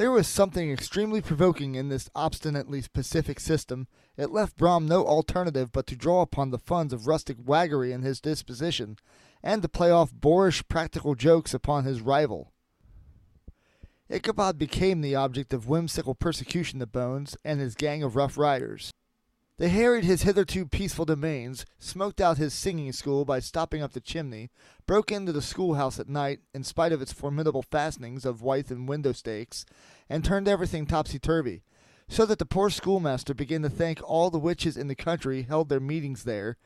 There 0.01 0.11
was 0.11 0.27
something 0.27 0.73
extremely 0.73 1.21
provoking 1.21 1.75
in 1.75 1.91
this 1.91 2.09
obstinately 2.15 2.83
pacific 2.91 3.39
system. 3.39 3.87
It 4.17 4.31
left 4.31 4.57
Brom 4.57 4.87
no 4.87 5.05
alternative 5.05 5.73
but 5.73 5.87
to 5.89 5.95
draw 5.95 6.23
upon 6.23 6.49
the 6.49 6.59
funds 6.59 6.95
of 6.95 7.07
rustic 7.07 7.37
waggery 7.45 7.93
in 7.93 8.01
his 8.01 8.19
disposition, 8.19 8.97
and 9.43 9.61
to 9.61 9.69
play 9.69 9.91
off 9.91 10.15
boorish 10.15 10.67
practical 10.69 11.15
jokes 11.15 11.53
upon 11.53 11.85
his 11.85 12.01
rival. 12.01 12.51
Ichabod 14.09 14.57
became 14.57 15.03
the 15.03 15.17
object 15.17 15.53
of 15.53 15.69
whimsical 15.69 16.15
persecution 16.15 16.79
to 16.79 16.87
Bones 16.87 17.37
and 17.45 17.61
his 17.61 17.75
gang 17.75 18.03
of 18.03 18.17
rough 18.17 18.39
riders. 18.39 18.91
They 19.61 19.69
harried 19.69 20.05
his 20.05 20.23
hitherto 20.23 20.65
peaceful 20.65 21.05
domains, 21.05 21.67
smoked 21.79 22.19
out 22.19 22.39
his 22.39 22.55
singing 22.55 22.93
school 22.93 23.27
by 23.27 23.41
stopping 23.41 23.83
up 23.83 23.93
the 23.93 24.01
chimney, 24.01 24.49
broke 24.87 25.13
into 25.13 25.33
the 25.33 25.43
schoolhouse 25.43 26.01
at 26.01 26.09
night, 26.09 26.41
in 26.55 26.65
spite 26.65 26.93
of 26.93 27.03
its 27.03 27.13
formidable 27.13 27.61
fastenings 27.61 28.25
of 28.25 28.41
withe 28.41 28.71
and 28.71 28.89
window 28.89 29.13
stakes, 29.13 29.67
and 30.09 30.25
turned 30.25 30.49
everything 30.49 30.87
topsy 30.87 31.19
turvy, 31.19 31.63
so 32.09 32.25
that 32.25 32.39
the 32.39 32.47
poor 32.47 32.71
schoolmaster 32.71 33.35
began 33.35 33.61
to 33.61 33.69
think 33.69 34.01
all 34.03 34.31
the 34.31 34.39
witches 34.39 34.79
in 34.79 34.89
the 34.89 34.95
country 34.95 35.43
held 35.43 35.69
their 35.69 35.79
meetings 35.79 36.25
there. 36.25 36.57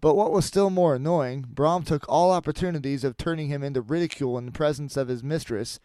But 0.00 0.16
what 0.16 0.32
was 0.32 0.46
still 0.46 0.70
more 0.70 0.94
annoying, 0.94 1.44
Brom 1.50 1.82
took 1.82 2.06
all 2.08 2.30
opportunities 2.30 3.04
of 3.04 3.18
turning 3.18 3.48
him 3.48 3.62
into 3.62 3.82
ridicule 3.82 4.38
in 4.38 4.46
the 4.46 4.50
presence 4.50 4.96
of 4.96 5.08
his 5.08 5.22
mistress, 5.22 5.78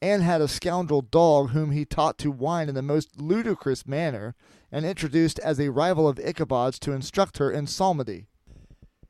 and 0.00 0.22
had 0.22 0.40
a 0.40 0.48
scoundrel 0.48 1.00
dog 1.02 1.50
whom 1.50 1.70
he 1.70 1.84
taught 1.84 2.18
to 2.18 2.30
whine 2.30 2.68
in 2.68 2.74
the 2.74 2.82
most 2.82 3.20
ludicrous 3.20 3.86
manner, 3.86 4.34
and 4.70 4.84
introduced 4.84 5.38
as 5.40 5.58
a 5.58 5.70
rival 5.70 6.08
of 6.08 6.18
Ichabod's 6.18 6.78
to 6.80 6.92
instruct 6.92 7.38
her 7.38 7.50
in 7.50 7.66
psalmody. 7.66 8.26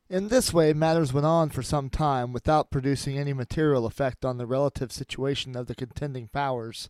In 0.09 0.29
this 0.29 0.53
way 0.53 0.71
matters 0.71 1.11
went 1.11 1.25
on 1.25 1.49
for 1.49 1.61
some 1.61 1.89
time 1.89 2.31
without 2.31 2.71
producing 2.71 3.17
any 3.17 3.33
material 3.33 3.85
effect 3.85 4.23
on 4.23 4.37
the 4.37 4.45
relative 4.45 4.91
situation 4.91 5.55
of 5.55 5.67
the 5.67 5.75
contending 5.75 6.29
powers. 6.29 6.89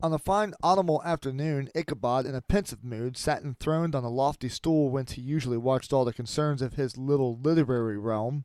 On 0.00 0.12
a 0.12 0.18
fine 0.18 0.54
autumnal 0.62 1.02
afternoon, 1.02 1.68
Ichabod, 1.74 2.24
in 2.24 2.36
a 2.36 2.40
pensive 2.40 2.84
mood, 2.84 3.16
sat 3.16 3.42
enthroned 3.42 3.96
on 3.96 4.04
a 4.04 4.08
lofty 4.08 4.48
stool 4.48 4.90
whence 4.90 5.12
he 5.12 5.22
usually 5.22 5.56
watched 5.56 5.92
all 5.92 6.04
the 6.04 6.12
concerns 6.12 6.62
of 6.62 6.74
his 6.74 6.96
little 6.96 7.36
literary 7.36 7.98
realm. 7.98 8.44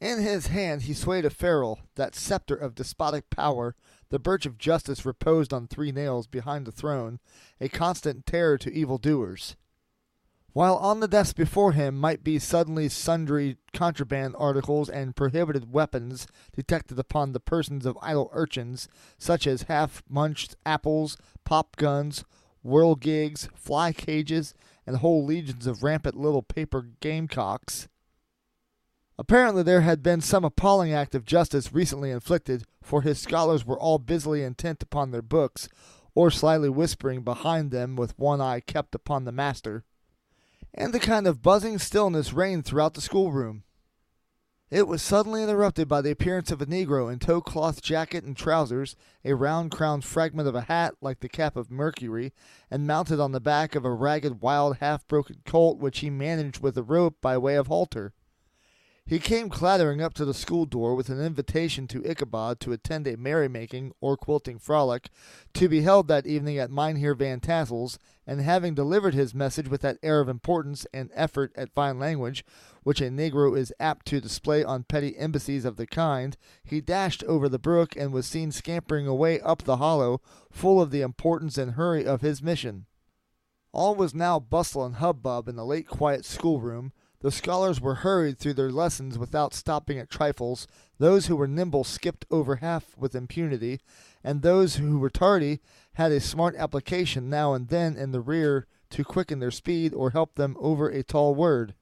In 0.00 0.20
his 0.20 0.46
hand 0.46 0.82
he 0.82 0.94
swayed 0.94 1.24
a 1.24 1.30
ferule, 1.30 1.80
that 1.96 2.14
sceptre 2.14 2.54
of 2.54 2.76
despotic 2.76 3.30
power. 3.30 3.74
The 4.10 4.20
birch 4.20 4.46
of 4.46 4.56
justice 4.56 5.04
reposed 5.04 5.52
on 5.52 5.66
three 5.66 5.90
nails 5.90 6.26
behind 6.26 6.66
the 6.66 6.72
throne, 6.72 7.18
a 7.60 7.68
constant 7.68 8.24
terror 8.24 8.56
to 8.58 8.72
evil 8.72 8.98
doers. 8.98 9.56
While 10.52 10.76
on 10.76 11.00
the 11.00 11.08
desk 11.08 11.36
before 11.36 11.72
him 11.72 11.98
might 11.98 12.24
be 12.24 12.38
suddenly 12.38 12.88
sundry 12.88 13.58
contraband 13.72 14.34
articles 14.38 14.88
and 14.88 15.14
prohibited 15.14 15.72
weapons 15.72 16.26
detected 16.54 16.98
upon 16.98 17.32
the 17.32 17.40
persons 17.40 17.84
of 17.84 17.98
idle 18.00 18.30
urchins, 18.32 18.88
such 19.18 19.46
as 19.46 19.62
half 19.62 20.02
munched 20.08 20.56
apples, 20.64 21.16
pop 21.44 21.76
guns, 21.76 22.24
whirligigs, 22.64 23.48
fly 23.54 23.92
cages, 23.92 24.54
and 24.86 24.96
whole 24.96 25.24
legions 25.24 25.66
of 25.66 25.82
rampant 25.82 26.16
little 26.16 26.42
paper 26.42 26.86
gamecocks. 27.00 27.88
Apparently, 29.20 29.64
there 29.64 29.80
had 29.80 30.00
been 30.00 30.20
some 30.20 30.44
appalling 30.44 30.92
act 30.92 31.12
of 31.14 31.24
justice 31.24 31.72
recently 31.72 32.12
inflicted, 32.12 32.64
for 32.80 33.02
his 33.02 33.18
scholars 33.18 33.66
were 33.66 33.78
all 33.78 33.98
busily 33.98 34.44
intent 34.44 34.80
upon 34.80 35.10
their 35.10 35.22
books, 35.22 35.68
or 36.14 36.30
slyly 36.30 36.68
whispering 36.68 37.22
behind 37.22 37.72
them 37.72 37.96
with 37.96 38.16
one 38.16 38.40
eye 38.40 38.60
kept 38.60 38.94
upon 38.94 39.24
the 39.24 39.32
master. 39.32 39.84
And 40.72 40.94
a 40.94 41.00
kind 41.00 41.26
of 41.26 41.42
buzzing 41.42 41.78
stillness 41.78 42.32
reigned 42.32 42.64
throughout 42.64 42.94
the 42.94 43.00
schoolroom. 43.00 43.64
It 44.70 44.86
was 44.86 45.00
suddenly 45.02 45.42
interrupted 45.42 45.88
by 45.88 46.02
the 46.02 46.10
appearance 46.10 46.52
of 46.52 46.60
a 46.60 46.66
negro 46.66 47.10
in 47.10 47.18
tow 47.18 47.40
cloth 47.40 47.82
jacket 47.82 48.22
and 48.22 48.36
trousers, 48.36 48.94
a 49.24 49.34
round 49.34 49.70
crowned 49.72 50.04
fragment 50.04 50.46
of 50.46 50.54
a 50.54 50.62
hat 50.62 50.94
like 51.00 51.20
the 51.20 51.28
cap 51.28 51.56
of 51.56 51.70
Mercury, 51.70 52.34
and 52.70 52.86
mounted 52.86 53.18
on 53.18 53.32
the 53.32 53.40
back 53.40 53.74
of 53.74 53.84
a 53.84 53.92
ragged, 53.92 54.42
wild, 54.42 54.76
half 54.76 55.08
broken 55.08 55.42
colt 55.44 55.78
which 55.78 56.00
he 56.00 56.10
managed 56.10 56.60
with 56.60 56.76
a 56.78 56.82
rope 56.84 57.16
by 57.20 57.36
way 57.36 57.56
of 57.56 57.66
halter. 57.66 58.12
He 59.08 59.18
came 59.18 59.48
clattering 59.48 60.02
up 60.02 60.12
to 60.14 60.26
the 60.26 60.34
school 60.34 60.66
door 60.66 60.94
with 60.94 61.08
an 61.08 61.18
invitation 61.18 61.86
to 61.86 62.04
Ichabod 62.04 62.60
to 62.60 62.72
attend 62.72 63.06
a 63.06 63.16
merrymaking 63.16 63.94
or 64.02 64.18
quilting 64.18 64.58
frolic, 64.58 65.08
to 65.54 65.66
be 65.66 65.80
held 65.80 66.08
that 66.08 66.26
evening 66.26 66.58
at 66.58 66.70
Mynheer 66.70 67.14
Van 67.14 67.40
Tassel's, 67.40 67.98
and 68.26 68.42
having 68.42 68.74
delivered 68.74 69.14
his 69.14 69.34
message 69.34 69.66
with 69.66 69.80
that 69.80 69.96
air 70.02 70.20
of 70.20 70.28
importance 70.28 70.86
and 70.92 71.08
effort 71.14 71.52
at 71.56 71.72
fine 71.72 71.98
language 71.98 72.44
which 72.82 73.00
a 73.00 73.08
negro 73.08 73.56
is 73.56 73.72
apt 73.80 74.04
to 74.08 74.20
display 74.20 74.62
on 74.62 74.82
petty 74.82 75.16
embassies 75.16 75.64
of 75.64 75.76
the 75.76 75.86
kind, 75.86 76.36
he 76.62 76.82
dashed 76.82 77.24
over 77.24 77.48
the 77.48 77.58
brook 77.58 77.96
and 77.96 78.12
was 78.12 78.26
seen 78.26 78.52
scampering 78.52 79.06
away 79.06 79.40
up 79.40 79.62
the 79.62 79.78
hollow, 79.78 80.20
full 80.50 80.82
of 80.82 80.90
the 80.90 81.00
importance 81.00 81.56
and 81.56 81.72
hurry 81.72 82.04
of 82.04 82.20
his 82.20 82.42
mission. 82.42 82.84
All 83.72 83.94
was 83.94 84.14
now 84.14 84.38
bustle 84.38 84.84
and 84.84 84.96
hubbub 84.96 85.48
in 85.48 85.56
the 85.56 85.64
late 85.64 85.88
quiet 85.88 86.26
schoolroom. 86.26 86.92
The 87.20 87.32
scholars 87.32 87.80
were 87.80 87.96
hurried 87.96 88.38
through 88.38 88.54
their 88.54 88.70
lessons 88.70 89.18
without 89.18 89.52
stopping 89.52 89.98
at 89.98 90.08
trifles. 90.08 90.68
Those 90.98 91.26
who 91.26 91.34
were 91.34 91.48
nimble 91.48 91.82
skipped 91.82 92.24
over 92.30 92.56
half 92.56 92.96
with 92.96 93.16
impunity, 93.16 93.80
and 94.22 94.42
those 94.42 94.76
who 94.76 95.00
were 95.00 95.10
tardy 95.10 95.60
had 95.94 96.12
a 96.12 96.20
smart 96.20 96.54
application 96.56 97.28
now 97.28 97.54
and 97.54 97.68
then 97.68 97.96
in 97.96 98.12
the 98.12 98.20
rear 98.20 98.66
to 98.90 99.04
quicken 99.04 99.40
their 99.40 99.50
speed 99.50 99.92
or 99.92 100.10
help 100.10 100.36
them 100.36 100.56
over 100.60 100.88
a 100.88 101.02
tall 101.02 101.34
word. 101.34 101.74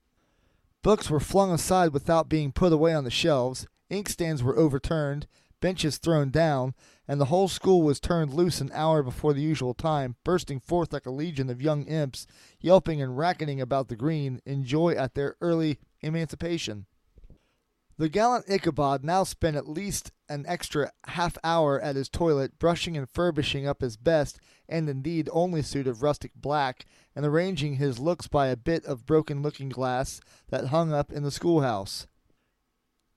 Books 0.82 1.10
were 1.10 1.20
flung 1.20 1.52
aside 1.52 1.92
without 1.92 2.30
being 2.30 2.50
put 2.50 2.72
away 2.72 2.94
on 2.94 3.04
the 3.04 3.10
shelves, 3.10 3.66
inkstands 3.90 4.42
were 4.42 4.56
overturned, 4.56 5.26
benches 5.60 5.98
thrown 5.98 6.30
down, 6.30 6.74
and 7.08 7.20
the 7.20 7.26
whole 7.26 7.48
school 7.48 7.82
was 7.82 8.00
turned 8.00 8.32
loose 8.32 8.60
an 8.60 8.70
hour 8.72 9.02
before 9.02 9.32
the 9.32 9.42
usual 9.42 9.74
time, 9.74 10.16
bursting 10.24 10.60
forth 10.60 10.92
like 10.92 11.06
a 11.06 11.10
legion 11.10 11.50
of 11.50 11.62
young 11.62 11.84
imps, 11.84 12.26
yelping 12.60 13.00
and 13.00 13.16
racketing 13.16 13.60
about 13.60 13.88
the 13.88 13.96
green 13.96 14.40
in 14.44 14.64
joy 14.64 14.94
at 14.94 15.14
their 15.14 15.36
early 15.40 15.78
emancipation. 16.00 16.86
The 17.98 18.10
gallant 18.10 18.44
Ichabod 18.46 19.04
now 19.04 19.24
spent 19.24 19.56
at 19.56 19.68
least 19.68 20.12
an 20.28 20.44
extra 20.46 20.92
half 21.06 21.38
hour 21.42 21.80
at 21.80 21.96
his 21.96 22.10
toilet, 22.10 22.58
brushing 22.58 22.94
and 22.94 23.08
furbishing 23.08 23.66
up 23.66 23.80
his 23.80 23.96
best, 23.96 24.38
and 24.68 24.86
indeed 24.86 25.30
only 25.32 25.62
suit 25.62 25.86
of 25.86 26.02
rustic 26.02 26.32
black, 26.34 26.84
and 27.14 27.24
arranging 27.24 27.76
his 27.76 27.98
looks 27.98 28.28
by 28.28 28.48
a 28.48 28.56
bit 28.56 28.84
of 28.84 29.06
broken 29.06 29.40
looking 29.40 29.70
glass 29.70 30.20
that 30.50 30.66
hung 30.66 30.92
up 30.92 31.10
in 31.10 31.22
the 31.22 31.30
schoolhouse. 31.30 32.06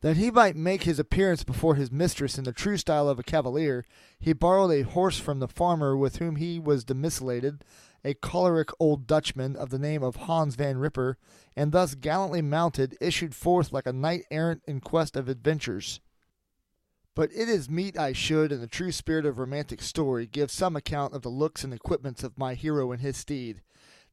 That 0.02 0.16
he 0.16 0.32
might 0.32 0.56
make 0.56 0.84
his 0.84 0.98
appearance 0.98 1.44
before 1.44 1.76
his 1.76 1.92
mistress 1.92 2.38
in 2.38 2.46
the 2.46 2.54
true 2.54 2.78
style 2.78 3.10
of 3.10 3.20
a 3.20 3.24
cavalier, 3.24 3.86
he 4.18 4.32
borrowed 4.32 4.72
a 4.72 4.84
horse 4.84 5.20
from 5.20 5.40
the 5.40 5.48
farmer 5.48 5.98
with 5.98 6.18
whom 6.18 6.38
he 6.38 6.58
was 6.58 6.86
domiciliated, 6.86 7.62
a 8.06 8.14
choleric 8.14 8.70
old 8.80 9.08
Dutchman 9.08 9.58
of 9.58 9.72
the 9.72 9.80
name 9.80 10.02
of 10.02 10.16
Hans 10.16 10.56
van 10.56 10.78
Ripper, 10.78 11.18
and 11.54 11.74
thus 11.74 11.96
gallantly 11.96 12.42
mounted, 12.42 12.98
issued 13.02 13.36
forth 13.36 13.74
like 13.74 13.86
a 13.86 13.92
knight 13.92 14.24
errant 14.32 14.64
in 14.66 14.80
quest 14.80 15.18
of 15.18 15.28
adventures. 15.28 16.00
But 17.14 17.32
it 17.34 17.50
is 17.50 17.70
meet 17.70 17.98
I 17.98 18.14
should, 18.14 18.54
in 18.54 18.62
the 18.62 18.68
true 18.68 18.94
spirit 18.94 19.26
of 19.26 19.38
romantic 19.38 19.82
story, 19.82 20.26
give 20.26 20.50
some 20.50 20.78
account 20.78 21.14
of 21.14 21.24
the 21.24 21.30
looks 21.30 21.66
and 21.66 21.74
equipments 21.74 22.24
of 22.24 22.38
my 22.38 22.54
hero 22.54 22.94
and 22.94 23.02
his 23.02 23.18
steed. 23.18 23.62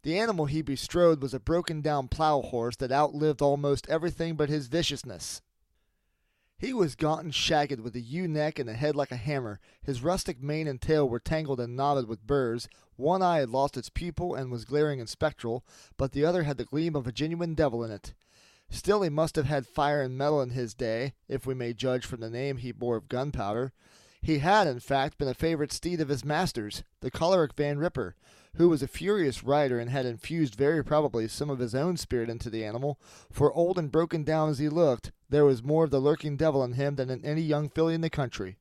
The 0.03 0.19
animal 0.19 0.47
he 0.47 0.63
bestrode 0.63 1.23
was 1.23 1.33
a 1.33 1.39
broken 1.39 1.81
down 1.81 2.09
plough 2.09 2.43
horse 2.43 2.75
that 2.77 2.91
outlived 2.91 3.41
almost 3.41 3.89
everything 3.89 4.35
but 4.35 4.49
his 4.49 4.67
viciousness. 4.67 5.43
He 6.59 6.73
was 6.73 6.95
gaunt 6.95 7.23
and 7.23 7.35
shagged, 7.35 7.81
with 7.81 7.95
a 7.97 8.01
ewe 8.01 8.27
neck 8.27 8.59
and 8.59 8.69
a 8.71 8.75
head 8.75 8.97
like 8.97 9.13
a 9.13 9.17
hammer. 9.17 9.61
His 9.83 10.03
rustic 10.03 10.43
mane 10.43 10.67
and 10.67 10.81
tail 10.81 11.07
were 11.07 11.21
tangled 11.21 11.61
and 11.61 11.77
knotted 11.77 12.09
with 12.09 12.27
burrs. 12.27 12.67
One 12.97 13.21
eye 13.21 13.41
had 13.41 13.51
lost 13.51 13.77
its 13.77 13.91
pupil 13.91 14.35
and 14.35 14.51
was 14.51 14.65
glaring 14.65 14.99
and 14.99 15.09
spectral, 15.09 15.65
but 15.99 16.13
the 16.13 16.25
other 16.25 16.45
had 16.45 16.57
the 16.57 16.65
gleam 16.65 16.97
of 16.97 17.07
a 17.07 17.13
genuine 17.13 17.55
devil 17.55 17.85
in 17.85 17.91
it. 17.91 18.15
Still, 18.71 19.03
he 19.03 19.11
must 19.11 19.37
have 19.37 19.45
had 19.45 19.67
fire 19.67 20.01
and 20.01 20.17
metal 20.17 20.41
in 20.41 20.51
his 20.51 20.73
day, 20.73 21.13
if 21.29 21.47
we 21.47 21.55
may 21.55 21.75
judge 21.75 22.07
from 22.07 22.21
the 22.21 22.31
name 22.31 22.57
he 22.57 22.73
bore 22.73 22.97
of 22.97 23.09
gunpowder. 23.09 23.73
He 24.23 24.39
had, 24.39 24.67
in 24.67 24.81
fact, 24.81 25.19
been 25.19 25.29
a 25.29 25.35
favorite 25.35 25.73
steed 25.73 26.01
of 26.01 26.09
his 26.09 26.25
master's, 26.25 26.83
the 27.01 27.11
choleric 27.11 27.53
Van 27.55 27.79
Ripper, 27.79 28.17
who 28.57 28.69
was 28.69 28.83
a 28.83 28.89
furious 28.89 29.45
rider 29.45 29.79
and 29.79 29.91
had 29.91 30.07
infused 30.07 30.55
very 30.55 30.83
probably 30.85 31.29
some 31.29 31.51
of 31.51 31.59
his 31.59 31.75
own 31.75 31.97
spirit 31.97 32.31
into 32.31 32.51
the 32.51 32.65
animal, 32.65 32.99
for 33.31 33.53
old 33.53 33.79
and 33.79 33.93
broken 33.93 34.25
down 34.25 34.49
as 34.49 34.59
he 34.59 34.69
looked, 34.69 35.13
there 35.29 35.45
was 35.45 35.63
more 35.63 35.85
of 35.85 35.91
the 35.91 36.01
lurking 36.01 36.37
devil 36.37 36.65
in 36.65 36.73
him 36.73 36.97
than 36.97 37.11
in 37.11 37.25
any 37.25 37.43
young 37.43 37.69
filly 37.69 37.95
in 37.95 38.01
the 38.01 38.11
country. 38.11 38.57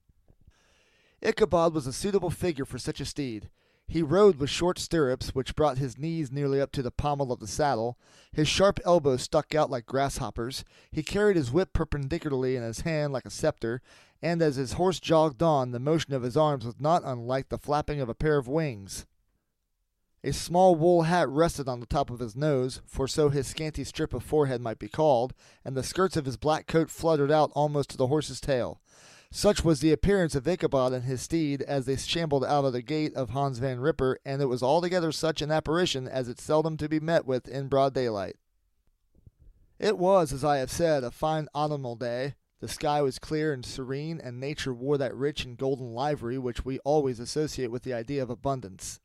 Ichabod 1.21 1.73
was 1.73 1.87
a 1.87 1.93
suitable 1.93 2.29
figure 2.29 2.65
for 2.65 2.77
such 2.77 2.99
a 2.99 3.05
steed. 3.05 3.49
He 3.87 4.01
rode 4.01 4.37
with 4.37 4.49
short 4.49 4.79
stirrups, 4.79 5.35
which 5.35 5.55
brought 5.55 5.77
his 5.77 5.97
knees 5.97 6.31
nearly 6.31 6.59
up 6.59 6.71
to 6.73 6.81
the 6.81 6.91
pommel 6.91 7.31
of 7.31 7.39
the 7.39 7.47
saddle. 7.47 7.97
His 8.33 8.47
sharp 8.47 8.79
elbows 8.83 9.21
stuck 9.21 9.53
out 9.53 9.69
like 9.69 9.85
grasshoppers. 9.85 10.65
He 10.91 11.03
carried 11.03 11.37
his 11.37 11.51
whip 11.51 11.71
perpendicularly 11.71 12.55
in 12.55 12.63
his 12.63 12.81
hand 12.81 13.13
like 13.13 13.25
a 13.25 13.29
scepter, 13.29 13.81
and 14.21 14.41
as 14.41 14.55
his 14.55 14.73
horse 14.73 14.99
jogged 14.99 15.43
on, 15.43 15.71
the 15.71 15.79
motion 15.79 16.13
of 16.13 16.23
his 16.23 16.35
arms 16.35 16.65
was 16.65 16.79
not 16.79 17.03
unlike 17.05 17.49
the 17.49 17.59
flapping 17.59 18.01
of 18.01 18.09
a 18.09 18.15
pair 18.15 18.37
of 18.37 18.47
wings. 18.47 19.05
A 20.25 20.33
small 20.33 20.73
wool 20.73 21.03
hat 21.03 21.29
rested 21.29 21.67
on 21.67 21.81
the 21.81 21.85
top 21.85 22.09
of 22.09 22.17
his 22.17 22.35
nose, 22.35 22.81
for 22.87 23.07
so 23.07 23.29
his 23.29 23.45
scanty 23.45 23.83
strip 23.83 24.11
of 24.11 24.23
forehead 24.23 24.59
might 24.59 24.79
be 24.79 24.87
called, 24.87 25.35
and 25.63 25.77
the 25.77 25.83
skirts 25.83 26.17
of 26.17 26.25
his 26.25 26.35
black 26.35 26.65
coat 26.65 26.89
fluttered 26.89 27.29
out 27.29 27.51
almost 27.53 27.91
to 27.91 27.97
the 27.97 28.07
horse's 28.07 28.41
tail. 28.41 28.81
Such 29.29 29.63
was 29.63 29.81
the 29.81 29.91
appearance 29.91 30.33
of 30.33 30.47
Ichabod 30.47 30.93
and 30.93 31.03
his 31.03 31.21
steed 31.21 31.61
as 31.61 31.85
they 31.85 31.95
shambled 31.95 32.43
out 32.43 32.65
of 32.65 32.73
the 32.73 32.81
gate 32.81 33.13
of 33.13 33.29
Hans 33.29 33.59
Van 33.59 33.79
Ripper, 33.79 34.17
and 34.25 34.41
it 34.41 34.47
was 34.47 34.63
altogether 34.63 35.11
such 35.11 35.43
an 35.43 35.51
apparition 35.51 36.07
as 36.07 36.27
is 36.27 36.37
seldom 36.39 36.75
to 36.77 36.89
be 36.89 36.99
met 36.99 37.27
with 37.27 37.47
in 37.47 37.67
broad 37.67 37.93
daylight. 37.93 38.37
It 39.77 39.99
was, 39.99 40.33
as 40.33 40.43
I 40.43 40.57
have 40.57 40.71
said, 40.71 41.03
a 41.03 41.11
fine 41.11 41.49
autumnal 41.53 41.97
day. 41.97 42.33
The 42.61 42.67
sky 42.67 43.03
was 43.03 43.19
clear 43.19 43.53
and 43.53 43.63
serene, 43.63 44.19
and 44.19 44.39
nature 44.39 44.73
wore 44.73 44.97
that 44.97 45.13
rich 45.13 45.45
and 45.45 45.55
golden 45.55 45.93
livery 45.93 46.39
which 46.39 46.65
we 46.65 46.79
always 46.79 47.19
associate 47.19 47.69
with 47.69 47.83
the 47.83 47.93
idea 47.93 48.23
of 48.23 48.31
abundance. 48.31 48.99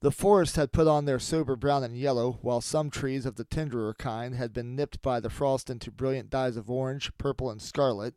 The 0.00 0.12
forests 0.12 0.54
had 0.54 0.70
put 0.70 0.86
on 0.86 1.06
their 1.06 1.18
sober 1.18 1.56
brown 1.56 1.82
and 1.82 1.98
yellow, 1.98 2.38
while 2.40 2.60
some 2.60 2.88
trees 2.88 3.26
of 3.26 3.34
the 3.34 3.44
tenderer 3.44 3.94
kind 3.94 4.36
had 4.36 4.52
been 4.52 4.76
nipped 4.76 5.02
by 5.02 5.18
the 5.18 5.30
frost 5.30 5.68
into 5.68 5.90
brilliant 5.90 6.30
dyes 6.30 6.56
of 6.56 6.70
orange, 6.70 7.10
purple, 7.18 7.50
and 7.50 7.60
scarlet. 7.60 8.14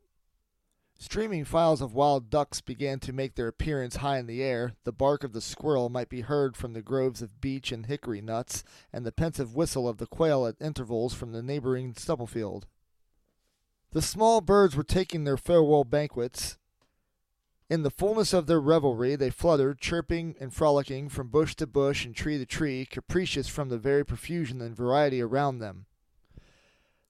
Streaming 0.99 1.43
files 1.43 1.81
of 1.81 1.95
wild 1.95 2.29
ducks 2.29 2.61
began 2.61 2.99
to 2.99 3.11
make 3.11 3.33
their 3.33 3.47
appearance 3.47 3.95
high 3.95 4.19
in 4.19 4.27
the 4.27 4.43
air, 4.43 4.73
the 4.83 4.91
bark 4.91 5.23
of 5.23 5.33
the 5.33 5.41
squirrel 5.41 5.89
might 5.89 6.09
be 6.09 6.21
heard 6.21 6.55
from 6.55 6.73
the 6.73 6.83
groves 6.83 7.23
of 7.23 7.41
beech 7.41 7.71
and 7.71 7.87
hickory 7.87 8.21
nuts, 8.21 8.63
and 8.93 9.03
the 9.03 9.11
pensive 9.11 9.55
whistle 9.55 9.89
of 9.89 9.97
the 9.97 10.05
quail 10.05 10.45
at 10.45 10.61
intervals 10.61 11.15
from 11.15 11.31
the 11.31 11.41
neighboring 11.41 11.95
stubble 11.95 12.27
field. 12.27 12.67
The 13.93 14.03
small 14.03 14.41
birds 14.41 14.75
were 14.75 14.83
taking 14.83 15.23
their 15.23 15.37
farewell 15.37 15.83
banquets, 15.83 16.59
in 17.71 17.83
the 17.83 17.89
fullness 17.89 18.33
of 18.33 18.47
their 18.47 18.59
revelry, 18.59 19.15
they 19.15 19.29
fluttered, 19.29 19.79
chirping 19.79 20.35
and 20.41 20.53
frolicking 20.53 21.07
from 21.07 21.29
bush 21.29 21.55
to 21.55 21.65
bush 21.65 22.03
and 22.03 22.13
tree 22.13 22.37
to 22.37 22.45
tree, 22.45 22.85
capricious 22.85 23.47
from 23.47 23.69
the 23.69 23.77
very 23.77 24.05
profusion 24.05 24.59
and 24.59 24.75
variety 24.75 25.21
around 25.21 25.59
them. 25.59 25.85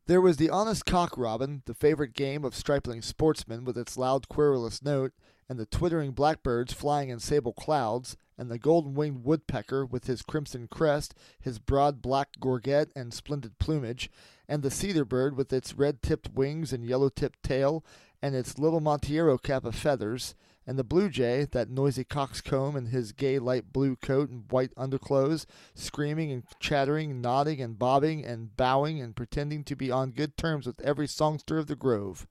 There 0.05 0.21
was 0.21 0.37
the 0.37 0.51
honest 0.51 0.85
cock 0.85 1.17
robin, 1.17 1.63
the 1.65 1.73
favorite 1.73 2.13
game 2.13 2.45
of 2.45 2.53
stripling 2.53 3.01
sportsmen, 3.01 3.65
with 3.65 3.75
its 3.75 3.97
loud 3.97 4.29
querulous 4.29 4.83
note, 4.83 5.13
and 5.49 5.57
the 5.57 5.65
twittering 5.65 6.11
blackbirds 6.11 6.73
flying 6.73 7.09
in 7.09 7.17
sable 7.17 7.53
clouds, 7.53 8.15
and 8.37 8.51
the 8.51 8.59
golden 8.59 8.93
winged 8.93 9.23
woodpecker 9.23 9.83
with 9.83 10.05
his 10.05 10.21
crimson 10.21 10.67
crest, 10.67 11.15
his 11.39 11.57
broad 11.57 12.03
black 12.03 12.39
gorget 12.39 12.91
and 12.95 13.15
splendid 13.15 13.57
plumage, 13.57 14.11
and 14.47 14.61
the 14.61 14.69
cedar 14.69 15.05
bird 15.05 15.35
with 15.35 15.51
its 15.51 15.73
red 15.73 16.03
tipped 16.03 16.35
wings 16.35 16.71
and 16.71 16.85
yellow 16.85 17.09
tipped 17.09 17.41
tail, 17.41 17.83
and 18.21 18.35
its 18.35 18.59
little 18.59 18.79
Montero 18.79 19.39
cap 19.39 19.65
of 19.65 19.73
feathers, 19.73 20.35
and 20.65 20.77
the 20.77 20.83
blue 20.83 21.09
jay, 21.09 21.45
that 21.51 21.69
noisy 21.69 22.03
coxcomb 22.03 22.75
in 22.75 22.87
his 22.87 23.11
gay 23.11 23.39
light 23.39 23.73
blue 23.73 23.95
coat 23.95 24.29
and 24.29 24.51
white 24.51 24.71
underclothes, 24.77 25.47
screaming 25.73 26.31
and 26.31 26.43
chattering, 26.59 27.21
nodding 27.21 27.61
and 27.61 27.79
bobbing 27.79 28.23
and 28.25 28.55
bowing 28.55 29.01
and 29.01 29.15
pretending 29.15 29.63
to 29.63 29.75
be 29.75 29.89
on 29.89 30.11
good 30.11 30.37
terms 30.37 30.67
with 30.67 30.79
every 30.81 31.07
songster 31.07 31.57
of 31.57 31.67
the 31.67 31.75
grove. 31.75 32.27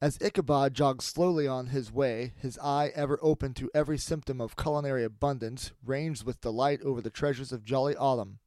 As 0.00 0.18
Ichabod 0.20 0.74
jogged 0.74 1.02
slowly 1.02 1.46
on 1.46 1.68
his 1.68 1.90
way, 1.90 2.34
his 2.36 2.58
eye 2.58 2.92
ever 2.94 3.18
open 3.22 3.54
to 3.54 3.70
every 3.72 3.96
symptom 3.96 4.40
of 4.40 4.56
culinary 4.56 5.04
abundance, 5.04 5.72
ranged 5.82 6.24
with 6.24 6.42
delight 6.42 6.82
over 6.82 7.00
the 7.00 7.10
treasures 7.10 7.52
of 7.52 7.64
jolly 7.64 7.96
autumn. 7.96 8.38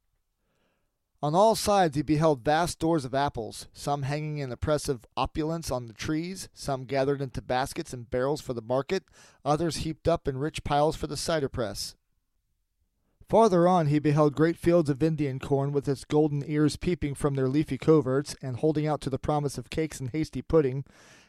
On 1.20 1.34
all 1.34 1.56
sides 1.56 1.96
he 1.96 2.02
beheld 2.02 2.44
vast 2.44 2.74
stores 2.74 3.04
of 3.04 3.12
apples, 3.12 3.66
some 3.72 4.02
hanging 4.02 4.38
in 4.38 4.52
oppressive 4.52 5.04
opulence 5.16 5.68
on 5.68 5.86
the 5.86 5.92
trees, 5.92 6.48
some 6.54 6.84
gathered 6.84 7.20
into 7.20 7.42
baskets 7.42 7.92
and 7.92 8.08
barrels 8.08 8.40
for 8.40 8.54
the 8.54 8.62
market, 8.62 9.02
others 9.44 9.78
heaped 9.78 10.06
up 10.06 10.28
in 10.28 10.38
rich 10.38 10.62
piles 10.62 10.94
for 10.94 11.08
the 11.08 11.16
cider 11.16 11.48
press. 11.48 11.96
Farther 13.28 13.66
on 13.66 13.88
he 13.88 13.98
beheld 13.98 14.36
great 14.36 14.56
fields 14.56 14.88
of 14.88 15.02
Indian 15.02 15.40
corn 15.40 15.72
with 15.72 15.88
its 15.88 16.04
golden 16.04 16.44
ears 16.46 16.76
peeping 16.76 17.16
from 17.16 17.34
their 17.34 17.48
leafy 17.48 17.78
coverts 17.78 18.36
and 18.40 18.58
holding 18.58 18.86
out 18.86 19.00
to 19.00 19.10
the 19.10 19.18
promise 19.18 19.58
of 19.58 19.70
cakes 19.70 19.98
and 19.98 20.10
hasty 20.10 20.40
pudding, 20.40 20.84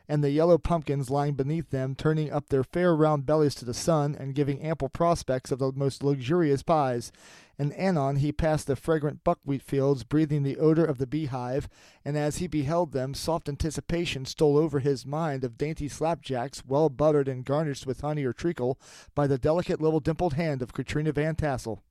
and 0.07 0.23
the 0.23 0.31
yellow 0.31 0.57
pumpkins 0.57 1.09
lying 1.09 1.33
beneath 1.33 1.71
them, 1.71 1.95
turning 1.95 2.31
up 2.31 2.49
their 2.49 2.63
fair 2.63 2.95
round 2.95 3.25
bellies 3.25 3.53
to 3.55 3.65
the 3.65 3.73
sun, 3.73 4.15
and 4.17 4.33
giving 4.33 4.61
ample 4.61 4.87
prospects 4.87 5.51
of 5.51 5.59
the 5.59 5.71
most 5.73 6.03
luxurious 6.03 6.63
pies, 6.63 7.11
and 7.59 7.73
anon 7.77 8.15
he 8.15 8.31
passed 8.31 8.65
the 8.65 8.75
fragrant 8.77 9.23
buckwheat 9.25 9.61
fields, 9.61 10.05
breathing 10.05 10.43
the 10.43 10.57
odor 10.57 10.85
of 10.85 10.97
the 10.97 11.05
beehive, 11.05 11.67
and 12.05 12.17
as 12.17 12.37
he 12.37 12.47
beheld 12.47 12.93
them, 12.93 13.13
soft 13.13 13.49
anticipation 13.49 14.23
stole 14.25 14.57
over 14.57 14.79
his 14.79 15.05
mind 15.05 15.43
of 15.43 15.57
dainty 15.57 15.89
slapjacks, 15.89 16.63
well 16.65 16.89
buttered 16.89 17.27
and 17.27 17.43
garnished 17.43 17.85
with 17.85 17.99
honey 17.99 18.23
or 18.23 18.31
treacle 18.31 18.79
by 19.13 19.27
the 19.27 19.37
delicate 19.37 19.81
little 19.81 19.99
dimpled 19.99 20.33
hand 20.33 20.61
of 20.61 20.73
Katrina 20.73 21.11
Van 21.11 21.35
Tassel. 21.35 21.83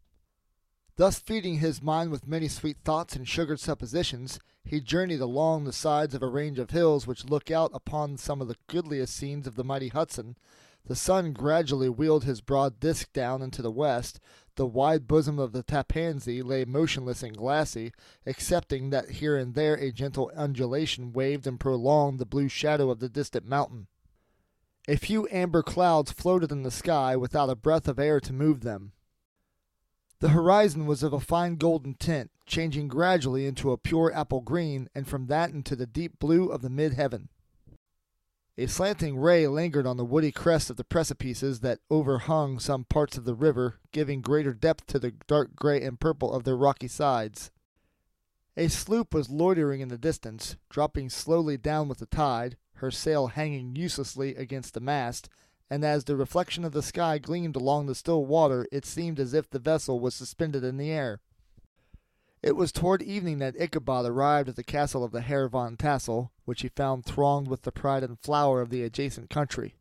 Thus 0.97 1.21
feeding 1.21 1.59
his 1.59 1.81
mind 1.81 2.11
with 2.11 2.27
many 2.27 2.49
sweet 2.49 2.79
thoughts 2.83 3.15
and 3.15 3.29
sugared 3.29 3.61
suppositions, 3.61 4.41
he 4.65 4.81
journeyed 4.81 5.21
along 5.21 5.65
the 5.65 5.73
sides 5.73 6.15
of 6.15 6.23
a 6.23 6.29
range 6.29 6.59
of 6.59 6.71
hills 6.71 7.07
which 7.07 7.27
look 7.27 7.51
out 7.51 7.71
upon 7.73 8.17
some 8.17 8.41
of 8.41 8.49
the 8.49 8.57
goodliest 8.67 9.15
scenes 9.15 9.47
of 9.47 9.55
the 9.55 9.63
mighty 9.63 9.89
Hudson. 9.89 10.37
The 10.87 10.97
sun 10.97 11.35
gradually 11.35 11.89
wheeled 11.89 12.25
his 12.25 12.41
broad 12.41 12.81
disk 12.81 13.13
down 13.13 13.43
into 13.43 13.63
the 13.63 13.71
west, 13.71 14.19
the 14.59 14.67
wide 14.67 15.07
bosom 15.07 15.39
of 15.39 15.53
the 15.53 15.63
Tappan 15.63 16.19
Zee 16.19 16.43
lay 16.43 16.65
motionless 16.65 17.23
and 17.23 17.37
glassy, 17.37 17.93
excepting 18.27 18.91
that 18.91 19.09
here 19.09 19.37
and 19.37 19.55
there 19.55 19.77
a 19.77 19.93
gentle 19.93 20.33
undulation 20.37 21.13
waved 21.13 21.47
and 21.47 21.61
prolonged 21.61 22.19
the 22.19 22.27
blue 22.27 22.49
shadow 22.49 22.91
of 22.91 22.99
the 22.99 23.09
distant 23.09 23.47
mountain. 23.47 23.87
A 24.89 24.97
few 24.97 25.29
amber 25.31 25.63
clouds 25.63 26.11
floated 26.11 26.51
in 26.51 26.65
the 26.65 26.73
sky 26.73 27.15
without 27.15 27.49
a 27.49 27.55
breath 27.55 27.87
of 27.87 28.01
air 28.01 28.19
to 28.19 28.33
move 28.33 28.63
them. 28.63 28.93
The 30.19 30.31
horizon 30.31 30.87
was 30.87 31.05
of 31.05 31.13
a 31.13 31.21
fine 31.21 31.55
golden 31.55 31.95
tint, 31.95 32.33
changing 32.45 32.89
gradually 32.89 33.47
into 33.47 33.71
a 33.71 33.79
pure 33.79 34.13
apple 34.13 34.41
green, 34.41 34.89
and 34.93 35.07
from 35.07 35.29
that 35.29 35.51
into 35.51 35.77
the 35.77 35.87
deep 35.87 36.19
blue 36.19 36.49
of 36.49 36.63
the 36.63 36.71
mid 36.71 36.95
heaven. 36.95 37.29
A 38.61 38.67
slanting 38.67 39.17
ray 39.17 39.47
lingered 39.47 39.87
on 39.87 39.99
the 39.99 40.05
woody 40.05 40.33
crest 40.33 40.69
of 40.69 40.77
the 40.77 40.83
precipices 40.83 41.61
that 41.61 41.79
overhung 41.93 42.59
some 42.59 42.83
parts 42.83 43.17
of 43.17 43.25
the 43.25 43.37
river, 43.37 43.77
giving 43.93 44.21
greater 44.21 44.53
depth 44.53 44.89
to 44.89 44.99
the 44.99 45.13
dark 45.29 45.55
gray 45.55 45.81
and 45.81 46.01
purple 46.01 46.33
of 46.33 46.43
their 46.43 46.57
rocky 46.57 46.89
sides. 46.89 47.53
A 48.57 48.67
sloop 48.67 49.15
was 49.15 49.31
loitering 49.31 49.81
in 49.81 49.87
the 49.87 49.97
distance, 49.97 50.57
dropping 50.71 51.09
slowly 51.09 51.57
down 51.57 51.87
with 51.87 51.99
the 51.99 52.07
tide, 52.07 52.57
her 52.79 52.91
sail 52.91 53.29
hanging 53.29 53.77
uselessly 53.77 54.35
against 54.35 54.75
the 54.75 54.81
mast, 54.81 55.29
and 55.71 55.85
as 55.85 56.03
the 56.03 56.17
reflection 56.17 56.65
of 56.65 56.73
the 56.73 56.83
sky 56.83 57.19
gleamed 57.19 57.55
along 57.55 57.87
the 57.87 57.95
still 57.95 58.25
water, 58.27 58.67
it 58.73 58.85
seemed 58.85 59.21
as 59.21 59.35
if 59.35 59.49
the 59.49 59.61
vessel 59.61 60.01
was 60.01 60.17
suspended 60.17 60.65
in 60.65 60.79
the 60.79 60.91
air. 60.91 61.21
It 62.43 62.57
was 62.57 62.71
toward 62.71 63.03
evening 63.03 63.39
that 63.39 63.61
Ichabod 63.61 64.07
arrived 64.07 64.49
at 64.49 64.57
the 64.57 64.63
castle 64.63 65.03
of 65.03 65.11
the 65.11 65.23
Heer 65.23 65.49
Van 65.49 65.77
Tassel, 65.77 66.31
which 66.45 66.63
he 66.63 66.69
found 66.69 67.05
thronged 67.05 67.49
with 67.49 67.63
the 67.63 67.73
pride 67.73 68.05
and 68.05 68.19
flower 68.19 68.61
of 68.61 68.71
the 68.71 68.83
adjacent 68.85 69.29
country. 69.29 69.77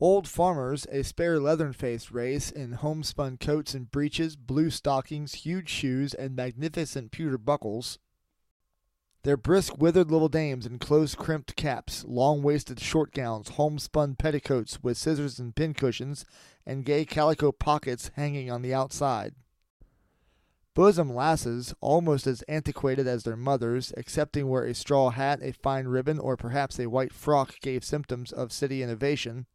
Old 0.00 0.26
farmers, 0.26 0.86
a 0.90 1.04
spare 1.04 1.38
leathern 1.38 1.72
faced 1.72 2.10
race, 2.10 2.50
in 2.50 2.72
homespun 2.72 3.36
coats 3.36 3.74
and 3.74 3.90
breeches, 3.90 4.34
blue 4.34 4.70
stockings, 4.70 5.34
huge 5.34 5.68
shoes, 5.68 6.14
and 6.14 6.34
magnificent 6.34 7.12
pewter 7.12 7.38
buckles, 7.38 7.98
their 9.24 9.36
brisk, 9.36 9.78
withered 9.78 10.10
little 10.10 10.28
dames 10.28 10.66
in 10.66 10.80
close 10.80 11.14
crimped 11.14 11.54
caps, 11.54 12.04
long 12.08 12.42
waisted 12.42 12.80
short 12.80 13.12
gowns, 13.12 13.50
homespun 13.50 14.16
petticoats 14.16 14.82
with 14.82 14.98
scissors 14.98 15.38
and 15.38 15.54
pincushions, 15.54 16.24
and 16.66 16.84
gay 16.84 17.04
calico 17.04 17.52
pockets 17.52 18.10
hanging 18.16 18.50
on 18.50 18.62
the 18.62 18.74
outside. 18.74 19.36
Bosom 20.74 21.14
lasses, 21.14 21.74
almost 21.82 22.26
as 22.26 22.42
antiquated 22.42 23.06
as 23.06 23.24
their 23.24 23.36
mothers, 23.36 23.92
excepting 23.96 24.48
where 24.48 24.64
a 24.64 24.74
straw 24.74 25.10
hat, 25.10 25.40
a 25.42 25.52
fine 25.52 25.86
ribbon, 25.86 26.18
or 26.18 26.36
perhaps 26.36 26.78
a 26.78 26.88
white 26.88 27.12
frock 27.12 27.60
gave 27.60 27.84
symptoms 27.84 28.32
of 28.32 28.52
city 28.52 28.82
innovation. 28.82 29.46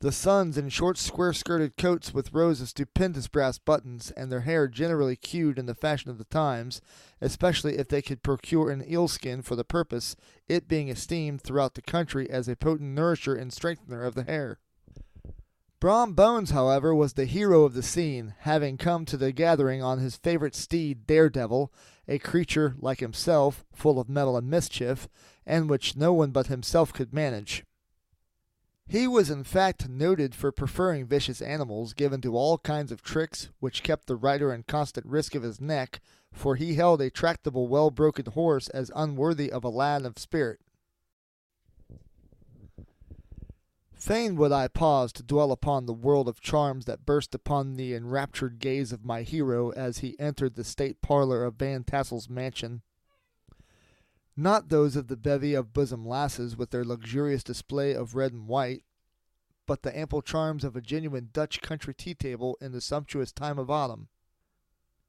The 0.00 0.10
sons 0.10 0.58
in 0.58 0.68
short 0.70 0.98
square 0.98 1.32
skirted 1.32 1.76
coats 1.76 2.12
with 2.12 2.32
rows 2.32 2.60
of 2.60 2.70
stupendous 2.70 3.28
brass 3.28 3.58
buttons, 3.58 4.10
and 4.16 4.32
their 4.32 4.40
hair 4.40 4.66
generally 4.66 5.14
queued 5.14 5.58
in 5.58 5.66
the 5.66 5.74
fashion 5.76 6.10
of 6.10 6.18
the 6.18 6.24
times, 6.24 6.80
especially 7.20 7.76
if 7.76 7.86
they 7.86 8.02
could 8.02 8.22
procure 8.22 8.70
an 8.70 8.82
eel 8.90 9.06
skin 9.06 9.42
for 9.42 9.54
the 9.54 9.62
purpose, 9.62 10.16
it 10.48 10.66
being 10.66 10.88
esteemed 10.88 11.42
throughout 11.42 11.74
the 11.74 11.82
country 11.82 12.28
as 12.28 12.48
a 12.48 12.56
potent 12.56 12.90
nourisher 12.94 13.36
and 13.36 13.52
strengthener 13.52 14.02
of 14.02 14.14
the 14.14 14.24
hair. 14.24 14.58
Brom 15.82 16.12
Bones, 16.12 16.50
however, 16.50 16.94
was 16.94 17.14
the 17.14 17.24
hero 17.24 17.64
of 17.64 17.74
the 17.74 17.82
scene, 17.82 18.34
having 18.42 18.76
come 18.76 19.04
to 19.04 19.16
the 19.16 19.32
gathering 19.32 19.82
on 19.82 19.98
his 19.98 20.14
favorite 20.14 20.54
steed, 20.54 21.08
Daredevil, 21.08 21.72
a 22.06 22.20
creature, 22.20 22.76
like 22.78 23.00
himself, 23.00 23.64
full 23.72 23.98
of 23.98 24.08
mettle 24.08 24.36
and 24.36 24.48
mischief, 24.48 25.08
and 25.44 25.68
which 25.68 25.96
no 25.96 26.12
one 26.12 26.30
but 26.30 26.46
himself 26.46 26.92
could 26.92 27.12
manage. 27.12 27.64
He 28.86 29.08
was 29.08 29.28
in 29.28 29.42
fact 29.42 29.88
noted 29.88 30.36
for 30.36 30.52
preferring 30.52 31.06
vicious 31.06 31.42
animals, 31.42 31.94
given 31.94 32.20
to 32.20 32.36
all 32.36 32.58
kinds 32.58 32.92
of 32.92 33.02
tricks, 33.02 33.48
which 33.58 33.82
kept 33.82 34.06
the 34.06 34.14
rider 34.14 34.54
in 34.54 34.62
constant 34.62 35.04
risk 35.06 35.34
of 35.34 35.42
his 35.42 35.60
neck, 35.60 36.00
for 36.32 36.54
he 36.54 36.74
held 36.74 37.00
a 37.00 37.10
tractable, 37.10 37.66
well 37.66 37.90
broken 37.90 38.26
horse 38.26 38.68
as 38.68 38.92
unworthy 38.94 39.50
of 39.50 39.64
a 39.64 39.68
lad 39.68 40.06
of 40.06 40.16
spirit. 40.16 40.60
Fain 44.02 44.34
would 44.34 44.50
I 44.50 44.66
pause 44.66 45.12
to 45.12 45.22
dwell 45.22 45.52
upon 45.52 45.86
the 45.86 45.92
world 45.92 46.26
of 46.26 46.40
charms 46.40 46.86
that 46.86 47.06
burst 47.06 47.36
upon 47.36 47.74
the 47.74 47.94
enraptured 47.94 48.58
gaze 48.58 48.90
of 48.90 49.04
my 49.04 49.22
hero 49.22 49.70
as 49.70 49.98
he 49.98 50.18
entered 50.18 50.56
the 50.56 50.64
state 50.64 51.00
parlor 51.00 51.44
of 51.44 51.54
Van 51.54 51.84
Tassel's 51.84 52.28
mansion. 52.28 52.82
Not 54.36 54.70
those 54.70 54.96
of 54.96 55.06
the 55.06 55.16
bevy 55.16 55.54
of 55.54 55.72
bosom 55.72 56.04
lasses 56.04 56.56
with 56.56 56.70
their 56.70 56.84
luxurious 56.84 57.44
display 57.44 57.92
of 57.92 58.16
red 58.16 58.32
and 58.32 58.48
white, 58.48 58.82
but 59.66 59.82
the 59.82 59.96
ample 59.96 60.20
charms 60.20 60.64
of 60.64 60.74
a 60.74 60.80
genuine 60.80 61.28
Dutch 61.32 61.60
country 61.60 61.94
tea 61.94 62.14
table 62.14 62.58
in 62.60 62.72
the 62.72 62.80
sumptuous 62.80 63.30
time 63.30 63.56
of 63.56 63.70
autumn. 63.70 64.08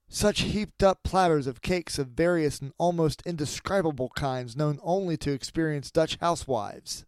Such 0.08 0.42
heaped 0.42 0.84
up 0.84 1.02
platters 1.02 1.48
of 1.48 1.62
cakes 1.62 1.98
of 1.98 2.10
various 2.10 2.60
and 2.60 2.72
almost 2.78 3.22
indescribable 3.26 4.10
kinds 4.10 4.54
known 4.54 4.78
only 4.84 5.16
to 5.16 5.32
experienced 5.32 5.94
Dutch 5.94 6.16
housewives. 6.20 7.04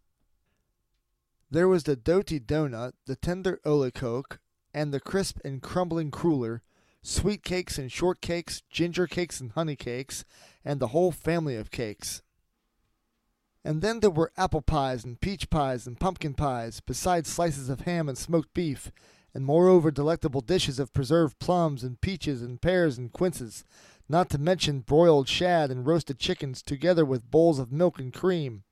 There 1.49 1.69
was 1.69 1.83
the 1.83 1.95
doughty 1.95 2.39
doughnut, 2.39 2.95
the 3.05 3.15
tender 3.15 3.61
olykoek, 3.65 4.39
and 4.73 4.93
the 4.93 4.99
crisp 4.99 5.39
and 5.45 5.61
crumbling 5.61 6.11
cruller, 6.11 6.61
sweet 7.01 7.41
cakes 7.41 7.77
and 7.77 7.89
short 7.89 8.19
cakes, 8.19 8.63
ginger 8.69 9.07
cakes 9.07 9.39
and 9.39 9.53
honey 9.53 9.77
cakes, 9.77 10.25
and 10.65 10.81
the 10.81 10.87
whole 10.87 11.11
family 11.11 11.55
of 11.55 11.71
cakes. 11.71 12.21
And 13.63 13.81
then 13.81 14.01
there 14.01 14.09
were 14.09 14.33
apple 14.35 14.61
pies 14.61 15.05
and 15.05 15.21
peach 15.21 15.49
pies 15.49 15.87
and 15.87 15.97
pumpkin 15.97 16.33
pies, 16.33 16.81
besides 16.81 17.29
slices 17.29 17.69
of 17.69 17.81
ham 17.81 18.09
and 18.09 18.17
smoked 18.17 18.53
beef, 18.53 18.91
and 19.33 19.45
moreover 19.45 19.89
delectable 19.89 20.41
dishes 20.41 20.79
of 20.79 20.93
preserved 20.93 21.39
plums 21.39 21.81
and 21.81 22.01
peaches 22.01 22.41
and 22.41 22.61
pears 22.61 22.97
and 22.97 23.13
quinces, 23.13 23.63
not 24.09 24.29
to 24.31 24.37
mention 24.37 24.81
broiled 24.81 25.29
shad 25.29 25.71
and 25.71 25.85
roasted 25.85 26.19
chickens, 26.19 26.61
together 26.61 27.05
with 27.05 27.31
bowls 27.31 27.57
of 27.57 27.71
milk 27.71 27.99
and 27.99 28.13
cream 28.13 28.63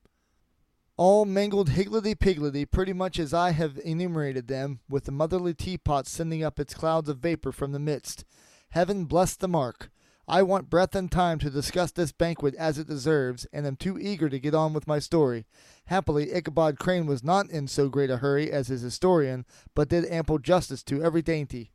all 0.97 1.25
mangled 1.25 1.69
higgledy 1.69 2.15
piggledy, 2.15 2.65
pretty 2.65 2.93
much 2.93 3.19
as 3.19 3.33
I 3.33 3.51
have 3.51 3.77
enumerated 3.83 4.47
them, 4.47 4.79
with 4.87 5.05
the 5.05 5.11
motherly 5.11 5.53
teapot 5.53 6.07
sending 6.07 6.43
up 6.43 6.59
its 6.59 6.73
clouds 6.73 7.09
of 7.09 7.17
vapor 7.17 7.51
from 7.51 7.71
the 7.71 7.79
midst. 7.79 8.23
Heaven 8.69 9.05
bless 9.05 9.35
the 9.35 9.47
mark! 9.47 9.89
I 10.27 10.41
want 10.41 10.71
breath 10.71 10.95
and 10.95 11.11
time 11.11 11.37
to 11.39 11.51
discuss 11.51 11.91
this 11.91 12.11
banquet 12.11 12.55
as 12.55 12.79
it 12.79 12.87
deserves, 12.87 13.45
and 13.53 13.67
am 13.67 13.75
too 13.75 13.99
eager 13.99 14.27
to 14.27 14.39
get 14.39 14.55
on 14.55 14.73
with 14.73 14.87
my 14.87 14.97
story. 14.97 15.45
Happily, 15.85 16.33
Ichabod 16.33 16.79
Crane 16.79 17.05
was 17.05 17.23
not 17.23 17.49
in 17.51 17.67
so 17.67 17.89
great 17.89 18.09
a 18.09 18.17
hurry 18.17 18.51
as 18.51 18.69
his 18.69 18.81
historian, 18.81 19.45
but 19.75 19.89
did 19.89 20.05
ample 20.05 20.39
justice 20.39 20.81
to 20.83 21.03
every 21.03 21.21
dainty. 21.21 21.69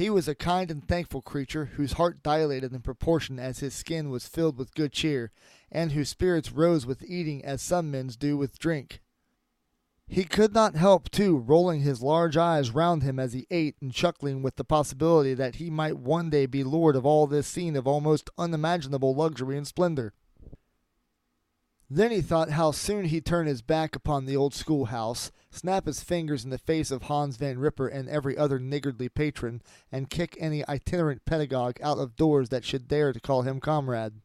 He 0.00 0.08
was 0.08 0.26
a 0.26 0.34
kind 0.34 0.70
and 0.70 0.82
thankful 0.82 1.20
creature, 1.20 1.72
whose 1.76 1.92
heart 1.92 2.22
dilated 2.22 2.72
in 2.72 2.80
proportion 2.80 3.38
as 3.38 3.58
his 3.58 3.74
skin 3.74 4.08
was 4.08 4.26
filled 4.26 4.56
with 4.56 4.74
good 4.74 4.92
cheer, 4.92 5.30
and 5.70 5.92
whose 5.92 6.08
spirits 6.08 6.50
rose 6.50 6.86
with 6.86 7.02
eating 7.02 7.44
as 7.44 7.60
some 7.60 7.90
men's 7.90 8.16
do 8.16 8.38
with 8.38 8.58
drink. 8.58 9.02
He 10.08 10.24
could 10.24 10.54
not 10.54 10.74
help, 10.74 11.10
too, 11.10 11.36
rolling 11.36 11.82
his 11.82 12.00
large 12.00 12.38
eyes 12.38 12.70
round 12.70 13.02
him 13.02 13.18
as 13.18 13.34
he 13.34 13.46
ate, 13.50 13.76
and 13.82 13.92
chuckling 13.92 14.40
with 14.40 14.56
the 14.56 14.64
possibility 14.64 15.34
that 15.34 15.56
he 15.56 15.68
might 15.68 15.98
one 15.98 16.30
day 16.30 16.46
be 16.46 16.64
lord 16.64 16.96
of 16.96 17.04
all 17.04 17.26
this 17.26 17.46
scene 17.46 17.76
of 17.76 17.86
almost 17.86 18.30
unimaginable 18.38 19.14
luxury 19.14 19.58
and 19.58 19.66
splendor. 19.66 20.14
Then 21.92 22.12
he 22.12 22.20
thought 22.20 22.50
how 22.50 22.70
soon 22.70 23.06
he'd 23.06 23.26
turn 23.26 23.48
his 23.48 23.62
back 23.62 23.96
upon 23.96 24.24
the 24.24 24.36
old 24.36 24.54
schoolhouse, 24.54 25.32
snap 25.50 25.86
his 25.86 26.04
fingers 26.04 26.44
in 26.44 26.50
the 26.50 26.58
face 26.58 26.92
of 26.92 27.02
Hans 27.02 27.36
Van 27.36 27.58
Ripper 27.58 27.88
and 27.88 28.08
every 28.08 28.38
other 28.38 28.60
niggardly 28.60 29.08
patron, 29.08 29.60
and 29.90 30.08
kick 30.08 30.36
any 30.38 30.66
itinerant 30.68 31.24
pedagogue 31.24 31.78
out 31.82 31.98
of 31.98 32.14
doors 32.14 32.50
that 32.50 32.64
should 32.64 32.86
dare 32.86 33.12
to 33.12 33.18
call 33.18 33.42
him 33.42 33.58
comrade. 33.58 34.20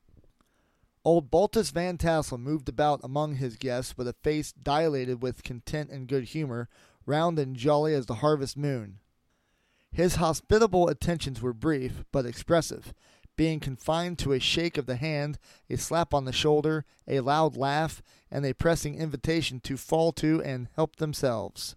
Old 1.03 1.31
Baltus 1.31 1.71
Van 1.71 1.97
Tassel 1.97 2.37
moved 2.37 2.69
about 2.69 2.99
among 3.03 3.35
his 3.35 3.55
guests 3.55 3.97
with 3.97 4.07
a 4.07 4.13
face 4.13 4.51
dilated 4.51 5.23
with 5.23 5.43
content 5.43 5.89
and 5.89 6.07
good 6.07 6.25
humor, 6.25 6.69
round 7.07 7.39
and 7.39 7.55
jolly 7.55 7.95
as 7.95 8.05
the 8.05 8.15
harvest 8.15 8.55
moon. 8.55 8.99
His 9.91 10.15
hospitable 10.15 10.87
attentions 10.87 11.41
were 11.41 11.53
brief, 11.53 12.03
but 12.11 12.25
expressive, 12.25 12.93
being 13.35 13.59
confined 13.59 14.19
to 14.19 14.33
a 14.33 14.39
shake 14.39 14.77
of 14.77 14.85
the 14.85 14.95
hand, 14.95 15.37
a 15.69 15.77
slap 15.77 16.13
on 16.13 16.25
the 16.25 16.33
shoulder, 16.33 16.85
a 17.07 17.19
loud 17.19 17.57
laugh, 17.57 18.01
and 18.31 18.45
a 18.45 18.53
pressing 18.53 18.95
invitation 18.95 19.59
to 19.61 19.77
fall 19.77 20.11
to 20.13 20.41
and 20.43 20.67
help 20.75 20.95
themselves. 20.97 21.75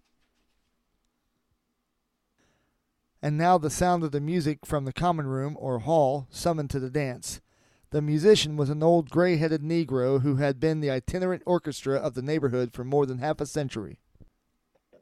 and 3.21 3.37
now 3.37 3.57
the 3.57 3.69
sound 3.69 4.03
of 4.03 4.11
the 4.11 4.21
music 4.21 4.65
from 4.65 4.85
the 4.85 4.93
common 4.93 5.27
room 5.27 5.57
or 5.59 5.79
hall 5.79 6.27
summoned 6.29 6.69
to 6.69 6.79
the 6.79 6.89
dance. 6.89 7.41
The 7.91 8.01
musician 8.01 8.55
was 8.55 8.69
an 8.69 8.83
old 8.83 9.09
gray 9.09 9.37
headed 9.37 9.61
Negro 9.61 10.21
who 10.21 10.37
had 10.37 10.59
been 10.59 10.79
the 10.79 10.91
itinerant 10.91 11.43
orchestra 11.45 11.97
of 11.97 12.13
the 12.13 12.21
neighborhood 12.21 12.71
for 12.71 12.83
more 12.83 13.05
than 13.05 13.17
half 13.17 13.41
a 13.41 13.45
century. 13.45 13.99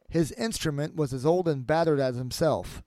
His 0.10 0.32
instrument 0.34 0.96
was 0.96 1.14
as 1.14 1.26
old 1.26 1.48
and 1.48 1.68
battered 1.68 2.00
as 2.00 2.16
himself. 2.16 2.82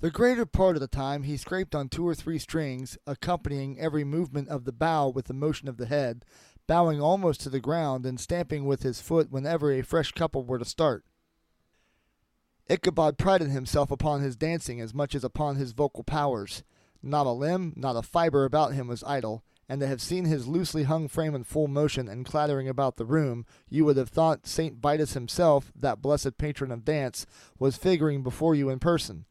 The 0.00 0.10
greater 0.10 0.46
part 0.46 0.76
of 0.76 0.80
the 0.80 0.88
time 0.88 1.24
he 1.24 1.36
scraped 1.36 1.74
on 1.74 1.90
two 1.90 2.08
or 2.08 2.14
three 2.14 2.38
strings, 2.38 2.96
accompanying 3.06 3.78
every 3.78 4.02
movement 4.02 4.48
of 4.48 4.64
the 4.64 4.72
bow 4.72 5.10
with 5.10 5.26
the 5.26 5.34
motion 5.34 5.68
of 5.68 5.76
the 5.76 5.84
head, 5.84 6.24
bowing 6.66 7.02
almost 7.02 7.42
to 7.42 7.50
the 7.50 7.60
ground 7.60 8.06
and 8.06 8.18
stamping 8.18 8.64
with 8.64 8.82
his 8.82 9.02
foot 9.02 9.30
whenever 9.30 9.70
a 9.70 9.82
fresh 9.82 10.12
couple 10.12 10.42
were 10.42 10.58
to 10.58 10.64
start. 10.64 11.04
Ichabod 12.70 13.18
prided 13.18 13.50
himself 13.50 13.90
upon 13.90 14.22
his 14.22 14.36
dancing 14.36 14.80
as 14.80 14.94
much 14.94 15.14
as 15.14 15.22
upon 15.22 15.56
his 15.56 15.72
vocal 15.72 16.02
powers. 16.02 16.62
Not 17.02 17.26
a 17.26 17.32
limb, 17.32 17.74
not 17.76 17.96
a 17.96 18.02
fiber 18.02 18.46
about 18.46 18.72
him 18.72 18.86
was 18.86 19.04
idle, 19.04 19.44
and 19.68 19.82
to 19.82 19.86
have 19.86 20.00
seen 20.00 20.24
his 20.24 20.48
loosely 20.48 20.84
hung 20.84 21.08
frame 21.08 21.34
in 21.34 21.44
full 21.44 21.68
motion 21.68 22.08
and 22.08 22.24
clattering 22.24 22.70
about 22.70 22.96
the 22.96 23.04
room, 23.04 23.44
you 23.68 23.84
would 23.84 23.98
have 23.98 24.08
thought 24.08 24.46
St. 24.46 24.78
Vitus 24.78 25.12
himself, 25.12 25.70
that 25.76 26.00
blessed 26.00 26.38
patron 26.38 26.72
of 26.72 26.86
dance, 26.86 27.26
was 27.58 27.76
figuring 27.76 28.22
before 28.22 28.54
you 28.54 28.70
in 28.70 28.78
person. 28.78 29.26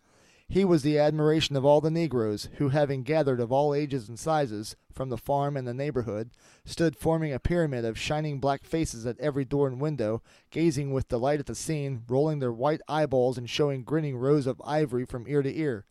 He 0.52 0.66
was 0.66 0.82
the 0.82 0.98
admiration 0.98 1.56
of 1.56 1.64
all 1.64 1.80
the 1.80 1.92
negroes, 1.92 2.50
who, 2.58 2.70
having 2.70 3.04
gathered 3.04 3.40
of 3.40 3.52
all 3.52 3.76
ages 3.76 4.10
and 4.10 4.18
sizes, 4.18 4.76
from 4.92 5.10
the 5.10 5.18
farm 5.18 5.56
and 5.56 5.68
the 5.68 5.76
neighborhood, 5.76 6.32
stood 6.66 6.98
forming 6.98 7.32
a 7.32 7.40
pyramid 7.40 7.86
of 7.86 8.00
shining 8.00 8.40
black 8.40 8.64
faces 8.64 9.06
at 9.06 9.20
every 9.20 9.46
door 9.46 9.68
and 9.68 9.80
window, 9.80 10.24
gazing 10.50 10.92
with 10.92 11.08
delight 11.08 11.40
at 11.40 11.46
the 11.46 11.54
scene, 11.54 12.02
rolling 12.08 12.40
their 12.40 12.52
white 12.52 12.82
eyeballs 12.88 13.38
and 13.38 13.48
showing 13.48 13.84
grinning 13.84 14.18
rows 14.18 14.48
of 14.48 14.60
ivory 14.66 15.06
from 15.06 15.28
ear 15.28 15.44
to 15.44 15.56
ear. 15.56 15.86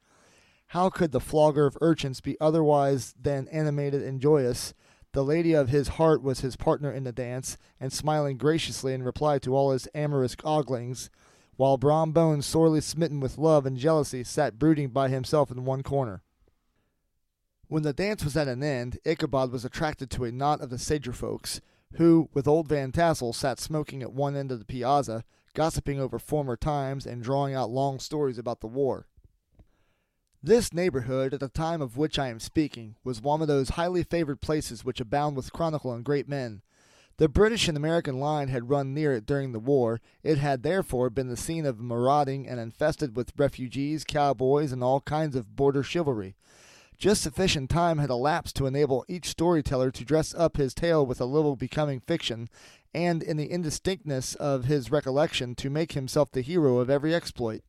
How 0.72 0.90
could 0.90 1.12
the 1.12 1.20
flogger 1.20 1.64
of 1.64 1.78
urchins 1.80 2.20
be 2.20 2.36
otherwise 2.40 3.14
than 3.18 3.46
animated 3.48 4.02
and 4.02 4.20
joyous? 4.20 4.74
The 5.12 5.24
lady 5.24 5.52
of 5.52 5.68
his 5.68 5.86
heart 5.88 6.20
was 6.20 6.40
his 6.40 6.56
partner 6.56 6.90
in 6.90 7.04
the 7.04 7.12
dance, 7.12 7.58
and 7.78 7.92
smiling 7.92 8.36
graciously 8.36 8.92
in 8.92 9.04
reply 9.04 9.38
to 9.38 9.54
all 9.54 9.70
his 9.70 9.86
amorous 9.94 10.34
oglings, 10.42 11.10
while 11.58 11.76
Brom 11.76 12.12
Bones, 12.12 12.46
sorely 12.46 12.80
smitten 12.80 13.18
with 13.18 13.36
love 13.36 13.66
and 13.66 13.76
jealousy, 13.76 14.22
sat 14.22 14.60
brooding 14.60 14.90
by 14.90 15.08
himself 15.08 15.50
in 15.50 15.64
one 15.64 15.82
corner. 15.82 16.22
When 17.66 17.82
the 17.82 17.92
dance 17.92 18.22
was 18.22 18.36
at 18.36 18.46
an 18.46 18.62
end, 18.62 19.00
Ichabod 19.04 19.50
was 19.50 19.64
attracted 19.64 20.08
to 20.12 20.24
a 20.24 20.30
knot 20.30 20.60
of 20.60 20.70
the 20.70 20.78
Sager 20.78 21.12
folks, 21.12 21.60
who, 21.94 22.28
with 22.32 22.46
old 22.46 22.68
Van 22.68 22.92
Tassel, 22.92 23.32
sat 23.32 23.58
smoking 23.58 24.02
at 24.02 24.12
one 24.12 24.36
end 24.36 24.52
of 24.52 24.60
the 24.60 24.64
piazza, 24.64 25.24
gossiping 25.52 25.98
over 25.98 26.20
former 26.20 26.56
times 26.56 27.04
and 27.06 27.24
drawing 27.24 27.54
out 27.56 27.70
long 27.70 27.98
stories 27.98 28.38
about 28.38 28.60
the 28.60 28.68
war. 28.68 29.08
This 30.40 30.72
neighborhood, 30.72 31.34
at 31.34 31.40
the 31.40 31.48
time 31.48 31.82
of 31.82 31.96
which 31.96 32.20
I 32.20 32.28
am 32.28 32.38
speaking, 32.38 32.94
was 33.02 33.20
one 33.20 33.42
of 33.42 33.48
those 33.48 33.70
highly 33.70 34.04
favored 34.04 34.40
places 34.40 34.84
which 34.84 35.00
abound 35.00 35.36
with 35.36 35.52
chronicle 35.52 35.92
and 35.92 36.04
great 36.04 36.28
men, 36.28 36.62
the 37.18 37.28
British 37.28 37.66
and 37.66 37.76
American 37.76 38.20
line 38.20 38.46
had 38.46 38.70
run 38.70 38.94
near 38.94 39.12
it 39.12 39.26
during 39.26 39.50
the 39.50 39.58
war. 39.58 40.00
It 40.22 40.38
had 40.38 40.62
therefore 40.62 41.10
been 41.10 41.28
the 41.28 41.36
scene 41.36 41.66
of 41.66 41.80
marauding 41.80 42.48
and 42.48 42.60
infested 42.60 43.16
with 43.16 43.32
refugees, 43.36 44.04
cowboys, 44.04 44.70
and 44.70 44.82
all 44.84 45.00
kinds 45.00 45.34
of 45.34 45.56
border 45.56 45.82
chivalry. 45.82 46.36
Just 46.96 47.22
sufficient 47.22 47.70
time 47.70 47.98
had 47.98 48.10
elapsed 48.10 48.54
to 48.56 48.66
enable 48.66 49.04
each 49.08 49.28
storyteller 49.28 49.90
to 49.90 50.04
dress 50.04 50.32
up 50.34 50.56
his 50.56 50.74
tale 50.74 51.04
with 51.04 51.20
a 51.20 51.26
little 51.26 51.56
becoming 51.56 52.00
fiction, 52.00 52.48
and 52.94 53.22
in 53.22 53.36
the 53.36 53.50
indistinctness 53.50 54.36
of 54.36 54.64
his 54.64 54.90
recollection 54.90 55.54
to 55.56 55.70
make 55.70 55.92
himself 55.92 56.30
the 56.30 56.40
hero 56.40 56.78
of 56.78 56.88
every 56.88 57.14
exploit. 57.14 57.62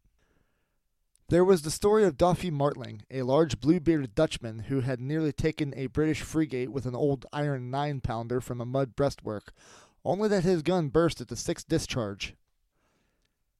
There 1.29 1.45
was 1.45 1.61
the 1.61 1.69
story 1.69 2.05
of 2.05 2.17
Doffy 2.17 2.49
Martling, 2.49 3.03
a 3.11 3.21
large 3.21 3.59
blue 3.59 3.79
bearded 3.79 4.15
Dutchman 4.15 4.61
who 4.61 4.81
had 4.81 4.99
nearly 4.99 5.31
taken 5.31 5.75
a 5.75 5.85
British 5.85 6.23
frigate 6.23 6.71
with 6.71 6.87
an 6.87 6.95
old 6.95 7.27
iron 7.31 7.69
nine 7.69 8.01
pounder 8.01 8.41
from 8.41 8.59
a 8.59 8.65
mud 8.65 8.95
breastwork, 8.95 9.53
only 10.03 10.27
that 10.27 10.43
his 10.43 10.63
gun 10.63 10.87
burst 10.87 11.21
at 11.21 11.27
the 11.27 11.35
sixth 11.35 11.67
discharge. 11.67 12.33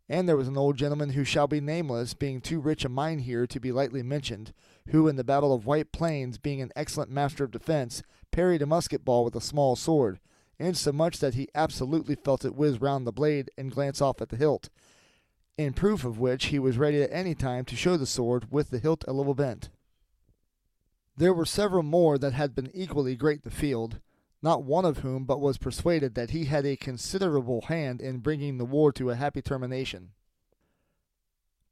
And 0.09 0.27
there 0.27 0.35
was 0.35 0.47
an 0.47 0.57
old 0.57 0.77
gentleman 0.77 1.11
who 1.11 1.23
shall 1.23 1.45
be 1.45 1.61
nameless, 1.61 2.15
being 2.15 2.41
too 2.41 2.59
rich 2.59 2.83
a 2.85 2.89
mynheer 2.89 3.45
to 3.45 3.59
be 3.59 3.71
lightly 3.71 4.01
mentioned, 4.01 4.51
who 4.87 5.07
in 5.07 5.15
the 5.15 5.23
battle 5.23 5.53
of 5.53 5.67
White 5.67 5.91
Plains, 5.91 6.39
being 6.39 6.63
an 6.63 6.71
excellent 6.75 7.11
master 7.11 7.43
of 7.43 7.51
defence, 7.51 8.01
parried 8.31 8.63
a 8.63 8.65
musket 8.65 9.05
ball 9.05 9.23
with 9.23 9.35
a 9.35 9.41
small 9.41 9.75
sword, 9.75 10.19
insomuch 10.57 11.19
that 11.19 11.35
he 11.35 11.47
absolutely 11.53 12.15
felt 12.15 12.43
it 12.43 12.55
whiz 12.55 12.81
round 12.81 13.05
the 13.05 13.11
blade 13.11 13.51
and 13.59 13.71
glance 13.71 14.01
off 14.01 14.23
at 14.23 14.29
the 14.29 14.37
hilt, 14.37 14.69
in 15.59 15.73
proof 15.73 16.05
of 16.05 16.17
which 16.17 16.45
he 16.45 16.57
was 16.57 16.77
ready 16.77 17.03
at 17.03 17.11
any 17.11 17.35
time 17.35 17.65
to 17.65 17.75
show 17.75 17.97
the 17.97 18.05
sword 18.05 18.49
with 18.49 18.69
the 18.69 18.79
hilt 18.79 19.03
a 19.09 19.11
little 19.11 19.33
bent. 19.33 19.67
There 21.17 21.33
were 21.33 21.45
several 21.45 21.83
more 21.83 22.17
that 22.17 22.31
had 22.31 22.55
been 22.55 22.71
equally 22.73 23.17
great 23.17 23.43
the 23.43 23.51
field, 23.51 23.99
not 24.41 24.63
one 24.63 24.85
of 24.85 24.99
whom 24.99 25.25
but 25.25 25.41
was 25.41 25.57
persuaded 25.57 26.15
that 26.15 26.29
he 26.29 26.45
had 26.45 26.65
a 26.65 26.77
considerable 26.77 27.63
hand 27.63 27.99
in 27.99 28.19
bringing 28.19 28.57
the 28.57 28.63
war 28.63 28.93
to 28.93 29.09
a 29.09 29.15
happy 29.15 29.41
termination. 29.41 30.11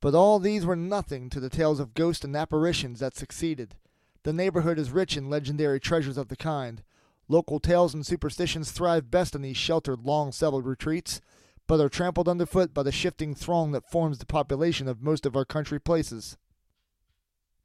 But 0.02 0.14
all 0.14 0.38
these 0.38 0.66
were 0.66 0.76
nothing 0.76 1.30
to 1.30 1.40
the 1.40 1.50
tales 1.50 1.80
of 1.80 1.94
ghosts 1.94 2.26
and 2.26 2.36
apparitions 2.36 3.00
that 3.00 3.16
succeeded. 3.16 3.76
The 4.24 4.34
neighborhood 4.34 4.78
is 4.78 4.92
rich 4.92 5.16
in 5.16 5.30
legendary 5.30 5.80
treasures 5.80 6.18
of 6.18 6.28
the 6.28 6.36
kind. 6.36 6.84
Local 7.30 7.62
tales 7.62 7.94
and 7.94 8.06
superstitions 8.06 8.72
thrive 8.72 9.10
best 9.10 9.34
in 9.34 9.44
these 9.44 9.56
sheltered, 9.56 10.02
long 10.02 10.34
settled 10.34 10.66
retreats, 10.66 11.22
but 11.68 11.80
are 11.82 11.90
trampled 11.90 12.28
underfoot 12.28 12.74
by 12.74 12.84
the 12.84 12.92
shifting 12.92 13.36
throng 13.36 13.72
that 13.74 13.90
forms 13.90 14.18
the 14.18 14.26
population 14.26 14.88
of 14.88 15.02
most 15.02 15.26
of 15.26 15.36
our 15.36 15.46
country 15.46 15.80
places. 15.80 16.38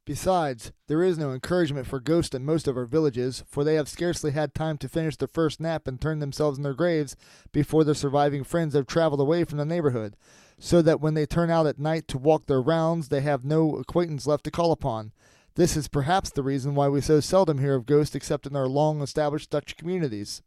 Besides, 0.05 0.73
there 0.87 1.01
is 1.01 1.17
no 1.17 1.31
encouragement 1.31 1.87
for 1.87 2.01
ghosts 2.01 2.35
in 2.35 2.43
most 2.43 2.67
of 2.67 2.75
our 2.75 2.85
villages, 2.85 3.45
for 3.47 3.63
they 3.63 3.75
have 3.75 3.87
scarcely 3.87 4.31
had 4.31 4.53
time 4.53 4.77
to 4.79 4.89
finish 4.89 5.15
their 5.15 5.29
first 5.29 5.61
nap 5.61 5.87
and 5.87 5.99
turn 5.99 6.19
themselves 6.19 6.57
in 6.57 6.63
their 6.63 6.73
graves 6.73 7.15
before 7.53 7.85
their 7.85 7.93
surviving 7.93 8.43
friends 8.43 8.73
have 8.73 8.85
traveled 8.85 9.21
away 9.21 9.45
from 9.45 9.59
the 9.59 9.65
neighborhood, 9.65 10.17
so 10.59 10.81
that 10.81 10.99
when 10.99 11.13
they 11.13 11.25
turn 11.25 11.49
out 11.49 11.67
at 11.67 11.79
night 11.79 12.09
to 12.09 12.17
walk 12.17 12.47
their 12.47 12.61
rounds, 12.61 13.07
they 13.07 13.21
have 13.21 13.45
no 13.45 13.77
acquaintance 13.77 14.27
left 14.27 14.43
to 14.43 14.51
call 14.51 14.73
upon. 14.73 15.13
This 15.55 15.77
is 15.77 15.87
perhaps 15.87 16.31
the 16.31 16.43
reason 16.43 16.75
why 16.75 16.89
we 16.89 16.99
so 16.99 17.21
seldom 17.21 17.59
hear 17.59 17.75
of 17.75 17.85
ghosts 17.85 18.15
except 18.15 18.45
in 18.45 18.57
our 18.57 18.67
long 18.67 19.01
established 19.01 19.51
Dutch 19.51 19.77
communities. 19.77 20.41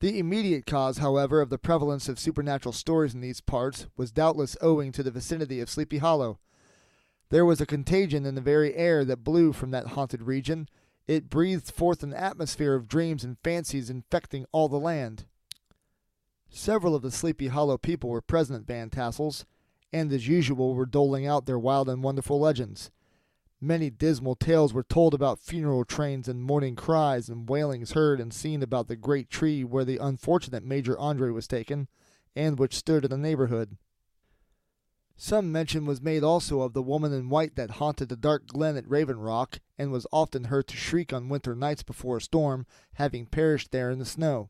The 0.00 0.18
immediate 0.18 0.64
cause, 0.64 0.96
however, 0.96 1.42
of 1.42 1.50
the 1.50 1.58
prevalence 1.58 2.08
of 2.08 2.18
supernatural 2.18 2.72
stories 2.72 3.14
in 3.14 3.20
these 3.20 3.42
parts 3.42 3.86
was 3.98 4.10
doubtless 4.10 4.56
owing 4.62 4.92
to 4.92 5.02
the 5.02 5.10
vicinity 5.10 5.60
of 5.60 5.68
Sleepy 5.68 5.98
Hollow. 5.98 6.38
There 7.28 7.44
was 7.44 7.60
a 7.60 7.66
contagion 7.66 8.24
in 8.24 8.34
the 8.34 8.40
very 8.40 8.74
air 8.74 9.04
that 9.04 9.22
blew 9.22 9.52
from 9.52 9.72
that 9.72 9.88
haunted 9.88 10.22
region. 10.22 10.68
It 11.06 11.28
breathed 11.28 11.70
forth 11.70 12.02
an 12.02 12.14
atmosphere 12.14 12.74
of 12.74 12.88
dreams 12.88 13.24
and 13.24 13.36
fancies 13.44 13.90
infecting 13.90 14.46
all 14.52 14.70
the 14.70 14.78
land. 14.78 15.26
Several 16.48 16.94
of 16.94 17.02
the 17.02 17.10
Sleepy 17.10 17.48
Hollow 17.48 17.76
people 17.76 18.08
were 18.08 18.22
present 18.22 18.58
at 18.60 18.66
Van 18.66 18.88
Tassel's, 18.88 19.44
and 19.92 20.10
as 20.12 20.26
usual 20.26 20.74
were 20.74 20.86
doling 20.86 21.26
out 21.26 21.44
their 21.44 21.58
wild 21.58 21.90
and 21.90 22.02
wonderful 22.02 22.40
legends. 22.40 22.90
Many 23.62 23.90
dismal 23.90 24.36
tales 24.36 24.72
were 24.72 24.82
told 24.82 25.12
about 25.12 25.38
funeral 25.38 25.84
trains 25.84 26.28
and 26.28 26.42
mourning 26.42 26.76
cries 26.76 27.28
and 27.28 27.46
wailings 27.46 27.92
heard 27.92 28.18
and 28.18 28.32
seen 28.32 28.62
about 28.62 28.88
the 28.88 28.96
great 28.96 29.28
tree 29.28 29.64
where 29.64 29.84
the 29.84 29.98
unfortunate 29.98 30.64
Major 30.64 30.98
Andre 30.98 31.30
was 31.30 31.46
taken, 31.46 31.86
and 32.34 32.58
which 32.58 32.76
stood 32.76 33.04
in 33.04 33.10
the 33.10 33.18
neighborhood. 33.18 33.76
Some 35.14 35.52
mention 35.52 35.84
was 35.84 36.00
made 36.00 36.24
also 36.24 36.62
of 36.62 36.72
the 36.72 36.82
woman 36.82 37.12
in 37.12 37.28
white 37.28 37.54
that 37.56 37.72
haunted 37.72 38.08
the 38.08 38.16
dark 38.16 38.46
glen 38.46 38.78
at 38.78 38.88
Raven 38.88 39.18
Rock, 39.18 39.60
and 39.76 39.92
was 39.92 40.06
often 40.10 40.44
heard 40.44 40.66
to 40.68 40.76
shriek 40.78 41.12
on 41.12 41.28
winter 41.28 41.54
nights 41.54 41.82
before 41.82 42.16
a 42.16 42.22
storm, 42.22 42.64
having 42.94 43.26
perished 43.26 43.72
there 43.72 43.90
in 43.90 43.98
the 43.98 44.06
snow. 44.06 44.48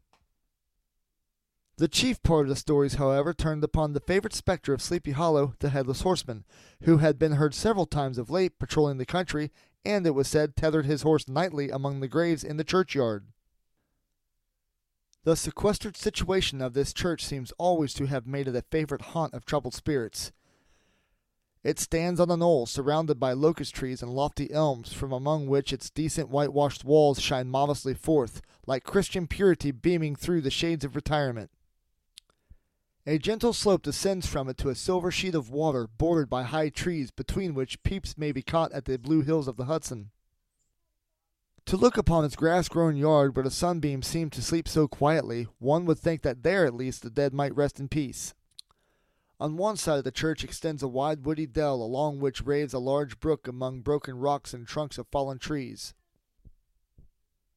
The 1.80 1.88
chief 1.88 2.22
part 2.22 2.42
of 2.42 2.50
the 2.50 2.56
stories, 2.56 2.96
however, 2.96 3.32
turned 3.32 3.64
upon 3.64 3.94
the 3.94 4.00
favorite 4.00 4.34
spectre 4.34 4.74
of 4.74 4.82
Sleepy 4.82 5.12
Hollow, 5.12 5.54
the 5.60 5.70
Headless 5.70 6.02
Horseman, 6.02 6.44
who 6.82 6.98
had 6.98 7.18
been 7.18 7.32
heard 7.32 7.54
several 7.54 7.86
times 7.86 8.18
of 8.18 8.28
late 8.28 8.58
patrolling 8.58 8.98
the 8.98 9.06
country, 9.06 9.50
and 9.82 10.06
it 10.06 10.10
was 10.10 10.28
said 10.28 10.56
tethered 10.56 10.84
his 10.84 11.00
horse 11.00 11.26
nightly 11.26 11.70
among 11.70 12.00
the 12.00 12.06
graves 12.06 12.44
in 12.44 12.58
the 12.58 12.64
churchyard. 12.64 13.28
The 15.24 15.36
sequestered 15.36 15.96
situation 15.96 16.60
of 16.60 16.74
this 16.74 16.92
church 16.92 17.24
seems 17.24 17.50
always 17.56 17.94
to 17.94 18.04
have 18.08 18.26
made 18.26 18.46
it 18.46 18.54
a 18.54 18.60
favorite 18.60 19.00
haunt 19.00 19.32
of 19.32 19.46
troubled 19.46 19.72
spirits. 19.72 20.32
It 21.64 21.78
stands 21.78 22.20
on 22.20 22.30
a 22.30 22.36
knoll 22.36 22.66
surrounded 22.66 23.18
by 23.18 23.32
locust 23.32 23.74
trees 23.74 24.02
and 24.02 24.12
lofty 24.12 24.52
elms, 24.52 24.92
from 24.92 25.12
among 25.12 25.46
which 25.46 25.72
its 25.72 25.88
decent 25.88 26.28
whitewashed 26.28 26.84
walls 26.84 27.22
shine 27.22 27.48
modestly 27.48 27.94
forth, 27.94 28.42
like 28.66 28.84
Christian 28.84 29.26
purity 29.26 29.70
beaming 29.70 30.14
through 30.14 30.42
the 30.42 30.50
shades 30.50 30.84
of 30.84 30.94
retirement. 30.94 31.50
A 33.10 33.18
gentle 33.18 33.52
slope 33.52 33.82
descends 33.82 34.28
from 34.28 34.48
it 34.48 34.56
to 34.58 34.68
a 34.68 34.76
silver 34.76 35.10
sheet 35.10 35.34
of 35.34 35.50
water 35.50 35.88
bordered 35.88 36.30
by 36.30 36.44
high 36.44 36.68
trees, 36.68 37.10
between 37.10 37.54
which 37.54 37.82
peeps 37.82 38.16
may 38.16 38.30
be 38.30 38.40
caught 38.40 38.70
at 38.70 38.84
the 38.84 38.98
blue 38.98 39.22
hills 39.22 39.48
of 39.48 39.56
the 39.56 39.64
Hudson. 39.64 40.12
To 41.66 41.76
look 41.76 41.96
upon 41.96 42.24
its 42.24 42.36
grass 42.36 42.68
grown 42.68 42.94
yard 42.96 43.34
where 43.34 43.42
the 43.42 43.50
sunbeams 43.50 44.06
seem 44.06 44.30
to 44.30 44.40
sleep 44.40 44.68
so 44.68 44.86
quietly, 44.86 45.48
one 45.58 45.86
would 45.86 45.98
think 45.98 46.22
that 46.22 46.44
there 46.44 46.64
at 46.64 46.74
least 46.76 47.02
the 47.02 47.10
dead 47.10 47.34
might 47.34 47.52
rest 47.56 47.80
in 47.80 47.88
peace. 47.88 48.32
On 49.40 49.56
one 49.56 49.76
side 49.76 49.98
of 49.98 50.04
the 50.04 50.12
church 50.12 50.44
extends 50.44 50.80
a 50.80 50.86
wide 50.86 51.26
woody 51.26 51.46
dell 51.46 51.82
along 51.82 52.20
which 52.20 52.46
raves 52.46 52.72
a 52.72 52.78
large 52.78 53.18
brook 53.18 53.48
among 53.48 53.80
broken 53.80 54.18
rocks 54.18 54.54
and 54.54 54.68
trunks 54.68 54.98
of 54.98 55.08
fallen 55.08 55.40
trees. 55.40 55.94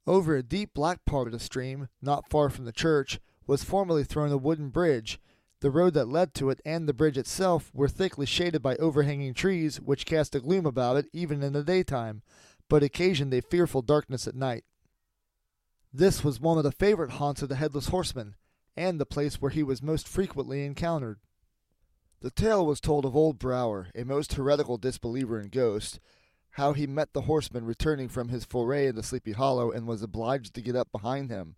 Over 0.08 0.36
a 0.36 0.42
deep 0.42 0.74
black 0.74 1.06
part 1.06 1.28
of 1.28 1.32
the 1.32 1.38
stream, 1.38 1.90
not 2.02 2.28
far 2.28 2.50
from 2.50 2.66
the 2.66 2.72
church, 2.72 3.20
was 3.46 3.64
formerly 3.64 4.04
thrown 4.04 4.32
a 4.32 4.38
wooden 4.38 4.70
bridge. 4.70 5.20
The 5.64 5.72
road 5.72 5.94
that 5.94 6.10
led 6.10 6.34
to 6.34 6.50
it 6.50 6.60
and 6.66 6.90
the 6.90 6.94
bridge 6.94 7.18
itself 7.18 7.72
were 7.74 7.88
thickly 7.88 8.26
shaded 8.26 8.62
by 8.62 8.76
overhanging 8.76 9.34
trees, 9.34 9.80
which 9.80 10.06
cast 10.06 10.36
a 10.36 10.42
gloom 10.42 10.66
about 10.66 10.98
it 10.98 11.06
even 11.14 11.42
in 11.42 11.54
the 11.54 11.64
daytime, 11.64 12.22
but 12.68 12.84
occasioned 12.84 13.34
a 13.34 13.42
fearful 13.42 13.82
darkness 13.82 14.28
at 14.28 14.36
night. 14.36 14.66
This 15.94 16.22
was 16.22 16.42
one 16.42 16.58
of 16.58 16.66
the 16.66 16.74
favorite 16.74 17.12
haunts 17.12 17.42
of 17.42 17.48
the 17.48 17.56
headless 17.56 17.88
horseman, 17.88 18.36
and 18.76 19.00
the 19.00 19.06
place 19.06 19.42
where 19.42 19.52
he 19.52 19.64
was 19.64 19.82
most 19.82 20.06
frequently 20.06 20.66
encountered. 20.66 21.22
The 22.20 22.32
tale 22.32 22.66
was 22.66 22.82
told 22.82 23.06
of 23.06 23.16
old 23.16 23.40
Brower, 23.40 23.88
a 23.96 24.04
most 24.04 24.34
heretical 24.34 24.78
disbeliever 24.78 25.40
in 25.40 25.48
ghosts, 25.48 25.98
how 26.50 26.74
he 26.74 26.88
met 26.88 27.14
the 27.14 27.22
horseman 27.22 27.64
returning 27.64 28.10
from 28.10 28.28
his 28.28 28.44
foray 28.44 28.88
into 28.88 29.02
Sleepy 29.02 29.32
Hollow 29.32 29.72
and 29.72 29.88
was 29.88 30.04
obliged 30.04 30.56
to 30.56 30.62
get 30.62 30.76
up 30.76 30.92
behind 30.92 31.30
him. 31.30 31.56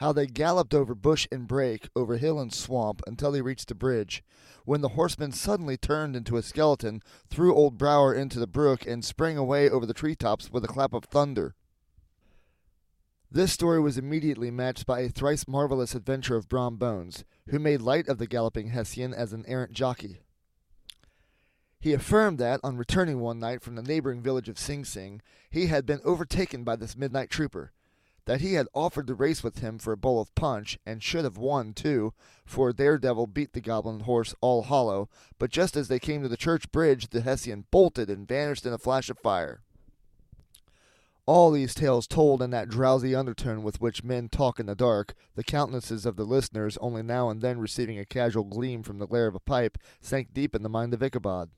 How 0.00 0.12
they 0.14 0.26
galloped 0.26 0.72
over 0.72 0.94
bush 0.94 1.28
and 1.30 1.46
brake, 1.46 1.90
over 1.94 2.16
hill 2.16 2.40
and 2.40 2.50
swamp, 2.50 3.02
until 3.06 3.30
they 3.30 3.42
reached 3.42 3.68
the 3.68 3.74
bridge, 3.74 4.24
when 4.64 4.80
the 4.80 4.96
horseman 4.96 5.30
suddenly 5.30 5.76
turned 5.76 6.16
into 6.16 6.38
a 6.38 6.42
skeleton, 6.42 7.02
threw 7.28 7.54
old 7.54 7.76
Brower 7.76 8.14
into 8.14 8.40
the 8.40 8.46
brook, 8.46 8.86
and 8.86 9.04
sprang 9.04 9.36
away 9.36 9.68
over 9.68 9.84
the 9.84 9.92
tree 9.92 10.14
tops 10.16 10.50
with 10.50 10.64
a 10.64 10.68
clap 10.68 10.94
of 10.94 11.04
thunder. 11.04 11.54
This 13.30 13.52
story 13.52 13.78
was 13.78 13.98
immediately 13.98 14.50
matched 14.50 14.86
by 14.86 15.00
a 15.00 15.10
thrice 15.10 15.46
marvelous 15.46 15.94
adventure 15.94 16.34
of 16.34 16.48
Brom 16.48 16.76
Bones, 16.76 17.24
who 17.50 17.58
made 17.58 17.82
light 17.82 18.08
of 18.08 18.16
the 18.16 18.26
galloping 18.26 18.68
Hessian 18.68 19.12
as 19.12 19.34
an 19.34 19.44
errant 19.46 19.72
jockey. 19.72 20.20
He 21.78 21.92
affirmed 21.92 22.38
that, 22.38 22.60
on 22.64 22.78
returning 22.78 23.20
one 23.20 23.38
night 23.38 23.60
from 23.60 23.74
the 23.74 23.82
neighboring 23.82 24.22
village 24.22 24.48
of 24.48 24.58
Sing 24.58 24.82
Sing, 24.86 25.20
he 25.50 25.66
had 25.66 25.84
been 25.84 26.00
overtaken 26.04 26.64
by 26.64 26.76
this 26.76 26.96
midnight 26.96 27.28
trooper, 27.28 27.72
that 28.24 28.40
he 28.40 28.54
had 28.54 28.68
offered 28.74 29.06
to 29.06 29.14
race 29.14 29.42
with 29.42 29.58
him 29.58 29.78
for 29.78 29.92
a 29.92 29.96
bowl 29.96 30.20
of 30.20 30.34
punch, 30.34 30.78
and 30.86 31.02
should 31.02 31.24
have 31.24 31.36
won 31.36 31.72
too, 31.72 32.12
for 32.44 32.72
Daredevil 32.72 33.28
beat 33.28 33.52
the 33.52 33.60
goblin 33.60 34.00
horse 34.00 34.34
all 34.40 34.62
hollow, 34.62 35.08
but 35.38 35.50
just 35.50 35.76
as 35.76 35.88
they 35.88 35.98
came 35.98 36.22
to 36.22 36.28
the 36.28 36.36
church 36.36 36.70
bridge, 36.72 37.08
the 37.08 37.22
Hessian 37.22 37.66
bolted 37.70 38.08
and 38.10 38.26
vanished 38.26 38.66
in 38.66 38.72
a 38.72 38.78
flash 38.78 39.10
of 39.10 39.18
fire. 39.18 39.62
All 41.26 41.52
these 41.52 41.74
tales 41.74 42.08
told 42.08 42.42
in 42.42 42.50
that 42.50 42.68
drowsy 42.68 43.14
undertone 43.14 43.62
with 43.62 43.80
which 43.80 44.02
men 44.02 44.28
talk 44.28 44.58
in 44.58 44.66
the 44.66 44.74
dark, 44.74 45.14
the 45.36 45.44
countenances 45.44 46.04
of 46.04 46.16
the 46.16 46.24
listeners 46.24 46.76
only 46.78 47.02
now 47.02 47.30
and 47.30 47.40
then 47.40 47.60
receiving 47.60 47.98
a 47.98 48.04
casual 48.04 48.42
gleam 48.42 48.82
from 48.82 48.98
the 48.98 49.06
glare 49.06 49.28
of 49.28 49.36
a 49.36 49.40
pipe, 49.40 49.78
sank 50.00 50.34
deep 50.34 50.56
in 50.56 50.64
the 50.64 50.68
mind 50.68 50.92
of 50.92 51.02
Ichabod. 51.02 51.50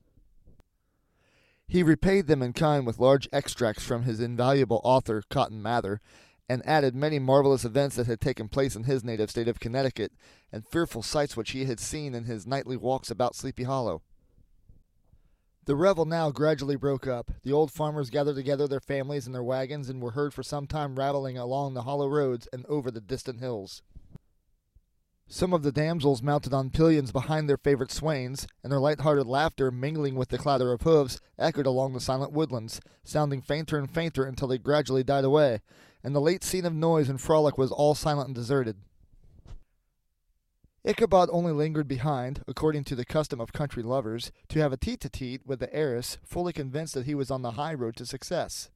He 1.66 1.82
repaid 1.82 2.26
them 2.26 2.42
in 2.42 2.52
kind 2.52 2.86
with 2.86 2.98
large 2.98 3.26
extracts 3.32 3.82
from 3.82 4.02
his 4.02 4.20
invaluable 4.20 4.82
author, 4.84 5.22
Cotton 5.30 5.62
Mather, 5.62 6.02
and 6.48 6.66
added 6.66 6.94
many 6.94 7.18
marvelous 7.18 7.64
events 7.64 7.96
that 7.96 8.06
had 8.06 8.20
taken 8.20 8.48
place 8.48 8.76
in 8.76 8.84
his 8.84 9.04
native 9.04 9.30
state 9.30 9.48
of 9.48 9.60
Connecticut, 9.60 10.12
and 10.50 10.66
fearful 10.66 11.02
sights 11.02 11.36
which 11.36 11.52
he 11.52 11.64
had 11.64 11.80
seen 11.80 12.14
in 12.14 12.24
his 12.24 12.46
nightly 12.46 12.76
walks 12.76 13.10
about 13.10 13.34
Sleepy 13.34 13.64
Hollow. 13.64 14.02
The 15.64 15.76
revel 15.76 16.04
now 16.04 16.30
gradually 16.30 16.74
broke 16.74 17.06
up. 17.06 17.30
The 17.44 17.52
old 17.52 17.70
farmers 17.70 18.10
gathered 18.10 18.34
together 18.34 18.66
their 18.66 18.80
families 18.80 19.26
and 19.26 19.34
their 19.34 19.44
wagons 19.44 19.88
and 19.88 20.02
were 20.02 20.10
heard 20.10 20.34
for 20.34 20.42
some 20.42 20.66
time 20.66 20.96
rattling 20.96 21.38
along 21.38 21.74
the 21.74 21.82
hollow 21.82 22.08
roads 22.08 22.48
and 22.52 22.66
over 22.66 22.90
the 22.90 23.00
distant 23.00 23.38
hills. 23.38 23.82
Some 25.28 25.54
of 25.54 25.62
the 25.62 25.72
damsels 25.72 26.20
mounted 26.20 26.52
on 26.52 26.70
pillions 26.70 27.12
behind 27.12 27.48
their 27.48 27.56
favorite 27.56 27.92
swains, 27.92 28.46
and 28.62 28.70
their 28.70 28.80
light-hearted 28.80 29.26
laughter, 29.26 29.70
mingling 29.70 30.16
with 30.16 30.28
the 30.28 30.36
clatter 30.36 30.72
of 30.72 30.82
hoofs, 30.82 31.20
echoed 31.38 31.64
along 31.64 31.92
the 31.92 32.00
silent 32.00 32.32
woodlands, 32.32 32.80
sounding 33.04 33.40
fainter 33.40 33.78
and 33.78 33.90
fainter 33.90 34.24
until 34.24 34.48
they 34.48 34.58
gradually 34.58 35.04
died 35.04 35.24
away, 35.24 35.60
and 36.02 36.14
the 36.14 36.20
late 36.20 36.42
scene 36.42 36.64
of 36.64 36.74
noise 36.74 37.08
and 37.08 37.20
frolic 37.20 37.56
was 37.56 37.70
all 37.70 37.94
silent 37.94 38.28
and 38.28 38.34
deserted. 38.34 38.76
Ichabod 40.84 41.28
only 41.30 41.52
lingered 41.52 41.86
behind, 41.86 42.42
according 42.48 42.82
to 42.84 42.96
the 42.96 43.04
custom 43.04 43.40
of 43.40 43.52
country 43.52 43.84
lovers, 43.84 44.32
to 44.48 44.58
have 44.58 44.72
a 44.72 44.76
tete-a-tete 44.76 45.46
with 45.46 45.60
the 45.60 45.72
heiress, 45.72 46.18
fully 46.24 46.52
convinced 46.52 46.94
that 46.94 47.06
he 47.06 47.14
was 47.14 47.30
on 47.30 47.42
the 47.42 47.52
high 47.52 47.74
road 47.74 47.94
to 47.96 48.06
success. 48.06 48.68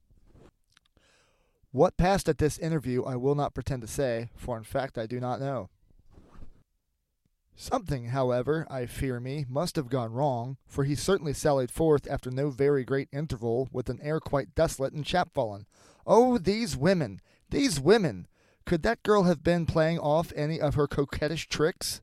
What 1.71 1.97
passed 1.97 2.29
at 2.29 2.37
this 2.37 2.57
interview 2.57 3.03
I 3.03 3.17
will 3.17 3.35
not 3.35 3.53
pretend 3.53 3.81
to 3.81 3.87
say, 3.87 4.29
for 4.35 4.57
in 4.57 4.63
fact 4.63 4.97
I 4.97 5.05
do 5.05 5.19
not 5.19 5.41
know. 5.41 5.69
Something, 7.59 8.05
however, 8.09 8.65
I 8.69 8.85
fear 8.85 9.19
me, 9.19 9.45
must 9.49 9.75
have 9.75 9.89
gone 9.89 10.13
wrong, 10.13 10.57
for 10.65 10.85
he 10.85 10.95
certainly 10.95 11.33
sallied 11.33 11.71
forth 11.71 12.07
after 12.09 12.31
no 12.31 12.51
very 12.51 12.85
great 12.85 13.09
interval 13.11 13.67
with 13.73 13.89
an 13.89 13.99
air 14.01 14.19
quite 14.19 14.55
desolate 14.55 14.93
and 14.93 15.03
chapfallen. 15.03 15.65
Oh, 16.07 16.37
these 16.37 16.77
women! 16.77 17.19
These 17.49 17.81
women! 17.81 18.27
Could 18.65 18.81
that 18.83 19.03
girl 19.03 19.23
have 19.23 19.43
been 19.43 19.65
playing 19.65 19.99
off 19.99 20.31
any 20.35 20.59
of 20.59 20.75
her 20.75 20.87
coquettish 20.87 21.49
tricks? 21.49 22.01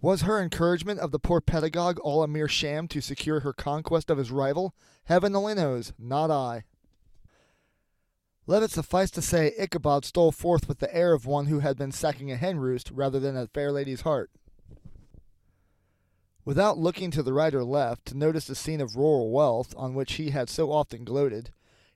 Was 0.00 0.22
her 0.22 0.42
encouragement 0.42 0.98
of 0.98 1.12
the 1.12 1.18
poor 1.18 1.40
pedagogue 1.40 1.98
all 2.00 2.22
a 2.22 2.28
mere 2.28 2.48
sham 2.48 2.88
to 2.88 3.00
secure 3.00 3.40
her 3.40 3.52
conquest 3.52 4.10
of 4.10 4.18
his 4.18 4.30
rival? 4.30 4.74
Heaven 5.04 5.36
only 5.36 5.54
knows, 5.54 5.92
not 5.98 6.30
I. 6.30 6.64
Let 8.46 8.62
it 8.62 8.70
suffice 8.70 9.10
to 9.12 9.22
say, 9.22 9.52
Ichabod 9.58 10.04
stole 10.04 10.32
forth 10.32 10.66
with 10.66 10.78
the 10.78 10.92
air 10.92 11.12
of 11.12 11.26
one 11.26 11.46
who 11.46 11.60
had 11.60 11.76
been 11.76 11.92
sacking 11.92 12.32
a 12.32 12.36
hen 12.36 12.58
roost 12.58 12.90
rather 12.90 13.20
than 13.20 13.36
a 13.36 13.46
fair 13.46 13.70
lady's 13.70 14.00
heart. 14.00 14.30
Without 16.44 16.78
looking 16.78 17.12
to 17.12 17.22
the 17.22 17.32
right 17.32 17.54
or 17.54 17.62
left 17.62 18.06
to 18.06 18.16
notice 18.16 18.46
the 18.46 18.56
scene 18.56 18.80
of 18.80 18.96
rural 18.96 19.30
wealth 19.30 19.72
on 19.76 19.94
which 19.94 20.14
he 20.14 20.30
had 20.30 20.50
so 20.50 20.72
often 20.72 21.04
gloated, 21.04 21.50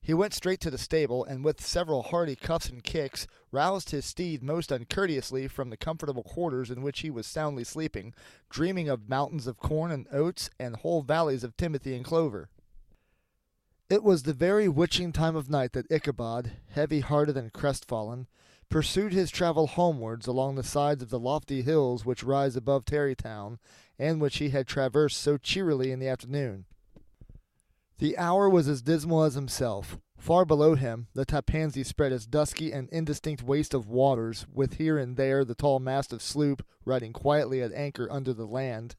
he 0.06 0.14
went 0.14 0.32
straight 0.32 0.60
to 0.60 0.70
the 0.70 0.78
stable, 0.78 1.24
and 1.24 1.44
with 1.44 1.60
several 1.60 2.04
hearty 2.04 2.36
cuffs 2.36 2.68
and 2.68 2.84
kicks, 2.84 3.26
roused 3.50 3.90
his 3.90 4.04
steed 4.04 4.40
most 4.40 4.70
uncourteously 4.70 5.48
from 5.48 5.68
the 5.68 5.76
comfortable 5.76 6.22
quarters 6.22 6.70
in 6.70 6.80
which 6.80 7.00
he 7.00 7.10
was 7.10 7.26
soundly 7.26 7.64
sleeping, 7.64 8.14
dreaming 8.48 8.88
of 8.88 9.08
mountains 9.08 9.48
of 9.48 9.58
corn 9.58 9.90
and 9.90 10.06
oats 10.12 10.48
and 10.60 10.76
whole 10.76 11.02
valleys 11.02 11.42
of 11.42 11.56
timothy 11.56 11.96
and 11.96 12.04
clover. 12.04 12.48
It 13.90 14.04
was 14.04 14.22
the 14.22 14.32
very 14.32 14.68
witching 14.68 15.10
time 15.10 15.34
of 15.34 15.50
night 15.50 15.72
that 15.72 15.90
Ichabod, 15.90 16.52
heavy 16.68 17.00
hearted 17.00 17.36
and 17.36 17.52
crestfallen, 17.52 18.28
pursued 18.68 19.12
his 19.12 19.32
travel 19.32 19.66
homewards 19.66 20.28
along 20.28 20.54
the 20.54 20.62
sides 20.62 21.02
of 21.02 21.10
the 21.10 21.18
lofty 21.18 21.62
hills 21.62 22.06
which 22.06 22.22
rise 22.22 22.54
above 22.54 22.84
Tarrytown, 22.84 23.58
and 23.98 24.20
which 24.20 24.36
he 24.36 24.50
had 24.50 24.68
traversed 24.68 25.20
so 25.20 25.36
cheerily 25.36 25.90
in 25.90 25.98
the 25.98 26.06
afternoon. 26.06 26.64
The 27.98 28.18
hour 28.18 28.48
was 28.50 28.68
as 28.68 28.82
dismal 28.82 29.24
as 29.24 29.34
himself. 29.34 29.98
Far 30.18 30.44
below 30.44 30.74
him, 30.74 31.06
the 31.14 31.24
Tappan 31.24 31.70
Zee 31.70 31.82
spread 31.82 32.12
its 32.12 32.26
dusky 32.26 32.72
and 32.72 32.90
indistinct 32.90 33.42
waste 33.42 33.72
of 33.72 33.88
waters, 33.88 34.46
with 34.52 34.74
here 34.74 34.98
and 34.98 35.16
there 35.16 35.44
the 35.44 35.54
tall 35.54 35.78
mast 35.78 36.12
of 36.12 36.20
sloop 36.20 36.66
riding 36.84 37.12
quietly 37.12 37.62
at 37.62 37.72
anchor 37.72 38.06
under 38.10 38.34
the 38.34 38.46
land. 38.46 38.96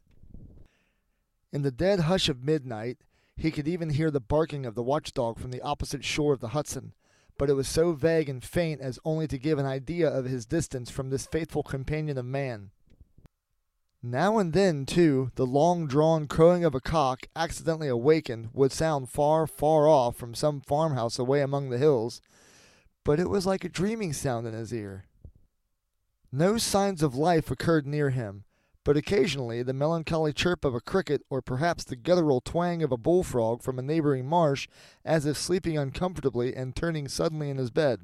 In 1.52 1.62
the 1.62 1.72
dead 1.72 2.02
hush 2.02 2.28
of 2.28 2.44
midnight, 2.44 2.98
he 3.36 3.52
could 3.52 3.68
even 3.68 3.92
hear 3.92 4.10
the 4.10 4.20
barking 4.20 4.66
of 4.66 4.74
the 4.74 4.84
watchdog 4.84 5.38
from 5.38 5.52
the 5.52 5.62
opposite 5.62 6.04
shore 6.04 6.34
of 6.34 6.40
the 6.40 6.50
Hudson, 6.50 6.94
but 7.38 7.50
it 7.50 7.54
was 7.54 7.68
so 7.68 7.94
vague 7.94 8.30
and 8.30 8.44
faint 8.44 8.82
as 8.82 9.00
only 9.06 9.28
to 9.28 9.38
give 9.38 9.60
an 9.60 9.66
idea 9.66 10.10
of 10.10 10.26
his 10.26 10.48
distance 10.48 10.90
from 10.90 11.10
this 11.10 11.28
faithful 11.28 11.62
companion 11.62 12.18
of 12.18 12.26
man. 12.26 12.72
Now 14.04 14.38
and 14.38 14.54
then, 14.54 14.86
too, 14.86 15.32
the 15.36 15.46
long 15.46 15.88
drawn 15.88 16.28
crowing 16.28 16.64
of 16.64 16.76
a 16.76 16.80
cock, 16.80 17.28
accidentally 17.36 17.88
awakened, 17.88 18.50
would 18.54 18.72
sound 18.72 19.10
far, 19.10 19.48
far 19.48 19.88
off 19.88 20.16
from 20.16 20.36
some 20.36 20.62
farmhouse 20.62 21.18
away 21.18 21.42
among 21.42 21.70
the 21.70 21.80
hills, 21.80 22.22
but 23.04 23.20
it 23.20 23.30
was 23.30 23.48
like 23.48 23.64
a 23.64 23.70
dreaming 23.70 24.14
sound 24.14 24.46
in 24.46 24.54
his 24.54 24.72
ear. 24.72 25.06
No 26.32 26.58
signs 26.58 27.02
of 27.02 27.16
life 27.16 27.50
occurred 27.50 27.88
near 27.88 28.12
him, 28.12 28.44
but 28.84 28.96
occasionally 28.96 29.64
the 29.64 29.74
melancholy 29.74 30.32
chirp 30.32 30.64
of 30.64 30.76
a 30.76 30.80
cricket, 30.80 31.24
or 31.30 31.42
perhaps 31.42 31.84
the 31.84 31.96
guttural 31.96 32.40
twang 32.40 32.84
of 32.84 32.92
a 32.92 32.98
bullfrog 32.98 33.64
from 33.64 33.80
a 33.80 33.82
neighboring 33.82 34.28
marsh, 34.28 34.68
as 35.04 35.26
if 35.26 35.38
sleeping 35.38 35.78
uncomfortably 35.78 36.56
and 36.56 36.76
turning 36.76 37.08
suddenly 37.08 37.50
in 37.50 37.58
his 37.58 37.72
bed. 37.72 38.02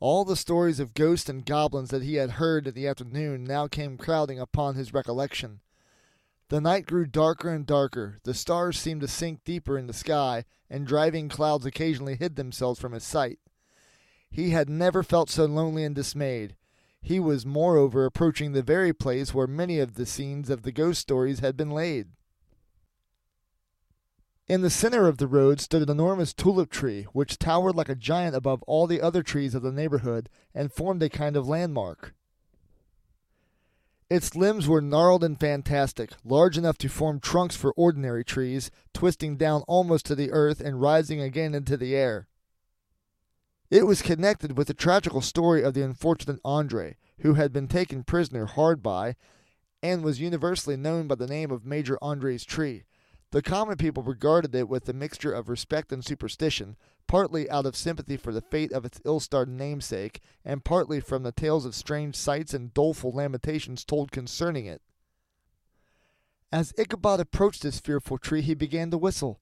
All 0.00 0.24
the 0.24 0.36
stories 0.36 0.78
of 0.78 0.94
ghosts 0.94 1.28
and 1.28 1.44
goblins 1.44 1.90
that 1.90 2.04
he 2.04 2.14
had 2.14 2.32
heard 2.32 2.68
in 2.68 2.74
the 2.74 2.86
afternoon 2.86 3.42
now 3.42 3.66
came 3.66 3.98
crowding 3.98 4.38
upon 4.38 4.76
his 4.76 4.94
recollection. 4.94 5.60
The 6.50 6.60
night 6.60 6.86
grew 6.86 7.04
darker 7.04 7.50
and 7.50 7.66
darker, 7.66 8.20
the 8.22 8.32
stars 8.32 8.78
seemed 8.78 9.00
to 9.00 9.08
sink 9.08 9.42
deeper 9.44 9.76
in 9.76 9.86
the 9.88 9.92
sky, 9.92 10.44
and 10.70 10.86
driving 10.86 11.28
clouds 11.28 11.66
occasionally 11.66 12.14
hid 12.14 12.36
themselves 12.36 12.78
from 12.80 12.92
his 12.92 13.04
sight. 13.04 13.38
He 14.30 14.50
had 14.50 14.70
never 14.70 15.02
felt 15.02 15.30
so 15.30 15.46
lonely 15.46 15.84
and 15.84 15.94
dismayed. 15.94 16.54
He 17.00 17.18
was 17.18 17.44
moreover 17.44 18.04
approaching 18.04 18.52
the 18.52 18.62
very 18.62 18.92
place 18.92 19.34
where 19.34 19.46
many 19.46 19.78
of 19.78 19.94
the 19.94 20.06
scenes 20.06 20.48
of 20.48 20.62
the 20.62 20.72
ghost 20.72 21.00
stories 21.00 21.40
had 21.40 21.56
been 21.56 21.70
laid. 21.70 22.08
In 24.48 24.62
the 24.62 24.70
center 24.70 25.06
of 25.06 25.18
the 25.18 25.26
road 25.26 25.60
stood 25.60 25.82
an 25.82 25.90
enormous 25.90 26.32
tulip 26.32 26.70
tree, 26.70 27.02
which 27.12 27.38
towered 27.38 27.74
like 27.74 27.90
a 27.90 27.94
giant 27.94 28.34
above 28.34 28.62
all 28.62 28.86
the 28.86 29.02
other 29.02 29.22
trees 29.22 29.54
of 29.54 29.60
the 29.60 29.70
neighborhood 29.70 30.30
and 30.54 30.72
formed 30.72 31.02
a 31.02 31.10
kind 31.10 31.36
of 31.36 31.46
landmark. 31.46 32.14
Its 34.08 34.34
limbs 34.34 34.66
were 34.66 34.80
gnarled 34.80 35.22
and 35.22 35.38
fantastic, 35.38 36.12
large 36.24 36.56
enough 36.56 36.78
to 36.78 36.88
form 36.88 37.20
trunks 37.20 37.56
for 37.56 37.74
ordinary 37.76 38.24
trees, 38.24 38.70
twisting 38.94 39.36
down 39.36 39.62
almost 39.68 40.06
to 40.06 40.14
the 40.14 40.32
earth 40.32 40.60
and 40.60 40.80
rising 40.80 41.20
again 41.20 41.54
into 41.54 41.76
the 41.76 41.94
air. 41.94 42.26
It 43.70 43.86
was 43.86 44.00
connected 44.00 44.56
with 44.56 44.68
the 44.68 44.72
tragical 44.72 45.20
story 45.20 45.62
of 45.62 45.74
the 45.74 45.82
unfortunate 45.82 46.40
Andre, 46.42 46.96
who 47.18 47.34
had 47.34 47.52
been 47.52 47.68
taken 47.68 48.02
prisoner 48.02 48.46
hard 48.46 48.82
by, 48.82 49.14
and 49.82 50.02
was 50.02 50.20
universally 50.20 50.78
known 50.78 51.06
by 51.06 51.16
the 51.16 51.26
name 51.26 51.50
of 51.50 51.66
Major 51.66 51.98
Andre's 52.00 52.46
tree. 52.46 52.84
The 53.30 53.42
common 53.42 53.76
people 53.76 54.02
regarded 54.02 54.54
it 54.54 54.68
with 54.68 54.88
a 54.88 54.94
mixture 54.94 55.32
of 55.32 55.50
respect 55.50 55.92
and 55.92 56.02
superstition, 56.02 56.76
partly 57.06 57.48
out 57.50 57.66
of 57.66 57.76
sympathy 57.76 58.16
for 58.16 58.32
the 58.32 58.40
fate 58.40 58.72
of 58.72 58.86
its 58.86 59.02
ill 59.04 59.20
starred 59.20 59.50
namesake, 59.50 60.22
and 60.46 60.64
partly 60.64 61.00
from 61.00 61.24
the 61.24 61.32
tales 61.32 61.66
of 61.66 61.74
strange 61.74 62.16
sights 62.16 62.54
and 62.54 62.72
doleful 62.72 63.12
lamentations 63.12 63.84
told 63.84 64.12
concerning 64.12 64.64
it. 64.64 64.80
As 66.50 66.72
Ichabod 66.78 67.20
approached 67.20 67.62
this 67.62 67.80
fearful 67.80 68.16
tree, 68.16 68.40
he 68.40 68.54
began 68.54 68.90
to 68.90 68.98
whistle. 68.98 69.40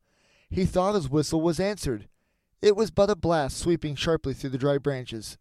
He 0.51 0.65
thought 0.65 0.97
his 0.97 1.09
whistle 1.09 1.41
was 1.41 1.61
answered. 1.61 2.09
It 2.61 2.75
was 2.75 2.91
but 2.91 3.11
a 3.11 3.15
blast 3.15 3.57
sweeping 3.57 3.95
sharply 3.95 4.35
through 4.35 4.51
the 4.51 4.59
dry 4.59 4.79
branches. 4.79 5.39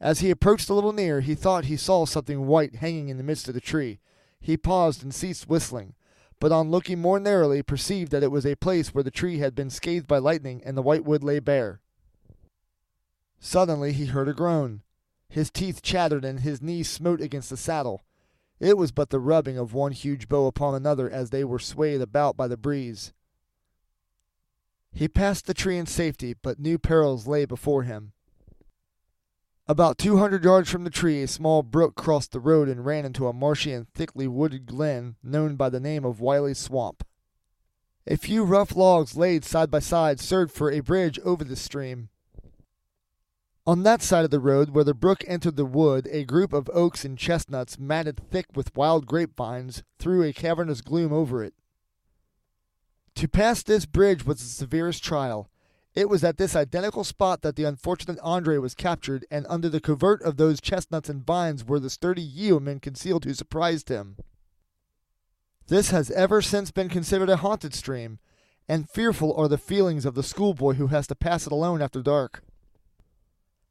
As 0.00 0.18
he 0.18 0.30
approached 0.30 0.68
a 0.68 0.74
little 0.74 0.92
nearer, 0.92 1.20
he 1.20 1.36
thought 1.36 1.66
he 1.66 1.76
saw 1.76 2.06
something 2.06 2.48
white 2.48 2.76
hanging 2.76 3.08
in 3.08 3.18
the 3.18 3.22
midst 3.22 3.46
of 3.46 3.54
the 3.54 3.60
tree. 3.60 4.00
He 4.40 4.56
paused 4.56 5.04
and 5.04 5.14
ceased 5.14 5.48
whistling 5.48 5.94
but 6.40 6.50
on 6.50 6.70
looking 6.70 6.98
more 6.98 7.20
narrowly 7.20 7.62
perceived 7.62 8.10
that 8.10 8.22
it 8.22 8.30
was 8.30 8.46
a 8.46 8.56
place 8.56 8.94
where 8.94 9.04
the 9.04 9.10
tree 9.10 9.38
had 9.38 9.54
been 9.54 9.70
scathed 9.70 10.08
by 10.08 10.18
lightning 10.18 10.62
and 10.64 10.76
the 10.76 10.82
white 10.82 11.04
wood 11.04 11.22
lay 11.22 11.38
bare. 11.38 11.80
Suddenly 13.38 13.92
he 13.92 14.06
heard 14.06 14.28
a 14.28 14.34
groan. 14.34 14.82
His 15.28 15.50
teeth 15.50 15.82
chattered 15.82 16.24
and 16.24 16.40
his 16.40 16.60
knees 16.60 16.88
smote 16.90 17.20
against 17.20 17.50
the 17.50 17.56
saddle. 17.56 18.02
It 18.58 18.76
was 18.76 18.90
but 18.90 19.10
the 19.10 19.20
rubbing 19.20 19.56
of 19.56 19.72
one 19.72 19.92
huge 19.92 20.28
bow 20.28 20.46
upon 20.46 20.74
another 20.74 21.08
as 21.08 21.30
they 21.30 21.44
were 21.44 21.58
swayed 21.58 22.00
about 22.00 22.36
by 22.36 22.48
the 22.48 22.56
breeze. 22.56 23.12
He 24.92 25.08
passed 25.08 25.46
the 25.46 25.54
tree 25.54 25.78
in 25.78 25.86
safety, 25.86 26.34
but 26.42 26.58
new 26.58 26.78
perils 26.78 27.26
lay 27.26 27.44
before 27.44 27.84
him. 27.84 28.12
About 29.70 29.98
two 29.98 30.16
hundred 30.16 30.42
yards 30.42 30.68
from 30.68 30.82
the 30.82 30.90
tree, 30.90 31.22
a 31.22 31.28
small 31.28 31.62
brook 31.62 31.94
crossed 31.94 32.32
the 32.32 32.40
road 32.40 32.68
and 32.68 32.84
ran 32.84 33.04
into 33.04 33.28
a 33.28 33.32
marshy 33.32 33.72
and 33.72 33.88
thickly 33.94 34.26
wooded 34.26 34.66
glen 34.66 35.14
known 35.22 35.54
by 35.54 35.68
the 35.68 35.78
name 35.78 36.04
of 36.04 36.18
Wiley's 36.18 36.58
Swamp. 36.58 37.06
A 38.04 38.16
few 38.16 38.42
rough 38.42 38.74
logs 38.74 39.16
laid 39.16 39.44
side 39.44 39.70
by 39.70 39.78
side 39.78 40.18
served 40.18 40.50
for 40.50 40.72
a 40.72 40.80
bridge 40.80 41.20
over 41.20 41.44
the 41.44 41.54
stream. 41.54 42.08
On 43.64 43.84
that 43.84 44.02
side 44.02 44.24
of 44.24 44.32
the 44.32 44.40
road 44.40 44.70
where 44.70 44.82
the 44.82 44.92
brook 44.92 45.22
entered 45.28 45.54
the 45.54 45.64
wood, 45.64 46.08
a 46.10 46.24
group 46.24 46.52
of 46.52 46.68
oaks 46.74 47.04
and 47.04 47.16
chestnuts, 47.16 47.78
matted 47.78 48.18
thick 48.28 48.46
with 48.56 48.74
wild 48.74 49.06
grapevines, 49.06 49.84
threw 50.00 50.24
a 50.24 50.32
cavernous 50.32 50.80
gloom 50.80 51.12
over 51.12 51.44
it. 51.44 51.54
To 53.14 53.28
pass 53.28 53.62
this 53.62 53.86
bridge 53.86 54.26
was 54.26 54.40
the 54.40 54.46
severest 54.46 55.04
trial, 55.04 55.48
it 55.94 56.08
was 56.08 56.22
at 56.22 56.38
this 56.38 56.54
identical 56.54 57.02
spot 57.02 57.42
that 57.42 57.56
the 57.56 57.64
unfortunate 57.64 58.18
Andre 58.22 58.58
was 58.58 58.74
captured, 58.74 59.26
and 59.30 59.44
under 59.48 59.68
the 59.68 59.80
covert 59.80 60.22
of 60.22 60.36
those 60.36 60.60
chestnuts 60.60 61.08
and 61.08 61.26
vines 61.26 61.64
were 61.64 61.80
the 61.80 61.90
sturdy 61.90 62.22
yeomen 62.22 62.78
concealed 62.78 63.24
who 63.24 63.34
surprised 63.34 63.88
him. 63.88 64.16
This 65.66 65.90
has 65.90 66.10
ever 66.12 66.42
since 66.42 66.70
been 66.70 66.88
considered 66.88 67.28
a 67.28 67.38
haunted 67.38 67.74
stream, 67.74 68.20
and 68.68 68.88
fearful 68.88 69.34
are 69.34 69.48
the 69.48 69.58
feelings 69.58 70.04
of 70.04 70.14
the 70.14 70.22
schoolboy 70.22 70.74
who 70.74 70.88
has 70.88 71.08
to 71.08 71.16
pass 71.16 71.44
it 71.46 71.52
alone 71.52 71.82
after 71.82 72.02
dark. 72.02 72.44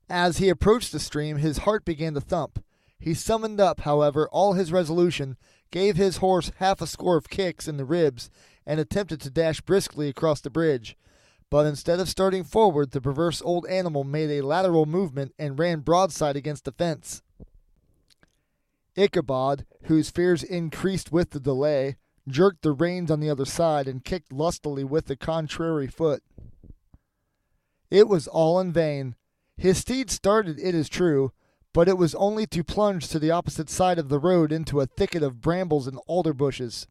As 0.09 0.39
he 0.39 0.49
approached 0.49 0.91
the 0.91 0.99
stream, 0.99 1.37
his 1.37 1.59
heart 1.59 1.85
began 1.85 2.15
to 2.15 2.21
thump. 2.21 2.63
He 2.99 3.13
summoned 3.13 3.61
up, 3.61 3.81
however, 3.81 4.27
all 4.29 4.53
his 4.53 4.73
resolution, 4.73 5.37
gave 5.71 5.95
his 5.95 6.17
horse 6.17 6.51
half 6.57 6.81
a 6.81 6.87
score 6.87 7.15
of 7.15 7.29
kicks 7.29 7.67
in 7.67 7.77
the 7.77 7.85
ribs, 7.85 8.29
and 8.65 8.77
attempted 8.77 9.21
to 9.21 9.29
dash 9.29 9.61
briskly 9.61 10.09
across 10.09 10.41
the 10.41 10.49
bridge 10.49 10.97
but 11.49 11.65
instead 11.65 11.99
of 11.99 12.09
starting 12.09 12.43
forward, 12.43 12.91
the 12.91 13.01
perverse 13.01 13.41
old 13.41 13.65
animal 13.67 14.03
made 14.03 14.29
a 14.29 14.45
lateral 14.45 14.85
movement 14.85 15.33
and 15.39 15.57
ran 15.57 15.79
broadside 15.79 16.35
against 16.35 16.65
the 16.65 16.71
fence. 16.71 17.21
Ichabod, 18.95 19.65
whose 19.83 20.09
fears 20.09 20.43
increased 20.43 21.11
with 21.11 21.31
the 21.31 21.39
delay, 21.39 21.97
jerked 22.27 22.61
the 22.61 22.71
reins 22.71 23.09
on 23.09 23.19
the 23.19 23.29
other 23.29 23.45
side 23.45 23.87
and 23.87 24.03
kicked 24.03 24.31
lustily 24.31 24.83
with 24.83 25.05
the 25.05 25.15
contrary 25.15 25.87
foot. 25.87 26.21
It 27.89 28.07
was 28.07 28.27
all 28.27 28.59
in 28.59 28.71
vain. 28.71 29.15
His 29.57 29.79
steed 29.79 30.11
started, 30.11 30.59
it 30.59 30.75
is 30.75 30.89
true, 30.89 31.31
but 31.73 31.87
it 31.87 31.97
was 31.97 32.13
only 32.15 32.45
to 32.47 32.63
plunge 32.63 33.07
to 33.07 33.19
the 33.19 33.31
opposite 33.31 33.69
side 33.69 33.97
of 33.97 34.09
the 34.09 34.19
road 34.19 34.51
into 34.51 34.79
a 34.79 34.85
thicket 34.85 35.23
of 35.23 35.41
brambles 35.41 35.87
and 35.87 35.99
alder 36.07 36.33
bushes. 36.33 36.87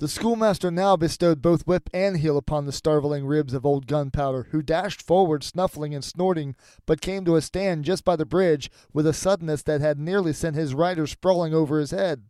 The 0.00 0.08
schoolmaster 0.08 0.70
now 0.70 0.96
bestowed 0.96 1.42
both 1.42 1.66
whip 1.66 1.90
and 1.92 2.16
heel 2.16 2.38
upon 2.38 2.64
the 2.64 2.72
starveling 2.72 3.26
ribs 3.26 3.52
of 3.52 3.66
old 3.66 3.86
Gunpowder, 3.86 4.44
who 4.50 4.62
dashed 4.62 5.02
forward, 5.02 5.44
snuffling 5.44 5.94
and 5.94 6.02
snorting, 6.02 6.56
but 6.86 7.02
came 7.02 7.22
to 7.26 7.36
a 7.36 7.42
stand 7.42 7.84
just 7.84 8.02
by 8.02 8.16
the 8.16 8.24
bridge 8.24 8.70
with 8.94 9.06
a 9.06 9.12
suddenness 9.12 9.62
that 9.64 9.82
had 9.82 9.98
nearly 9.98 10.32
sent 10.32 10.56
his 10.56 10.72
rider 10.72 11.06
sprawling 11.06 11.52
over 11.52 11.78
his 11.78 11.90
head. 11.90 12.22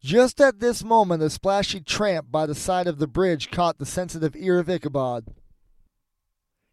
Just 0.00 0.40
at 0.40 0.60
this 0.60 0.82
moment, 0.82 1.22
a 1.22 1.28
splashy 1.28 1.80
tramp 1.80 2.32
by 2.32 2.46
the 2.46 2.54
side 2.54 2.86
of 2.86 2.98
the 2.98 3.06
bridge 3.06 3.50
caught 3.50 3.76
the 3.76 3.84
sensitive 3.84 4.34
ear 4.34 4.58
of 4.58 4.70
Ichabod. 4.70 5.34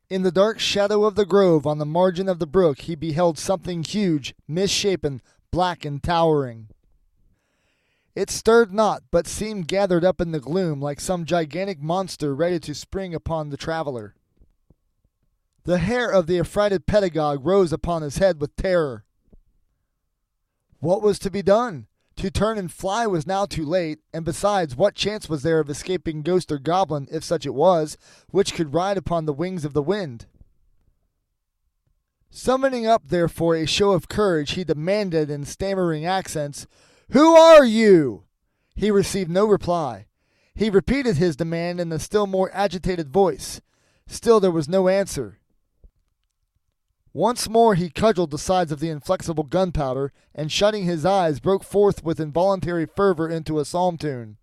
In 0.10 0.24
the 0.24 0.32
dark 0.32 0.60
shadow 0.60 1.04
of 1.04 1.16
the 1.16 1.26
grove 1.26 1.68
on 1.68 1.78
the 1.78 1.86
margin 1.86 2.30
of 2.30 2.39
the 2.39 2.47
brook, 2.47 2.80
he 2.80 2.95
beheld 2.95 3.38
something 3.38 3.84
huge, 3.84 4.34
misshapen, 4.47 5.22
black, 5.51 5.84
and 5.84 6.01
towering. 6.01 6.70
It 8.16 8.30
stirred 8.30 8.72
not, 8.72 9.03
but 9.09 9.26
seemed 9.26 9.68
gathered 9.68 10.05
up 10.05 10.22
in 10.22 10.32
the 10.32 10.39
gloom 10.39 10.80
like 10.80 10.99
some 10.99 11.26
gigantic 11.26 11.82
monster 11.82 12.36
ready 12.36 12.59
to 12.59 12.76
spring 12.76 13.16
upon 13.16 13.49
the 13.49 13.57
traveler. 13.57 14.14
The 15.64 15.80
hair 15.80 16.11
of 16.11 16.28
the 16.28 16.39
affrighted 16.39 16.86
pedagogue 16.86 17.45
rose 17.45 17.74
upon 17.74 18.01
his 18.01 18.18
head 18.18 18.39
with 18.39 18.55
terror. 18.55 19.05
What 20.80 21.01
was 21.01 21.18
to 21.20 21.32
be 21.32 21.41
done? 21.41 21.88
To 22.18 22.30
turn 22.30 22.59
and 22.59 22.72
fly 22.72 23.07
was 23.07 23.26
now 23.26 23.45
too 23.45 23.66
late, 23.66 23.99
and 24.14 24.24
besides, 24.24 24.76
what 24.76 24.93
chance 24.93 25.28
was 25.28 25.41
there 25.41 25.59
of 25.59 25.70
escaping 25.70 26.22
ghost 26.22 26.51
or 26.51 26.59
goblin, 26.59 27.07
if 27.09 27.24
such 27.24 27.45
it 27.45 27.55
was, 27.55 27.97
which 28.30 28.53
could 28.53 28.74
ride 28.74 28.97
upon 28.97 29.26
the 29.26 29.34
wings 29.34 29.66
of 29.66 29.74
the 29.74 29.82
wind? 29.82 30.28
Summoning 32.30 32.86
up, 32.86 33.07
therefore, 33.07 33.55
a 33.55 33.66
show 33.66 33.91
of 33.91 34.09
courage, 34.09 34.51
he 34.51 34.64
demanded 34.64 35.32
in 35.32 35.45
stammering 35.45 36.05
accents, 36.05 36.68
who 37.14 37.36
are 37.36 37.64
you? 37.64 38.26
He 38.76 38.91
received 38.91 39.30
no 39.30 39.45
reply. 39.45 40.07
He 40.55 40.70
repeated 40.70 41.18
his 41.18 41.36
demand 41.36 41.80
in 41.80 41.91
a 41.91 41.99
still 41.99 42.28
more 42.28 42.51
agitated 42.53 43.09
voice. 43.09 43.61
Still 44.07 44.39
there 44.39 44.51
was 44.51 44.68
no 44.68 44.88
answer. 44.88 45.39
Once 47.14 47.47
more 47.47 47.76
he 47.76 47.91
cudgeled 47.91 48.32
the 48.32 48.38
sides 48.39 48.72
of 48.72 48.80
the 48.80 48.89
inflexible 48.89 49.43
gunpowder, 49.43 50.11
and 50.34 50.51
shutting 50.51 50.84
his 50.84 51.05
eyes, 51.05 51.39
broke 51.39 51.64
forth 51.64 52.03
with 52.03 52.20
involuntary 52.20 52.88
fervor 52.88 53.30
into 53.30 53.59
a 53.59 53.66
psalm 53.66 53.97
tune. 53.97 54.38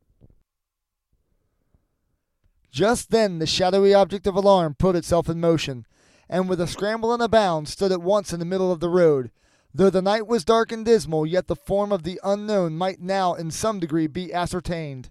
Just 2.70 3.10
then 3.10 3.40
the 3.40 3.46
shadowy 3.46 3.92
object 3.92 4.28
of 4.28 4.36
alarm 4.36 4.76
put 4.78 4.94
itself 4.94 5.28
in 5.28 5.40
motion, 5.40 5.84
and 6.28 6.48
with 6.48 6.60
a 6.60 6.68
scramble 6.68 7.12
and 7.12 7.20
a 7.20 7.28
bound 7.28 7.68
stood 7.68 7.90
at 7.90 8.00
once 8.00 8.32
in 8.32 8.38
the 8.38 8.46
middle 8.46 8.70
of 8.70 8.78
the 8.78 8.88
road, 8.88 9.32
Though 9.72 9.90
the 9.90 10.02
night 10.02 10.26
was 10.26 10.44
dark 10.44 10.72
and 10.72 10.84
dismal, 10.84 11.24
yet 11.24 11.46
the 11.46 11.56
form 11.56 11.92
of 11.92 12.02
the 12.02 12.20
unknown 12.24 12.76
might 12.76 13.00
now 13.00 13.34
in 13.34 13.50
some 13.50 13.78
degree 13.78 14.08
be 14.08 14.32
ascertained. 14.32 15.10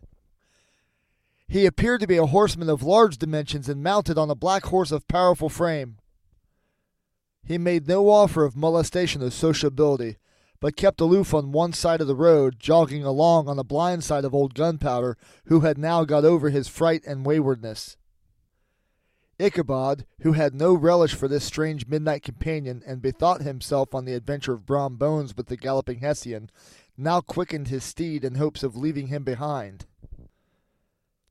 He 1.47 1.66
appeared 1.66 2.01
to 2.01 2.07
be 2.07 2.18
a 2.18 2.28
horseman 2.28 2.70
of 2.70 2.84
large 2.84 3.18
dimensions 3.18 3.70
and 3.70 3.82
mounted 3.82 4.18
on 4.18 4.30
a 4.30 4.36
black 4.36 4.66
horse 4.66 4.91
of 4.91 5.07
powerful 5.07 5.49
frame. 5.49 5.97
He 7.43 7.57
made 7.57 7.88
no 7.88 8.10
offer 8.10 8.43
of 8.43 8.55
molestation 8.55 9.24
or 9.24 9.32
sociability, 9.32 10.18
but 10.60 10.76
kept 10.76 11.01
aloof 11.01 11.34
on 11.34 11.51
one 11.51 11.74
side 11.74 12.01
of 12.01 12.07
the 12.07 12.16
road, 12.16 12.60
jogging 12.60 13.03
along 13.03 13.47
on 13.47 13.57
the 13.57 13.64
blind 13.64 14.03
side 14.03 14.26
of 14.26 14.36
old 14.36 14.53
Gunpowder, 14.53 15.18
who 15.45 15.62
had 15.62 15.78
now 15.78 16.03
got 16.03 16.26
over 16.26 16.49
his 16.49 16.68
fright 16.68 17.01
and 17.07 17.26
waywardness. 17.26 17.97
Ichabod, 19.39 20.05
who 20.21 20.33
had 20.33 20.53
no 20.53 20.73
relish 20.73 21.13
for 21.13 21.29
this 21.29 21.45
strange 21.45 21.87
midnight 21.87 22.23
companion, 22.23 22.83
and 22.85 23.01
bethought 23.01 23.41
himself 23.41 23.95
on 23.95 24.03
the 24.03 24.13
adventure 24.13 24.53
of 24.53 24.65
Brom 24.65 24.97
Bones 24.97 25.35
with 25.35 25.47
the 25.47 25.55
galloping 25.55 25.99
Hessian, 25.99 26.49
now 26.97 27.21
quickened 27.21 27.69
his 27.69 27.85
steed 27.85 28.25
in 28.25 28.35
hopes 28.35 28.63
of 28.63 28.75
leaving 28.75 29.07
him 29.07 29.23
behind. 29.23 29.85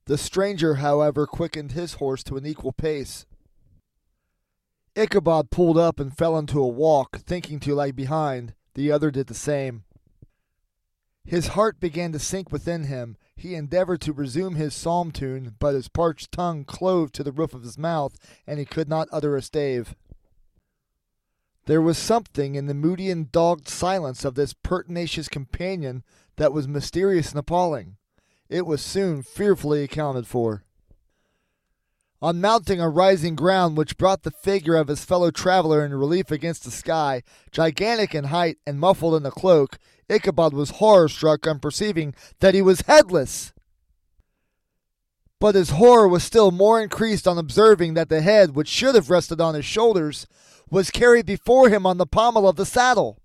The 0.05 0.17
stranger, 0.17 0.75
however, 0.75 1.27
quickened 1.27 1.73
his 1.73 1.93
horse 1.95 2.23
to 2.23 2.37
an 2.37 2.47
equal 2.47 2.71
pace. 2.71 3.27
Ichabod 4.95 5.51
pulled 5.51 5.77
up 5.77 5.99
and 5.99 6.17
fell 6.17 6.35
into 6.35 6.59
a 6.59 6.67
walk, 6.67 7.19
thinking 7.19 7.59
to 7.59 7.75
lag 7.75 7.95
behind. 7.95 8.55
The 8.73 8.91
other 8.91 9.11
did 9.11 9.27
the 9.27 9.35
same. 9.35 9.83
His 11.23 11.49
heart 11.49 11.79
began 11.79 12.11
to 12.13 12.19
sink 12.19 12.51
within 12.51 12.85
him, 12.85 13.17
he 13.39 13.55
endeavored 13.55 14.01
to 14.01 14.13
resume 14.13 14.55
his 14.55 14.73
psalm 14.73 15.11
tune, 15.11 15.55
but 15.59 15.73
his 15.73 15.87
parched 15.87 16.31
tongue 16.31 16.65
clove 16.65 17.11
to 17.13 17.23
the 17.23 17.31
roof 17.31 17.53
of 17.53 17.63
his 17.63 17.77
mouth, 17.77 18.15
and 18.45 18.59
he 18.59 18.65
could 18.65 18.89
not 18.89 19.07
utter 19.11 19.35
a 19.35 19.41
stave. 19.41 19.95
There 21.65 21.81
was 21.81 21.97
something 21.97 22.55
in 22.55 22.65
the 22.65 22.73
moody 22.73 23.09
and 23.09 23.31
dogged 23.31 23.67
silence 23.67 24.25
of 24.25 24.35
this 24.35 24.53
pertinacious 24.53 25.27
companion 25.27 26.03
that 26.37 26.51
was 26.51 26.67
mysterious 26.67 27.29
and 27.29 27.39
appalling. 27.39 27.97
It 28.49 28.65
was 28.65 28.81
soon 28.81 29.21
fearfully 29.21 29.83
accounted 29.83 30.25
for. 30.25 30.63
On 32.21 32.41
mounting 32.41 32.81
a 32.81 32.89
rising 32.89 33.35
ground 33.35 33.77
which 33.77 33.97
brought 33.97 34.23
the 34.23 34.31
figure 34.31 34.75
of 34.75 34.89
his 34.89 35.05
fellow 35.05 35.31
traveler 35.31 35.85
in 35.85 35.93
relief 35.93 36.31
against 36.31 36.65
the 36.65 36.71
sky, 36.71 37.23
gigantic 37.49 38.13
in 38.13 38.25
height 38.25 38.57
and 38.67 38.77
muffled 38.77 39.15
in 39.15 39.25
a 39.25 39.31
cloak, 39.31 39.77
Ichabod 40.09 40.51
was 40.53 40.71
horror 40.71 41.07
struck 41.07 41.47
on 41.47 41.59
perceiving 41.59 42.13
that 42.41 42.53
he 42.53 42.61
was 42.61 42.81
headless. 42.81 43.53
But 45.39 45.55
his 45.55 45.69
horror 45.69 46.09
was 46.09 46.23
still 46.23 46.51
more 46.51 46.81
increased 46.81 47.25
on 47.25 47.37
observing 47.37 47.93
that 47.93 48.09
the 48.09 48.21
head, 48.21 48.53
which 48.53 48.67
should 48.67 48.95
have 48.95 49.09
rested 49.09 49.39
on 49.39 49.55
his 49.55 49.63
shoulders, 49.63 50.27
was 50.69 50.91
carried 50.91 51.25
before 51.25 51.69
him 51.69 51.85
on 51.85 51.97
the 51.97 52.05
pommel 52.05 52.49
of 52.49 52.57
the 52.57 52.65
saddle. 52.65 53.18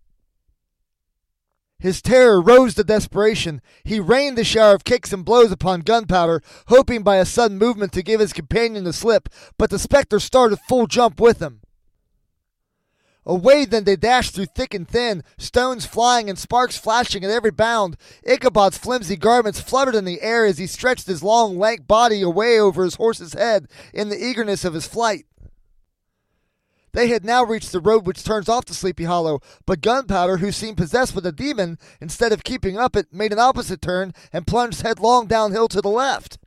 His 1.79 2.01
terror 2.01 2.41
rose 2.41 2.75
to 2.75 2.85
desperation. 2.85 3.61
He 3.85 4.01
rained 4.01 4.39
a 4.39 4.45
shower 4.45 4.75
of 4.75 4.85
kicks 4.85 5.13
and 5.13 5.25
blows 5.25 5.53
upon 5.53 5.81
Gunpowder, 5.81 6.43
hoping 6.69 7.03
by 7.03 7.17
a 7.17 7.27
sudden 7.27 7.59
movement 7.59 7.93
to 7.93 8.03
give 8.03 8.21
his 8.21 8.33
companion 8.33 8.85
the 8.85 8.93
slip, 8.93 9.29
but 9.59 9.71
the 9.71 9.79
spectre 9.79 10.21
started 10.21 10.59
full 10.69 10.87
jump 10.87 11.21
with 11.21 11.41
him. 11.41 11.61
Away 13.27 13.65
then 13.65 13.85
they 13.85 13.97
dashed 13.97 14.35
through 14.35 14.47
thick 14.47 14.75
and 14.75 14.87
thin, 14.87 15.23
stones 15.39 15.87
flying 15.87 16.29
and 16.29 16.39
sparks 16.39 16.77
flashing 16.77 17.25
at 17.25 17.31
every 17.31 17.51
bound. 17.51 17.97
Ichabod's 18.27 18.77
flimsy 18.77 19.17
garments 19.17 19.61
fluttered 19.61 19.95
in 19.95 20.05
the 20.05 20.21
air 20.21 20.45
as 20.45 20.59
he 20.59 20.67
stretched 20.67 21.07
his 21.07 21.23
long, 21.23 21.59
lank 21.59 21.87
body 21.87 22.21
away 22.21 22.61
over 22.61 22.85
his 22.85 22.97
horse's 22.97 23.33
head 23.33 23.67
in 23.95 24.11
the 24.11 24.23
eagerness 24.23 24.65
of 24.65 24.75
his 24.75 24.87
flight. 24.87 25.25
They 26.95 27.09
had 27.09 27.25
now 27.25 27.43
reached 27.43 27.73
the 27.73 27.81
road 27.81 28.07
which 28.07 28.23
turns 28.23 28.49
off 28.49 28.67
to 28.67 28.75
Sleepy 28.75 29.03
Hollow, 29.03 29.41
but 29.67 29.81
Gunpowder, 29.81 30.37
who 30.37 30.53
seemed 30.53 30.77
possessed 30.77 31.13
with 31.13 31.27
a 31.27 31.33
demon, 31.33 31.77
instead 32.01 32.33
of 32.33 32.45
keeping 32.45 32.79
up 32.79 32.95
it, 32.95 33.13
made 33.13 33.33
an 33.33 33.41
opposite 33.41 33.83
turn 33.83 34.15
and 34.33 34.47
plunged 34.47 34.83
headlong 34.83 35.27
downhill 35.27 35.67
to 35.69 35.81
the 35.81 35.89
left. 35.89 36.39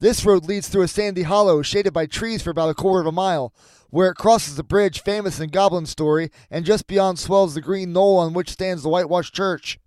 This 0.00 0.26
road 0.26 0.46
leads 0.46 0.68
through 0.68 0.82
a 0.82 0.88
sandy 0.88 1.22
hollow 1.22 1.62
shaded 1.62 1.92
by 1.92 2.06
trees 2.06 2.42
for 2.42 2.50
about 2.50 2.70
a 2.70 2.74
quarter 2.74 3.00
of 3.00 3.06
a 3.06 3.12
mile 3.12 3.54
where 3.90 4.10
it 4.10 4.16
crosses 4.16 4.56
the 4.56 4.64
bridge 4.64 5.00
famous 5.00 5.38
in 5.38 5.50
Goblin 5.50 5.86
story, 5.86 6.30
and 6.50 6.64
just 6.64 6.88
beyond 6.88 7.20
swells 7.20 7.54
the 7.54 7.60
green 7.60 7.92
knoll 7.92 8.18
on 8.18 8.32
which 8.32 8.50
stands 8.50 8.82
the 8.82 8.88
whitewashed 8.88 9.32
church. 9.32 9.78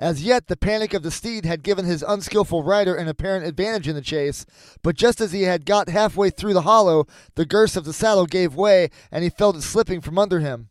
As 0.00 0.24
yet, 0.24 0.46
the 0.46 0.56
panic 0.56 0.94
of 0.94 1.02
the 1.02 1.10
steed 1.10 1.44
had 1.44 1.62
given 1.62 1.84
his 1.84 2.02
unskilful 2.02 2.62
rider 2.62 2.94
an 2.94 3.06
apparent 3.06 3.44
advantage 3.44 3.86
in 3.86 3.94
the 3.94 4.00
chase, 4.00 4.46
but 4.82 4.96
just 4.96 5.20
as 5.20 5.32
he 5.32 5.42
had 5.42 5.66
got 5.66 5.90
halfway 5.90 6.30
through 6.30 6.54
the 6.54 6.62
hollow, 6.62 7.06
the 7.34 7.44
girths 7.44 7.76
of 7.76 7.84
the 7.84 7.92
saddle 7.92 8.24
gave 8.24 8.54
way, 8.54 8.88
and 9.12 9.22
he 9.22 9.28
felt 9.28 9.56
it 9.56 9.62
slipping 9.62 10.00
from 10.00 10.18
under 10.18 10.40
him. 10.40 10.68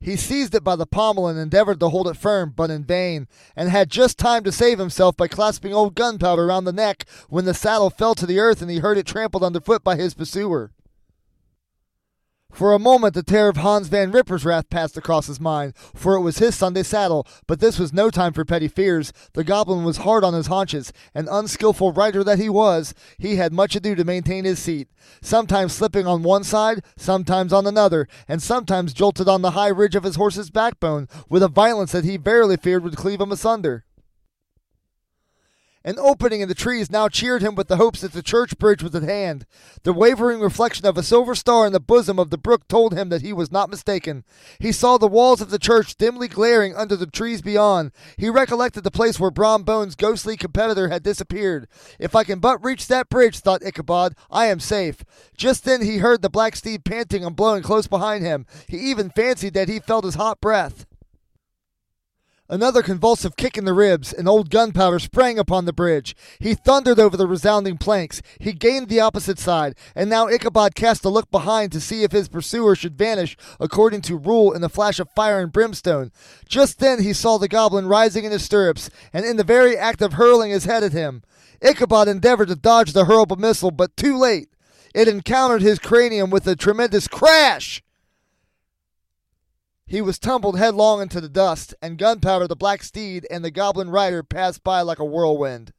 He 0.00 0.16
seized 0.16 0.54
it 0.54 0.64
by 0.64 0.74
the 0.74 0.86
pommel 0.86 1.28
and 1.28 1.38
endeavored 1.38 1.80
to 1.80 1.90
hold 1.90 2.08
it 2.08 2.16
firm, 2.16 2.54
but 2.56 2.70
in 2.70 2.82
vain, 2.82 3.28
and 3.54 3.68
had 3.68 3.90
just 3.90 4.18
time 4.18 4.42
to 4.44 4.52
save 4.52 4.78
himself 4.78 5.14
by 5.14 5.28
clasping 5.28 5.74
old 5.74 5.94
gunpowder 5.94 6.46
round 6.46 6.66
the 6.66 6.72
neck 6.72 7.04
when 7.28 7.44
the 7.44 7.52
saddle 7.52 7.90
fell 7.90 8.14
to 8.14 8.24
the 8.24 8.38
earth 8.38 8.62
and 8.62 8.70
he 8.70 8.78
heard 8.78 8.96
it 8.96 9.06
trampled 9.06 9.44
underfoot 9.44 9.84
by 9.84 9.96
his 9.96 10.14
pursuer. 10.14 10.72
For 12.54 12.72
a 12.72 12.78
moment, 12.78 13.14
the 13.14 13.24
terror 13.24 13.48
of 13.48 13.56
Hans 13.56 13.88
Van 13.88 14.12
Ripper's 14.12 14.44
wrath 14.44 14.70
passed 14.70 14.96
across 14.96 15.26
his 15.26 15.40
mind, 15.40 15.74
for 15.92 16.14
it 16.14 16.20
was 16.20 16.38
his 16.38 16.54
Sunday 16.54 16.84
saddle. 16.84 17.26
But 17.48 17.58
this 17.58 17.80
was 17.80 17.92
no 17.92 18.10
time 18.10 18.32
for 18.32 18.44
petty 18.44 18.68
fears. 18.68 19.12
The 19.32 19.42
goblin 19.42 19.82
was 19.82 19.96
hard 19.96 20.22
on 20.22 20.34
his 20.34 20.46
haunches, 20.46 20.92
and 21.16 21.28
unskilful 21.28 21.90
rider 21.90 22.22
that 22.22 22.38
he 22.38 22.48
was, 22.48 22.94
he 23.18 23.34
had 23.36 23.52
much 23.52 23.74
ado 23.74 23.96
to 23.96 24.04
maintain 24.04 24.44
his 24.44 24.60
seat, 24.60 24.86
sometimes 25.20 25.72
slipping 25.72 26.06
on 26.06 26.22
one 26.22 26.44
side, 26.44 26.84
sometimes 26.96 27.52
on 27.52 27.66
another, 27.66 28.06
and 28.28 28.40
sometimes 28.40 28.94
jolted 28.94 29.26
on 29.26 29.42
the 29.42 29.50
high 29.50 29.66
ridge 29.66 29.96
of 29.96 30.04
his 30.04 30.14
horse's 30.14 30.50
backbone 30.50 31.08
with 31.28 31.42
a 31.42 31.48
violence 31.48 31.90
that 31.90 32.04
he 32.04 32.16
verily 32.16 32.56
feared 32.56 32.84
would 32.84 32.94
cleave 32.96 33.20
him 33.20 33.32
asunder. 33.32 33.84
An 35.86 35.98
opening 35.98 36.40
in 36.40 36.48
the 36.48 36.54
trees 36.54 36.90
now 36.90 37.10
cheered 37.10 37.42
him 37.42 37.54
with 37.54 37.68
the 37.68 37.76
hopes 37.76 38.00
that 38.00 38.12
the 38.12 38.22
church 38.22 38.56
bridge 38.56 38.82
was 38.82 38.94
at 38.94 39.02
hand. 39.02 39.44
The 39.82 39.92
wavering 39.92 40.40
reflection 40.40 40.86
of 40.86 40.96
a 40.96 41.02
silver 41.02 41.34
star 41.34 41.66
in 41.66 41.74
the 41.74 41.80
bosom 41.80 42.18
of 42.18 42.30
the 42.30 42.38
brook 42.38 42.66
told 42.68 42.94
him 42.94 43.10
that 43.10 43.20
he 43.20 43.34
was 43.34 43.52
not 43.52 43.68
mistaken. 43.68 44.24
He 44.58 44.72
saw 44.72 44.96
the 44.96 45.06
walls 45.06 45.42
of 45.42 45.50
the 45.50 45.58
church 45.58 45.96
dimly 45.96 46.26
glaring 46.26 46.74
under 46.74 46.96
the 46.96 47.06
trees 47.06 47.42
beyond. 47.42 47.92
He 48.16 48.30
recollected 48.30 48.82
the 48.82 48.90
place 48.90 49.20
where 49.20 49.30
Brom 49.30 49.62
Bones' 49.62 49.94
ghostly 49.94 50.38
competitor 50.38 50.88
had 50.88 51.02
disappeared. 51.02 51.68
If 51.98 52.16
I 52.16 52.24
can 52.24 52.38
but 52.38 52.64
reach 52.64 52.86
that 52.86 53.10
bridge, 53.10 53.40
thought 53.40 53.62
Ichabod, 53.62 54.14
I 54.30 54.46
am 54.46 54.60
safe. 54.60 55.04
Just 55.36 55.66
then 55.66 55.82
he 55.82 55.98
heard 55.98 56.22
the 56.22 56.30
black 56.30 56.56
steed 56.56 56.86
panting 56.86 57.26
and 57.26 57.36
blowing 57.36 57.62
close 57.62 57.86
behind 57.86 58.24
him. 58.24 58.46
He 58.66 58.78
even 58.78 59.10
fancied 59.10 59.52
that 59.52 59.68
he 59.68 59.80
felt 59.80 60.06
his 60.06 60.14
hot 60.14 60.40
breath. 60.40 60.86
Another 62.46 62.82
convulsive 62.82 63.36
kick 63.36 63.56
in 63.56 63.64
the 63.64 63.72
ribs, 63.72 64.12
and 64.12 64.28
old 64.28 64.50
Gunpowder 64.50 64.98
sprang 64.98 65.38
upon 65.38 65.64
the 65.64 65.72
bridge. 65.72 66.14
He 66.38 66.54
thundered 66.54 67.00
over 67.00 67.16
the 67.16 67.26
resounding 67.26 67.78
planks. 67.78 68.20
He 68.38 68.52
gained 68.52 68.90
the 68.90 69.00
opposite 69.00 69.38
side, 69.38 69.74
and 69.94 70.10
now 70.10 70.28
Ichabod 70.28 70.74
cast 70.74 71.06
a 71.06 71.08
look 71.08 71.30
behind 71.30 71.72
to 71.72 71.80
see 71.80 72.02
if 72.02 72.12
his 72.12 72.28
pursuer 72.28 72.76
should 72.76 72.98
vanish 72.98 73.38
according 73.58 74.02
to 74.02 74.16
rule 74.18 74.52
in 74.52 74.60
the 74.60 74.68
flash 74.68 75.00
of 75.00 75.08
fire 75.16 75.40
and 75.40 75.52
brimstone. 75.52 76.12
Just 76.46 76.80
then 76.80 77.02
he 77.02 77.14
saw 77.14 77.38
the 77.38 77.48
goblin 77.48 77.86
rising 77.86 78.24
in 78.24 78.32
his 78.32 78.44
stirrups, 78.44 78.90
and 79.12 79.24
in 79.24 79.38
the 79.38 79.44
very 79.44 79.74
act 79.76 80.02
of 80.02 80.14
hurling 80.14 80.50
his 80.50 80.66
head 80.66 80.82
at 80.82 80.92
him. 80.92 81.22
Ichabod 81.62 82.08
endeavored 82.08 82.48
to 82.48 82.56
dodge 82.56 82.92
the 82.92 83.06
hurled 83.06 83.40
missile, 83.40 83.70
but 83.70 83.96
too 83.96 84.18
late. 84.18 84.50
It 84.94 85.08
encountered 85.08 85.62
his 85.62 85.78
cranium 85.78 86.28
with 86.28 86.46
a 86.46 86.56
tremendous 86.56 87.08
crash. 87.08 87.82
He 89.86 90.00
was 90.00 90.18
tumbled 90.18 90.58
headlong 90.58 91.02
into 91.02 91.20
the 91.20 91.28
dust, 91.28 91.74
and 91.82 91.98
Gunpowder 91.98 92.48
the 92.48 92.56
black 92.56 92.82
steed 92.82 93.26
and 93.30 93.44
the 93.44 93.50
goblin 93.50 93.90
rider 93.90 94.22
passed 94.22 94.64
by 94.64 94.80
like 94.80 94.98
a 94.98 95.04
whirlwind. 95.04 95.72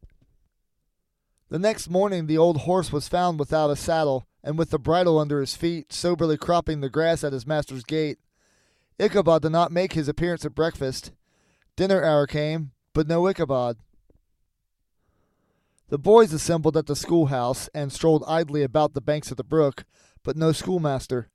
The 1.50 1.60
next 1.60 1.90
morning 1.90 2.28
the 2.28 2.38
old 2.38 2.62
horse 2.62 2.92
was 2.92 3.08
found 3.08 3.40
without 3.40 3.70
a 3.70 3.76
saddle, 3.76 4.28
and 4.44 4.58
with 4.58 4.70
the 4.70 4.80
bridle 4.80 5.18
under 5.18 5.40
his 5.40 5.56
feet, 5.56 5.92
soberly 5.92 6.38
cropping 6.38 6.82
the 6.82 6.90
grass 6.90 7.24
at 7.24 7.34
his 7.34 7.48
master's 7.48 7.84
gate. 7.84 8.20
Ichabod 9.00 9.42
did 9.42 9.52
not 9.52 9.72
make 9.72 9.94
his 9.94 10.08
appearance 10.08 10.46
at 10.46 10.56
breakfast. 10.56 11.12
Dinner 11.76 12.04
hour 12.04 12.28
came, 12.28 12.72
but 12.94 13.08
no 13.08 13.28
Ichabod. 13.28 13.78
The 15.90 16.00
boys 16.00 16.34
assembled 16.34 16.78
at 16.78 16.88
the 16.88 16.96
schoolhouse 16.96 17.70
and 17.74 17.92
strolled 17.92 18.24
idly 18.28 18.64
about 18.64 18.94
the 18.94 19.02
banks 19.02 19.30
of 19.32 19.38
the 19.38 19.44
brook, 19.44 19.84
but 20.24 20.38
no 20.38 20.52
schoolmaster. 20.52 21.30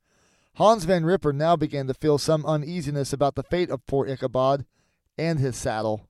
Hans 0.54 0.84
Van 0.84 1.04
Ripper 1.04 1.32
now 1.32 1.56
began 1.56 1.86
to 1.86 1.94
feel 1.94 2.18
some 2.18 2.44
uneasiness 2.44 3.12
about 3.12 3.34
the 3.34 3.42
fate 3.42 3.70
of 3.70 3.86
poor 3.86 4.06
Ichabod 4.06 4.66
and 5.16 5.38
his 5.38 5.56
saddle. 5.56 6.06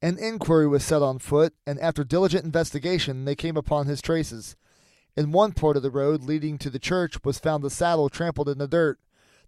An 0.00 0.18
inquiry 0.18 0.66
was 0.66 0.84
set 0.84 1.02
on 1.02 1.18
foot, 1.18 1.54
and 1.66 1.78
after 1.78 2.02
diligent 2.02 2.44
investigation 2.44 3.24
they 3.24 3.36
came 3.36 3.56
upon 3.56 3.86
his 3.86 4.02
traces. 4.02 4.56
In 5.16 5.32
one 5.32 5.52
part 5.52 5.76
of 5.76 5.82
the 5.82 5.90
road 5.90 6.24
leading 6.24 6.58
to 6.58 6.70
the 6.70 6.78
church 6.78 7.22
was 7.24 7.38
found 7.38 7.62
the 7.62 7.70
saddle 7.70 8.08
trampled 8.08 8.48
in 8.48 8.58
the 8.58 8.66
dirt, 8.66 8.98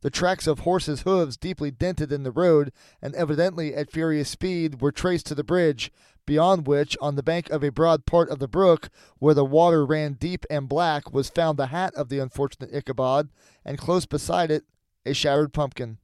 the 0.02 0.10
tracks 0.10 0.46
of 0.46 0.60
horses' 0.60 1.00
hoofs 1.00 1.38
deeply 1.38 1.70
dented 1.70 2.12
in 2.12 2.24
the 2.24 2.30
road, 2.30 2.70
and 3.00 3.14
evidently 3.14 3.74
at 3.74 3.90
furious 3.90 4.28
speed, 4.28 4.82
were 4.82 4.92
traced 4.92 5.24
to 5.26 5.34
the 5.34 5.42
bridge, 5.42 5.90
beyond 6.27 6.66
which, 6.66 6.97
on 7.01 7.16
the 7.16 7.22
bank 7.22 7.51
of 7.51 7.62
a 7.62 7.70
broad 7.70 8.07
part 8.07 8.31
of 8.31 8.39
the 8.39 8.49
brook, 8.49 8.89
where 9.18 9.35
the 9.35 9.45
water 9.45 9.85
ran 9.85 10.14
deep 10.14 10.45
and 10.51 10.68
black, 10.68 11.12
was 11.12 11.29
found 11.29 11.59
the 11.59 11.66
hat 11.66 11.95
of 11.95 12.09
the 12.09 12.18
unfortunate 12.18 12.75
Ichabod, 12.75 13.29
and 13.64 13.79
close 13.79 14.07
beside 14.07 14.51
it 14.51 14.64
a 15.07 15.12
shattered 15.12 15.53
pumpkin. 15.53 15.99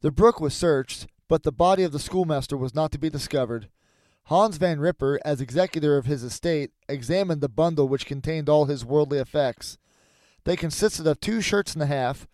The 0.00 0.10
brook 0.10 0.40
was 0.40 0.54
searched, 0.54 1.06
but 1.28 1.42
the 1.42 1.52
body 1.52 1.82
of 1.82 1.92
the 1.92 1.98
schoolmaster 1.98 2.56
was 2.56 2.74
not 2.74 2.92
to 2.92 2.98
be 2.98 3.10
discovered. 3.10 3.68
Hans 4.24 4.58
Van 4.58 4.78
Ripper, 4.78 5.18
as 5.24 5.40
executor 5.40 5.96
of 5.96 6.06
his 6.06 6.22
estate, 6.22 6.70
examined 6.88 7.40
the 7.40 7.48
bundle 7.48 7.88
which 7.88 8.06
contained 8.06 8.48
all 8.48 8.66
his 8.66 8.84
worldly 8.84 9.18
effects. 9.18 9.78
They 10.44 10.54
consisted 10.54 11.06
of 11.06 11.20
two 11.20 11.40
shirts 11.40 11.74
and 11.74 11.82
a 11.82 11.86
half, 11.86 12.26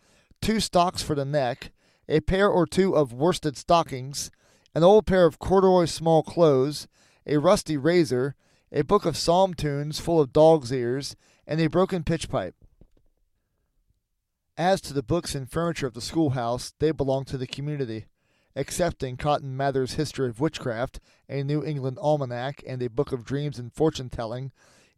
two 0.43 0.61
stocks 0.61 1.03
for 1.03 1.15
the 1.15 1.25
neck, 1.25 1.71
a 2.09 2.21
pair 2.21 2.49
or 2.49 2.67
two 2.67 2.95
of 2.95 3.13
worsted 3.13 3.57
stockings, 3.57 4.31
an 4.75 4.83
old 4.83 5.07
pair 5.07 5.25
of 5.25 5.39
corduroy 5.39 5.85
small 5.85 6.23
clothes, 6.23 6.89
a 7.27 7.37
rusty 7.39 7.77
razor, 7.77 8.35
a 8.73 8.83
book 8.83 9.05
of 9.05 9.17
psalm 9.17 9.55
tunes 9.55 10.01
full 10.01 10.21
of 10.21 10.33
dog's 10.33 10.73
ears, 10.73 11.15
and 11.47 11.61
a 11.61 11.69
broken 11.69 12.03
pitch 12.03 12.29
pipe. 12.29 12.57
As 14.57 14.81
to 14.83 14.93
the 14.93 15.03
books 15.03 15.35
and 15.35 15.51
furniture 15.51 15.87
of 15.87 15.95
the 15.95 16.01
schoolhouse, 16.01 16.75
they 16.79 16.91
belonged 16.91 17.27
to 17.29 17.39
the 17.39 17.47
community, 17.47 18.07
excepting 18.57 19.17
Cotton 19.17 19.57
Mather's 19.57 19.95
History 19.95 20.29
of 20.29 20.41
Witchcraft, 20.41 21.01
a 21.29 21.43
New 21.43 21.65
England 21.65 21.99
Almanac, 22.01 22.63
and 22.67 22.83
a 22.83 22.89
book 22.89 23.13
of 23.13 23.25
dreams 23.25 23.59
and 23.59 23.73
fortune 23.73 24.11
telling, 24.11 24.53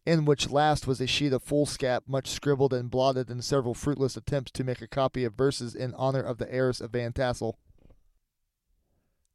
in 0.06 0.24
which 0.24 0.50
last 0.50 0.86
was 0.86 1.00
a 1.00 1.06
sheet 1.06 1.32
of 1.32 1.42
foolscap 1.42 2.04
much 2.06 2.28
scribbled 2.28 2.72
and 2.72 2.90
blotted 2.90 3.30
in 3.30 3.42
several 3.42 3.74
fruitless 3.74 4.16
attempts 4.16 4.52
to 4.52 4.64
make 4.64 4.80
a 4.80 4.88
copy 4.88 5.24
of 5.24 5.34
verses 5.34 5.74
in 5.74 5.92
honor 5.94 6.22
of 6.22 6.38
the 6.38 6.52
heiress 6.52 6.80
of 6.80 6.92
Van 6.92 7.12
Tassel. 7.12 7.58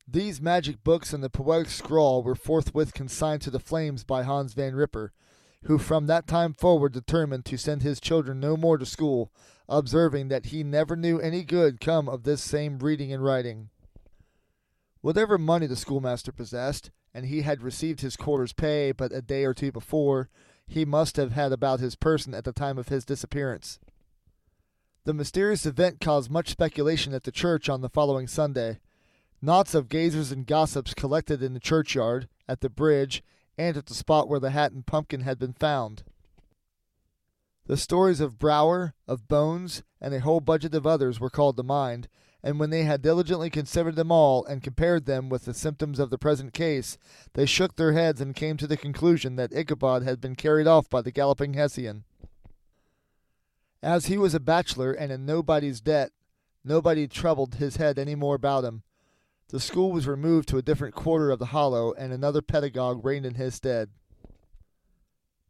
These 0.07 0.41
magic 0.41 0.83
books 0.83 1.13
and 1.13 1.23
the 1.23 1.29
poetic 1.29 1.69
scrawl 1.69 2.23
were 2.23 2.35
forthwith 2.35 2.93
consigned 2.93 3.41
to 3.43 3.51
the 3.51 3.59
flames 3.59 4.03
by 4.03 4.23
Hans 4.23 4.53
Van 4.53 4.75
Ripper. 4.75 5.13
who 5.65 5.77
from 5.77 6.07
that 6.07 6.27
time 6.27 6.53
forward 6.53 6.91
determined 6.91 7.45
to 7.45 7.57
send 7.57 7.81
his 7.81 7.99
children 7.99 8.39
no 8.39 8.57
more 8.57 8.77
to 8.77 8.85
school, 8.85 9.31
observing 9.69 10.27
that 10.27 10.47
he 10.47 10.63
never 10.63 10.95
knew 10.95 11.19
any 11.19 11.43
good 11.43 11.79
come 11.79 12.09
of 12.09 12.23
this 12.23 12.41
same 12.41 12.79
reading 12.79 13.13
and 13.13 13.23
writing. 13.23 13.69
Whatever 15.01 15.37
money 15.37 15.67
the 15.67 15.75
schoolmaster 15.75 16.31
possessed, 16.31 16.91
and 17.13 17.25
he 17.25 17.41
had 17.41 17.61
received 17.61 18.01
his 18.01 18.15
quarter's 18.15 18.53
pay 18.53 18.91
but 18.91 19.11
a 19.11 19.21
day 19.21 19.43
or 19.43 19.53
two 19.53 19.71
before, 19.71 20.29
he 20.67 20.85
must 20.85 21.17
have 21.17 21.33
had 21.33 21.51
about 21.51 21.79
his 21.79 21.95
person 21.95 22.33
at 22.33 22.43
the 22.43 22.53
time 22.53 22.77
of 22.77 22.89
his 22.89 23.05
disappearance. 23.05 23.79
The 25.03 25.13
mysterious 25.13 25.65
event 25.65 25.99
caused 25.99 26.31
much 26.31 26.49
speculation 26.49 27.13
at 27.13 27.23
the 27.23 27.31
church 27.31 27.69
on 27.69 27.81
the 27.81 27.89
following 27.89 28.27
Sunday. 28.27 28.79
Knots 29.41 29.73
of 29.73 29.89
gazers 29.89 30.31
and 30.31 30.45
gossips 30.45 30.93
collected 30.93 31.41
in 31.41 31.53
the 31.53 31.59
churchyard, 31.59 32.27
at 32.47 32.61
the 32.61 32.69
bridge, 32.69 33.23
and 33.57 33.75
at 33.75 33.87
the 33.87 33.95
spot 33.95 34.29
where 34.29 34.39
the 34.39 34.51
hat 34.51 34.71
and 34.71 34.85
pumpkin 34.85 35.21
had 35.21 35.39
been 35.39 35.53
found. 35.53 36.03
The 37.65 37.77
stories 37.77 38.19
of 38.19 38.37
Brouwer, 38.37 38.93
of 39.07 39.27
Bones, 39.27 39.81
and 39.99 40.13
a 40.13 40.19
whole 40.19 40.41
budget 40.41 40.75
of 40.75 40.85
others 40.85 41.19
were 41.19 41.29
called 41.29 41.57
to 41.57 41.63
mind, 41.63 42.07
and 42.43 42.59
when 42.59 42.69
they 42.69 42.83
had 42.83 43.01
diligently 43.01 43.49
considered 43.49 43.95
them 43.95 44.11
all 44.11 44.45
and 44.45 44.61
compared 44.61 45.05
them 45.05 45.29
with 45.29 45.45
the 45.45 45.53
symptoms 45.53 45.99
of 45.99 46.09
the 46.09 46.17
present 46.17 46.53
case, 46.53 46.97
they 47.33 47.45
shook 47.45 47.75
their 47.75 47.93
heads 47.93 48.21
and 48.21 48.35
came 48.35 48.57
to 48.57 48.67
the 48.67 48.77
conclusion 48.77 49.37
that 49.37 49.53
Ichabod 49.53 50.03
had 50.03 50.21
been 50.21 50.35
carried 50.35 50.67
off 50.67 50.89
by 50.89 51.01
the 51.01 51.11
galloping 51.11 51.53
Hessian. 51.53 52.03
As 53.81 54.05
he 54.05 54.17
was 54.17 54.35
a 54.35 54.39
bachelor 54.39 54.91
and 54.91 55.11
in 55.11 55.25
nobody's 55.25 55.81
debt, 55.81 56.11
nobody 56.63 57.07
troubled 57.07 57.55
his 57.55 57.77
head 57.77 57.97
any 57.97 58.13
more 58.13 58.35
about 58.35 58.63
him. 58.63 58.83
The 59.51 59.59
school 59.59 59.91
was 59.91 60.07
removed 60.07 60.47
to 60.49 60.57
a 60.57 60.61
different 60.61 60.95
quarter 60.95 61.29
of 61.29 61.37
the 61.37 61.47
hollow, 61.47 61.91
and 61.91 62.13
another 62.13 62.41
pedagogue 62.41 63.03
reigned 63.03 63.25
in 63.25 63.35
his 63.35 63.53
stead. 63.53 63.89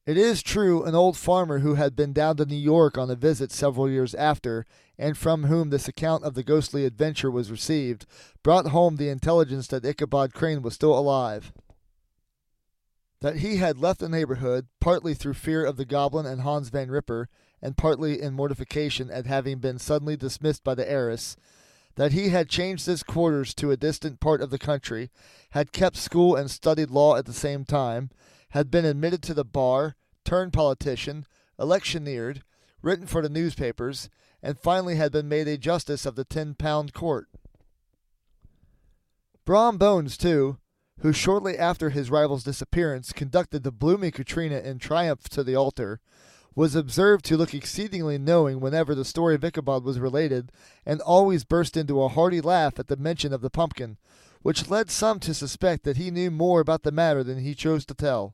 It 0.08 0.18
is 0.18 0.41
true, 0.41 0.84
an 0.84 0.95
old 0.95 1.16
farmer 1.16 1.60
who 1.60 1.76
had 1.76 1.95
been 1.95 2.12
down 2.12 2.38
to 2.38 2.45
New 2.47 2.56
York 2.56 2.97
on 2.97 3.12
a 3.12 3.16
visit 3.16 3.52
several 3.52 3.88
years 3.88 4.16
after, 4.16 4.66
and 4.97 5.16
from 5.16 5.43
whom 5.43 5.70
this 5.70 5.88
account 5.88 6.24
of 6.24 6.34
the 6.34 6.41
ghostly 6.41 6.84
adventure 6.86 7.30
was 7.30 7.52
received, 7.52 8.08
brought 8.41 8.70
home 8.70 8.95
the 8.95 9.10
intelligence 9.10 9.68
that 9.68 9.86
Ichabod 9.86 10.34
Crane 10.34 10.64
was 10.64 10.74
still 10.74 10.97
alive. 10.97 11.54
That 13.20 13.38
he 13.38 13.58
had 13.58 13.78
left 13.78 13.99
the 13.99 14.10
neighborhood, 14.10 14.66
partly 14.80 15.14
through 15.14 15.36
fear 15.36 15.64
of 15.64 15.78
the 15.78 15.86
goblin 15.86 16.26
and 16.26 16.41
Hans 16.41 16.70
Van 16.70 16.89
Ripper, 16.89 17.30
and 17.62 17.78
partly 17.78 18.20
in 18.20 18.34
mortification 18.34 19.12
at 19.12 19.28
having 19.28 19.60
been 19.60 19.78
suddenly 19.78 20.18
dismissed 20.18 20.64
by 20.64 20.74
the 20.74 20.89
heiress, 20.89 21.38
that 21.96 22.14
he 22.14 22.30
had 22.30 22.50
changed 22.50 22.86
his 22.86 23.04
quarters 23.04 23.54
to 23.56 23.72
a 23.72 23.78
distant 23.78 24.20
part 24.20 24.42
of 24.42 24.50
the 24.50 24.60
country, 24.60 25.10
had 25.52 25.72
kept 25.72 25.98
school 25.98 26.36
and 26.36 26.50
studied 26.50 26.89
law 26.89 27.16
at 27.16 27.26
the 27.26 27.34
same 27.34 27.66
time, 27.66 28.10
had 28.50 28.72
been 28.72 28.86
admitted 28.86 29.22
to 29.24 29.34
the 29.34 29.46
bar, 29.46 29.96
turned 30.24 30.54
politician, 30.54 31.26
electioneered, 31.60 32.44
written 32.82 33.06
for 33.06 33.22
the 33.22 33.30
newspapers, 33.30 34.10
and 34.42 34.58
finally 34.58 34.96
had 34.96 35.12
been 35.12 35.30
made 35.30 35.48
a 35.48 35.58
justice 35.58 36.06
of 36.06 36.16
the 36.16 36.26
ten 36.26 36.54
pound 36.56 36.94
court. 36.94 37.28
Brom 39.46 39.78
Bones, 39.78 40.18
too, 40.18 40.58
who 41.00 41.12
shortly 41.12 41.58
after 41.58 41.89
his 41.89 42.12
rival's 42.12 42.44
disappearance 42.44 43.12
conducted 43.12 43.64
the 43.64 43.72
blooming 43.72 44.12
Katrina 44.12 44.60
in 44.60 44.80
triumph 44.80 45.28
to 45.30 45.44
the 45.44 45.56
altar, 45.56 46.00
was 46.54 46.76
observed 46.76 47.24
to 47.26 47.38
look 47.38 47.54
exceedingly 47.54 48.18
knowing 48.18 48.60
whenever 48.60 48.93
the 48.93 49.06
story 49.06 49.36
of 49.36 49.43
Ichabod 49.43 49.84
was 49.84 49.99
related, 49.99 50.52
and 50.86 50.99
always 51.02 51.45
burst 51.45 51.78
into 51.78 52.02
a 52.02 52.10
hearty 52.10 52.41
laugh 52.41 52.78
at 52.78 52.88
the 52.88 52.97
mention 52.97 53.32
of 53.32 53.41
the 53.41 53.49
pumpkin, 53.49 53.97
which 54.41 54.70
led 54.70 54.89
some 54.89 55.20
to 55.20 55.34
suspect 55.34 55.84
that 55.84 55.97
he 55.97 56.12
knew 56.12 56.30
more 56.30 56.60
about 56.60 56.84
the 56.84 56.91
matter 56.91 57.24
than 57.24 57.39
he 57.39 57.56
chose 57.56 57.86
to 57.86 57.93
tell. 57.93 58.34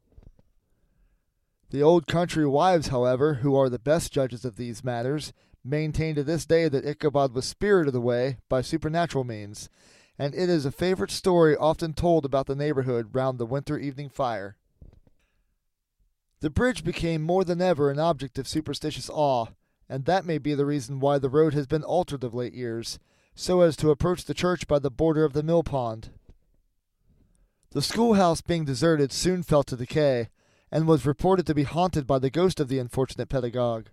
The 1.70 1.84
old 1.84 2.07
country 2.07 2.47
wives, 2.47 2.88
however, 2.88 3.36
who 3.36 3.55
are 3.55 3.70
the 3.70 3.78
best 3.78 4.11
judges 4.11 4.45
of 4.45 4.55
these 4.55 4.84
matters, 4.84 5.34
maintain 5.63 6.15
to 6.15 6.24
this 6.24 6.45
day 6.45 6.70
that 6.70 6.86
Ichabod 6.86 7.34
was 7.34 7.45
spirited 7.45 7.93
away 7.93 8.38
by 8.47 8.61
supernatural 8.61 9.26
means, 9.26 9.70
and 10.18 10.34
it 10.34 10.49
is 10.49 10.65
a 10.65 10.72
favorite 10.72 11.11
story 11.11 11.55
often 11.55 11.93
told 11.93 12.26
about 12.26 12.47
the 12.47 12.55
neighborhood 12.55 13.09
round 13.13 13.38
the 13.38 13.45
winter 13.45 13.78
evening 13.78 14.09
fire. 14.09 14.55
The 16.39 16.49
bridge 16.51 16.83
became 16.83 17.23
more 17.23 17.43
than 17.43 17.61
ever 17.61 17.89
an 17.89 17.97
object 17.97 18.38
of 18.38 18.47
superstitious 18.47 19.09
awe, 19.09 19.47
and 19.89 20.05
that 20.05 20.25
may 20.25 20.38
be 20.38 20.53
the 20.53 20.65
reason 20.65 20.99
why 20.99 21.17
the 21.17 21.29
road 21.29 21.55
has 21.55 21.65
been 21.65 21.83
altered 21.83 22.23
of 22.23 22.35
late 22.35 22.53
years, 22.53 22.99
so 23.33 23.61
as 23.61 23.75
to 23.77 23.89
approach 23.89 24.25
the 24.25 24.35
church 24.35 24.67
by 24.67 24.77
the 24.77 24.91
border 24.91 25.23
of 25.23 25.33
the 25.33 25.41
mill 25.41 25.63
pond. 25.63 26.11
The 27.71 27.81
schoolhouse 27.81 28.41
being 28.41 28.65
deserted 28.65 29.11
soon 29.11 29.41
fell 29.41 29.63
to 29.63 29.75
decay, 29.75 30.29
and 30.71 30.88
was 30.88 31.05
reported 31.05 31.47
to 31.47 31.55
be 31.55 31.63
haunted 31.63 32.05
by 32.05 32.19
the 32.19 32.29
ghost 32.29 32.59
of 32.59 32.67
the 32.67 32.79
unfortunate 32.79 33.29
pedagogue. 33.29 33.88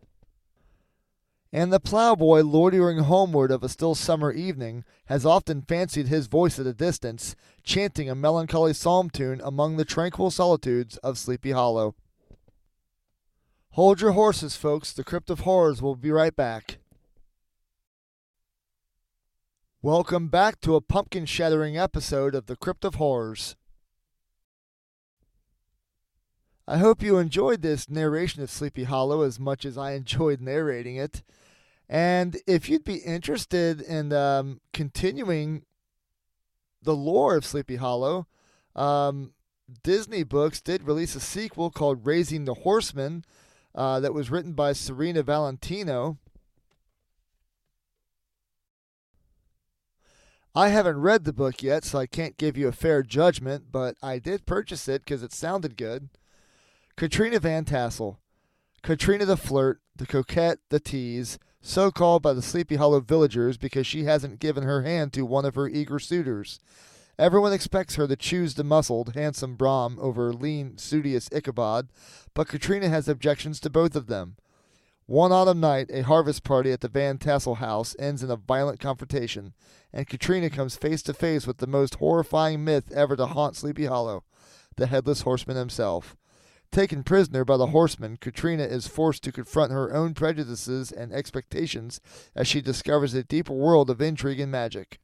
And 1.52 1.72
the 1.72 1.80
ploughboy, 1.80 2.42
loitering 2.42 2.98
homeward 2.98 3.52
of 3.52 3.62
a 3.62 3.68
still 3.68 3.94
summer 3.94 4.32
evening, 4.32 4.84
has 5.06 5.24
often 5.24 5.62
fancied 5.62 6.08
his 6.08 6.26
voice 6.26 6.58
at 6.58 6.66
a 6.66 6.74
distance, 6.74 7.36
chanting 7.62 8.10
a 8.10 8.14
melancholy 8.14 8.74
psalm 8.74 9.08
tune 9.08 9.40
among 9.42 9.76
the 9.76 9.84
tranquil 9.84 10.30
solitudes 10.30 10.96
of 10.98 11.16
Sleepy 11.16 11.52
Hollow. 11.52 11.94
Hold 13.74 14.00
your 14.00 14.12
horses, 14.12 14.54
folks. 14.54 14.92
The 14.92 15.02
Crypt 15.02 15.30
of 15.30 15.40
Horrors 15.40 15.82
will 15.82 15.96
be 15.96 16.12
right 16.12 16.36
back. 16.36 16.78
Welcome 19.82 20.28
back 20.28 20.60
to 20.60 20.76
a 20.76 20.80
pumpkin 20.80 21.26
shattering 21.26 21.76
episode 21.76 22.36
of 22.36 22.46
The 22.46 22.54
Crypt 22.54 22.84
of 22.84 22.94
Horrors. 22.94 23.56
I 26.68 26.78
hope 26.78 27.02
you 27.02 27.18
enjoyed 27.18 27.62
this 27.62 27.90
narration 27.90 28.44
of 28.44 28.50
Sleepy 28.52 28.84
Hollow 28.84 29.22
as 29.22 29.40
much 29.40 29.64
as 29.64 29.76
I 29.76 29.94
enjoyed 29.94 30.40
narrating 30.40 30.94
it. 30.94 31.24
And 31.88 32.36
if 32.46 32.68
you'd 32.68 32.84
be 32.84 32.98
interested 32.98 33.80
in 33.80 34.12
um, 34.12 34.60
continuing 34.72 35.64
the 36.80 36.94
lore 36.94 37.36
of 37.36 37.44
Sleepy 37.44 37.74
Hollow, 37.74 38.28
um, 38.76 39.32
Disney 39.82 40.22
Books 40.22 40.60
did 40.60 40.84
release 40.84 41.16
a 41.16 41.20
sequel 41.20 41.72
called 41.72 42.06
Raising 42.06 42.44
the 42.44 42.54
Horseman 42.54 43.24
uh, 43.74 44.00
that 44.00 44.14
was 44.14 44.30
written 44.30 44.52
by 44.52 44.72
Serena 44.72 45.22
Valentino. 45.22 46.18
I 50.54 50.68
haven't 50.68 51.00
read 51.00 51.24
the 51.24 51.32
book 51.32 51.62
yet, 51.62 51.84
so 51.84 51.98
I 51.98 52.06
can't 52.06 52.36
give 52.36 52.56
you 52.56 52.68
a 52.68 52.72
fair 52.72 53.02
judgment, 53.02 53.72
but 53.72 53.96
I 54.00 54.20
did 54.20 54.46
purchase 54.46 54.86
it 54.86 55.04
because 55.04 55.24
it 55.24 55.32
sounded 55.32 55.76
good. 55.76 56.10
Katrina 56.96 57.40
Van 57.40 57.64
Tassel. 57.64 58.18
Katrina 58.82 59.24
the 59.24 59.36
flirt, 59.36 59.80
the 59.96 60.06
coquette, 60.06 60.58
the 60.68 60.78
tease, 60.78 61.38
so 61.60 61.90
called 61.90 62.22
by 62.22 62.34
the 62.34 62.42
Sleepy 62.42 62.76
Hollow 62.76 63.00
villagers 63.00 63.56
because 63.56 63.86
she 63.86 64.04
hasn't 64.04 64.38
given 64.38 64.62
her 64.62 64.82
hand 64.82 65.12
to 65.14 65.24
one 65.24 65.44
of 65.44 65.54
her 65.54 65.66
eager 65.66 65.98
suitors. 65.98 66.60
Everyone 67.16 67.52
expects 67.52 67.94
her 67.94 68.08
to 68.08 68.16
choose 68.16 68.54
the 68.54 68.64
muscled, 68.64 69.14
handsome 69.14 69.54
Brom 69.54 69.98
over 70.00 70.32
lean, 70.32 70.78
studious 70.78 71.28
Ichabod, 71.30 71.88
but 72.34 72.48
Katrina 72.48 72.88
has 72.88 73.08
objections 73.08 73.60
to 73.60 73.70
both 73.70 73.94
of 73.94 74.08
them. 74.08 74.36
One 75.06 75.30
autumn 75.30 75.60
night, 75.60 75.90
a 75.92 76.02
harvest 76.02 76.42
party 76.42 76.72
at 76.72 76.80
the 76.80 76.88
Van 76.88 77.18
Tassel 77.18 77.56
house 77.56 77.94
ends 78.00 78.24
in 78.24 78.30
a 78.30 78.36
violent 78.36 78.80
confrontation, 78.80 79.54
and 79.92 80.08
Katrina 80.08 80.50
comes 80.50 80.76
face 80.76 81.02
to 81.02 81.14
face 81.14 81.46
with 81.46 81.58
the 81.58 81.68
most 81.68 81.96
horrifying 81.96 82.64
myth 82.64 82.90
ever 82.90 83.14
to 83.16 83.26
haunt 83.26 83.54
Sleepy 83.54 83.84
Hollow 83.86 84.24
the 84.76 84.86
Headless 84.86 85.20
Horseman 85.20 85.56
himself. 85.56 86.16
Taken 86.72 87.04
prisoner 87.04 87.44
by 87.44 87.56
the 87.56 87.68
horseman, 87.68 88.16
Katrina 88.16 88.64
is 88.64 88.88
forced 88.88 89.22
to 89.22 89.30
confront 89.30 89.70
her 89.70 89.94
own 89.94 90.14
prejudices 90.14 90.90
and 90.90 91.12
expectations 91.12 92.00
as 92.34 92.48
she 92.48 92.60
discovers 92.60 93.14
a 93.14 93.22
deeper 93.22 93.52
world 93.52 93.88
of 93.88 94.02
intrigue 94.02 94.40
and 94.40 94.50
magic. 94.50 94.98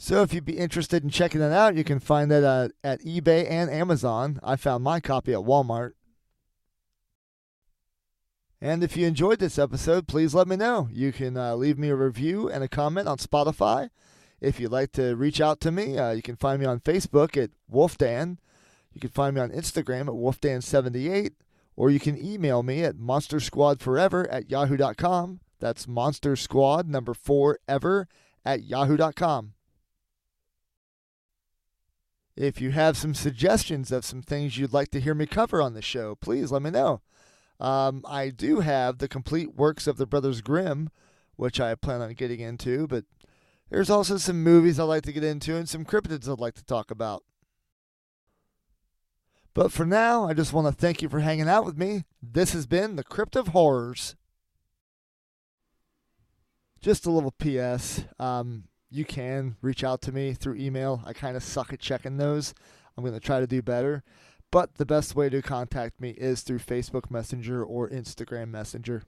So, 0.00 0.22
if 0.22 0.32
you'd 0.32 0.44
be 0.44 0.58
interested 0.58 1.02
in 1.02 1.10
checking 1.10 1.40
that 1.40 1.50
out, 1.50 1.74
you 1.74 1.82
can 1.82 1.98
find 1.98 2.30
that 2.30 2.44
uh, 2.44 2.68
at 2.84 3.00
eBay 3.00 3.50
and 3.50 3.68
Amazon. 3.68 4.38
I 4.44 4.54
found 4.54 4.84
my 4.84 5.00
copy 5.00 5.32
at 5.32 5.40
Walmart. 5.40 5.94
And 8.60 8.84
if 8.84 8.96
you 8.96 9.08
enjoyed 9.08 9.40
this 9.40 9.58
episode, 9.58 10.06
please 10.06 10.36
let 10.36 10.46
me 10.46 10.54
know. 10.54 10.88
You 10.92 11.10
can 11.10 11.36
uh, 11.36 11.56
leave 11.56 11.80
me 11.80 11.88
a 11.88 11.96
review 11.96 12.48
and 12.48 12.62
a 12.62 12.68
comment 12.68 13.08
on 13.08 13.18
Spotify. 13.18 13.90
If 14.40 14.60
you'd 14.60 14.70
like 14.70 14.92
to 14.92 15.16
reach 15.16 15.40
out 15.40 15.60
to 15.62 15.72
me, 15.72 15.98
uh, 15.98 16.12
you 16.12 16.22
can 16.22 16.36
find 16.36 16.60
me 16.60 16.66
on 16.66 16.78
Facebook 16.78 17.36
at 17.36 17.50
Wolfdan. 17.68 18.38
You 18.92 19.00
can 19.00 19.10
find 19.10 19.34
me 19.34 19.40
on 19.40 19.50
Instagram 19.50 20.02
at 20.02 20.14
Wolfdan78, 20.14 21.32
or 21.74 21.90
you 21.90 21.98
can 21.98 22.16
email 22.24 22.62
me 22.62 22.84
at 22.84 22.98
monstersquadforever 22.98 24.28
at 24.30 24.48
yahoo.com. 24.48 25.40
That's 25.58 25.88
Monster 25.88 26.36
Squad 26.36 26.88
number 26.88 27.14
four 27.14 27.58
ever 27.66 28.06
at 28.44 28.62
yahoo.com. 28.62 29.54
If 32.38 32.60
you 32.60 32.70
have 32.70 32.96
some 32.96 33.14
suggestions 33.14 33.90
of 33.90 34.04
some 34.04 34.22
things 34.22 34.56
you'd 34.56 34.72
like 34.72 34.92
to 34.92 35.00
hear 35.00 35.12
me 35.12 35.26
cover 35.26 35.60
on 35.60 35.74
the 35.74 35.82
show, 35.82 36.14
please 36.14 36.52
let 36.52 36.62
me 36.62 36.70
know. 36.70 37.00
Um, 37.58 38.04
I 38.08 38.28
do 38.28 38.60
have 38.60 38.98
the 38.98 39.08
complete 39.08 39.56
works 39.56 39.88
of 39.88 39.96
the 39.96 40.06
Brothers 40.06 40.40
Grimm, 40.40 40.88
which 41.34 41.58
I 41.58 41.74
plan 41.74 42.00
on 42.00 42.12
getting 42.12 42.38
into, 42.38 42.86
but 42.86 43.06
there's 43.70 43.90
also 43.90 44.18
some 44.18 44.44
movies 44.44 44.78
I'd 44.78 44.84
like 44.84 45.02
to 45.02 45.12
get 45.12 45.24
into 45.24 45.56
and 45.56 45.68
some 45.68 45.84
cryptids 45.84 46.30
I'd 46.30 46.38
like 46.38 46.54
to 46.54 46.64
talk 46.64 46.92
about. 46.92 47.24
But 49.52 49.72
for 49.72 49.84
now, 49.84 50.28
I 50.28 50.32
just 50.32 50.52
want 50.52 50.68
to 50.68 50.72
thank 50.72 51.02
you 51.02 51.08
for 51.08 51.18
hanging 51.18 51.48
out 51.48 51.64
with 51.64 51.76
me. 51.76 52.04
This 52.22 52.52
has 52.52 52.68
been 52.68 52.94
the 52.94 53.02
Crypt 53.02 53.34
of 53.34 53.48
Horrors. 53.48 54.14
Just 56.80 57.04
a 57.04 57.10
little 57.10 57.32
PS. 57.32 58.04
Um, 58.20 58.67
you 58.90 59.04
can 59.04 59.56
reach 59.60 59.84
out 59.84 60.00
to 60.02 60.12
me 60.12 60.32
through 60.32 60.56
email. 60.56 61.02
I 61.04 61.12
kind 61.12 61.36
of 61.36 61.42
suck 61.42 61.72
at 61.72 61.80
checking 61.80 62.16
those. 62.16 62.54
I'm 62.96 63.04
going 63.04 63.14
to 63.14 63.20
try 63.20 63.40
to 63.40 63.46
do 63.46 63.62
better. 63.62 64.02
But 64.50 64.76
the 64.76 64.86
best 64.86 65.14
way 65.14 65.28
to 65.28 65.42
contact 65.42 66.00
me 66.00 66.10
is 66.10 66.40
through 66.40 66.60
Facebook 66.60 67.10
Messenger 67.10 67.62
or 67.62 67.88
Instagram 67.90 68.48
Messenger. 68.48 69.02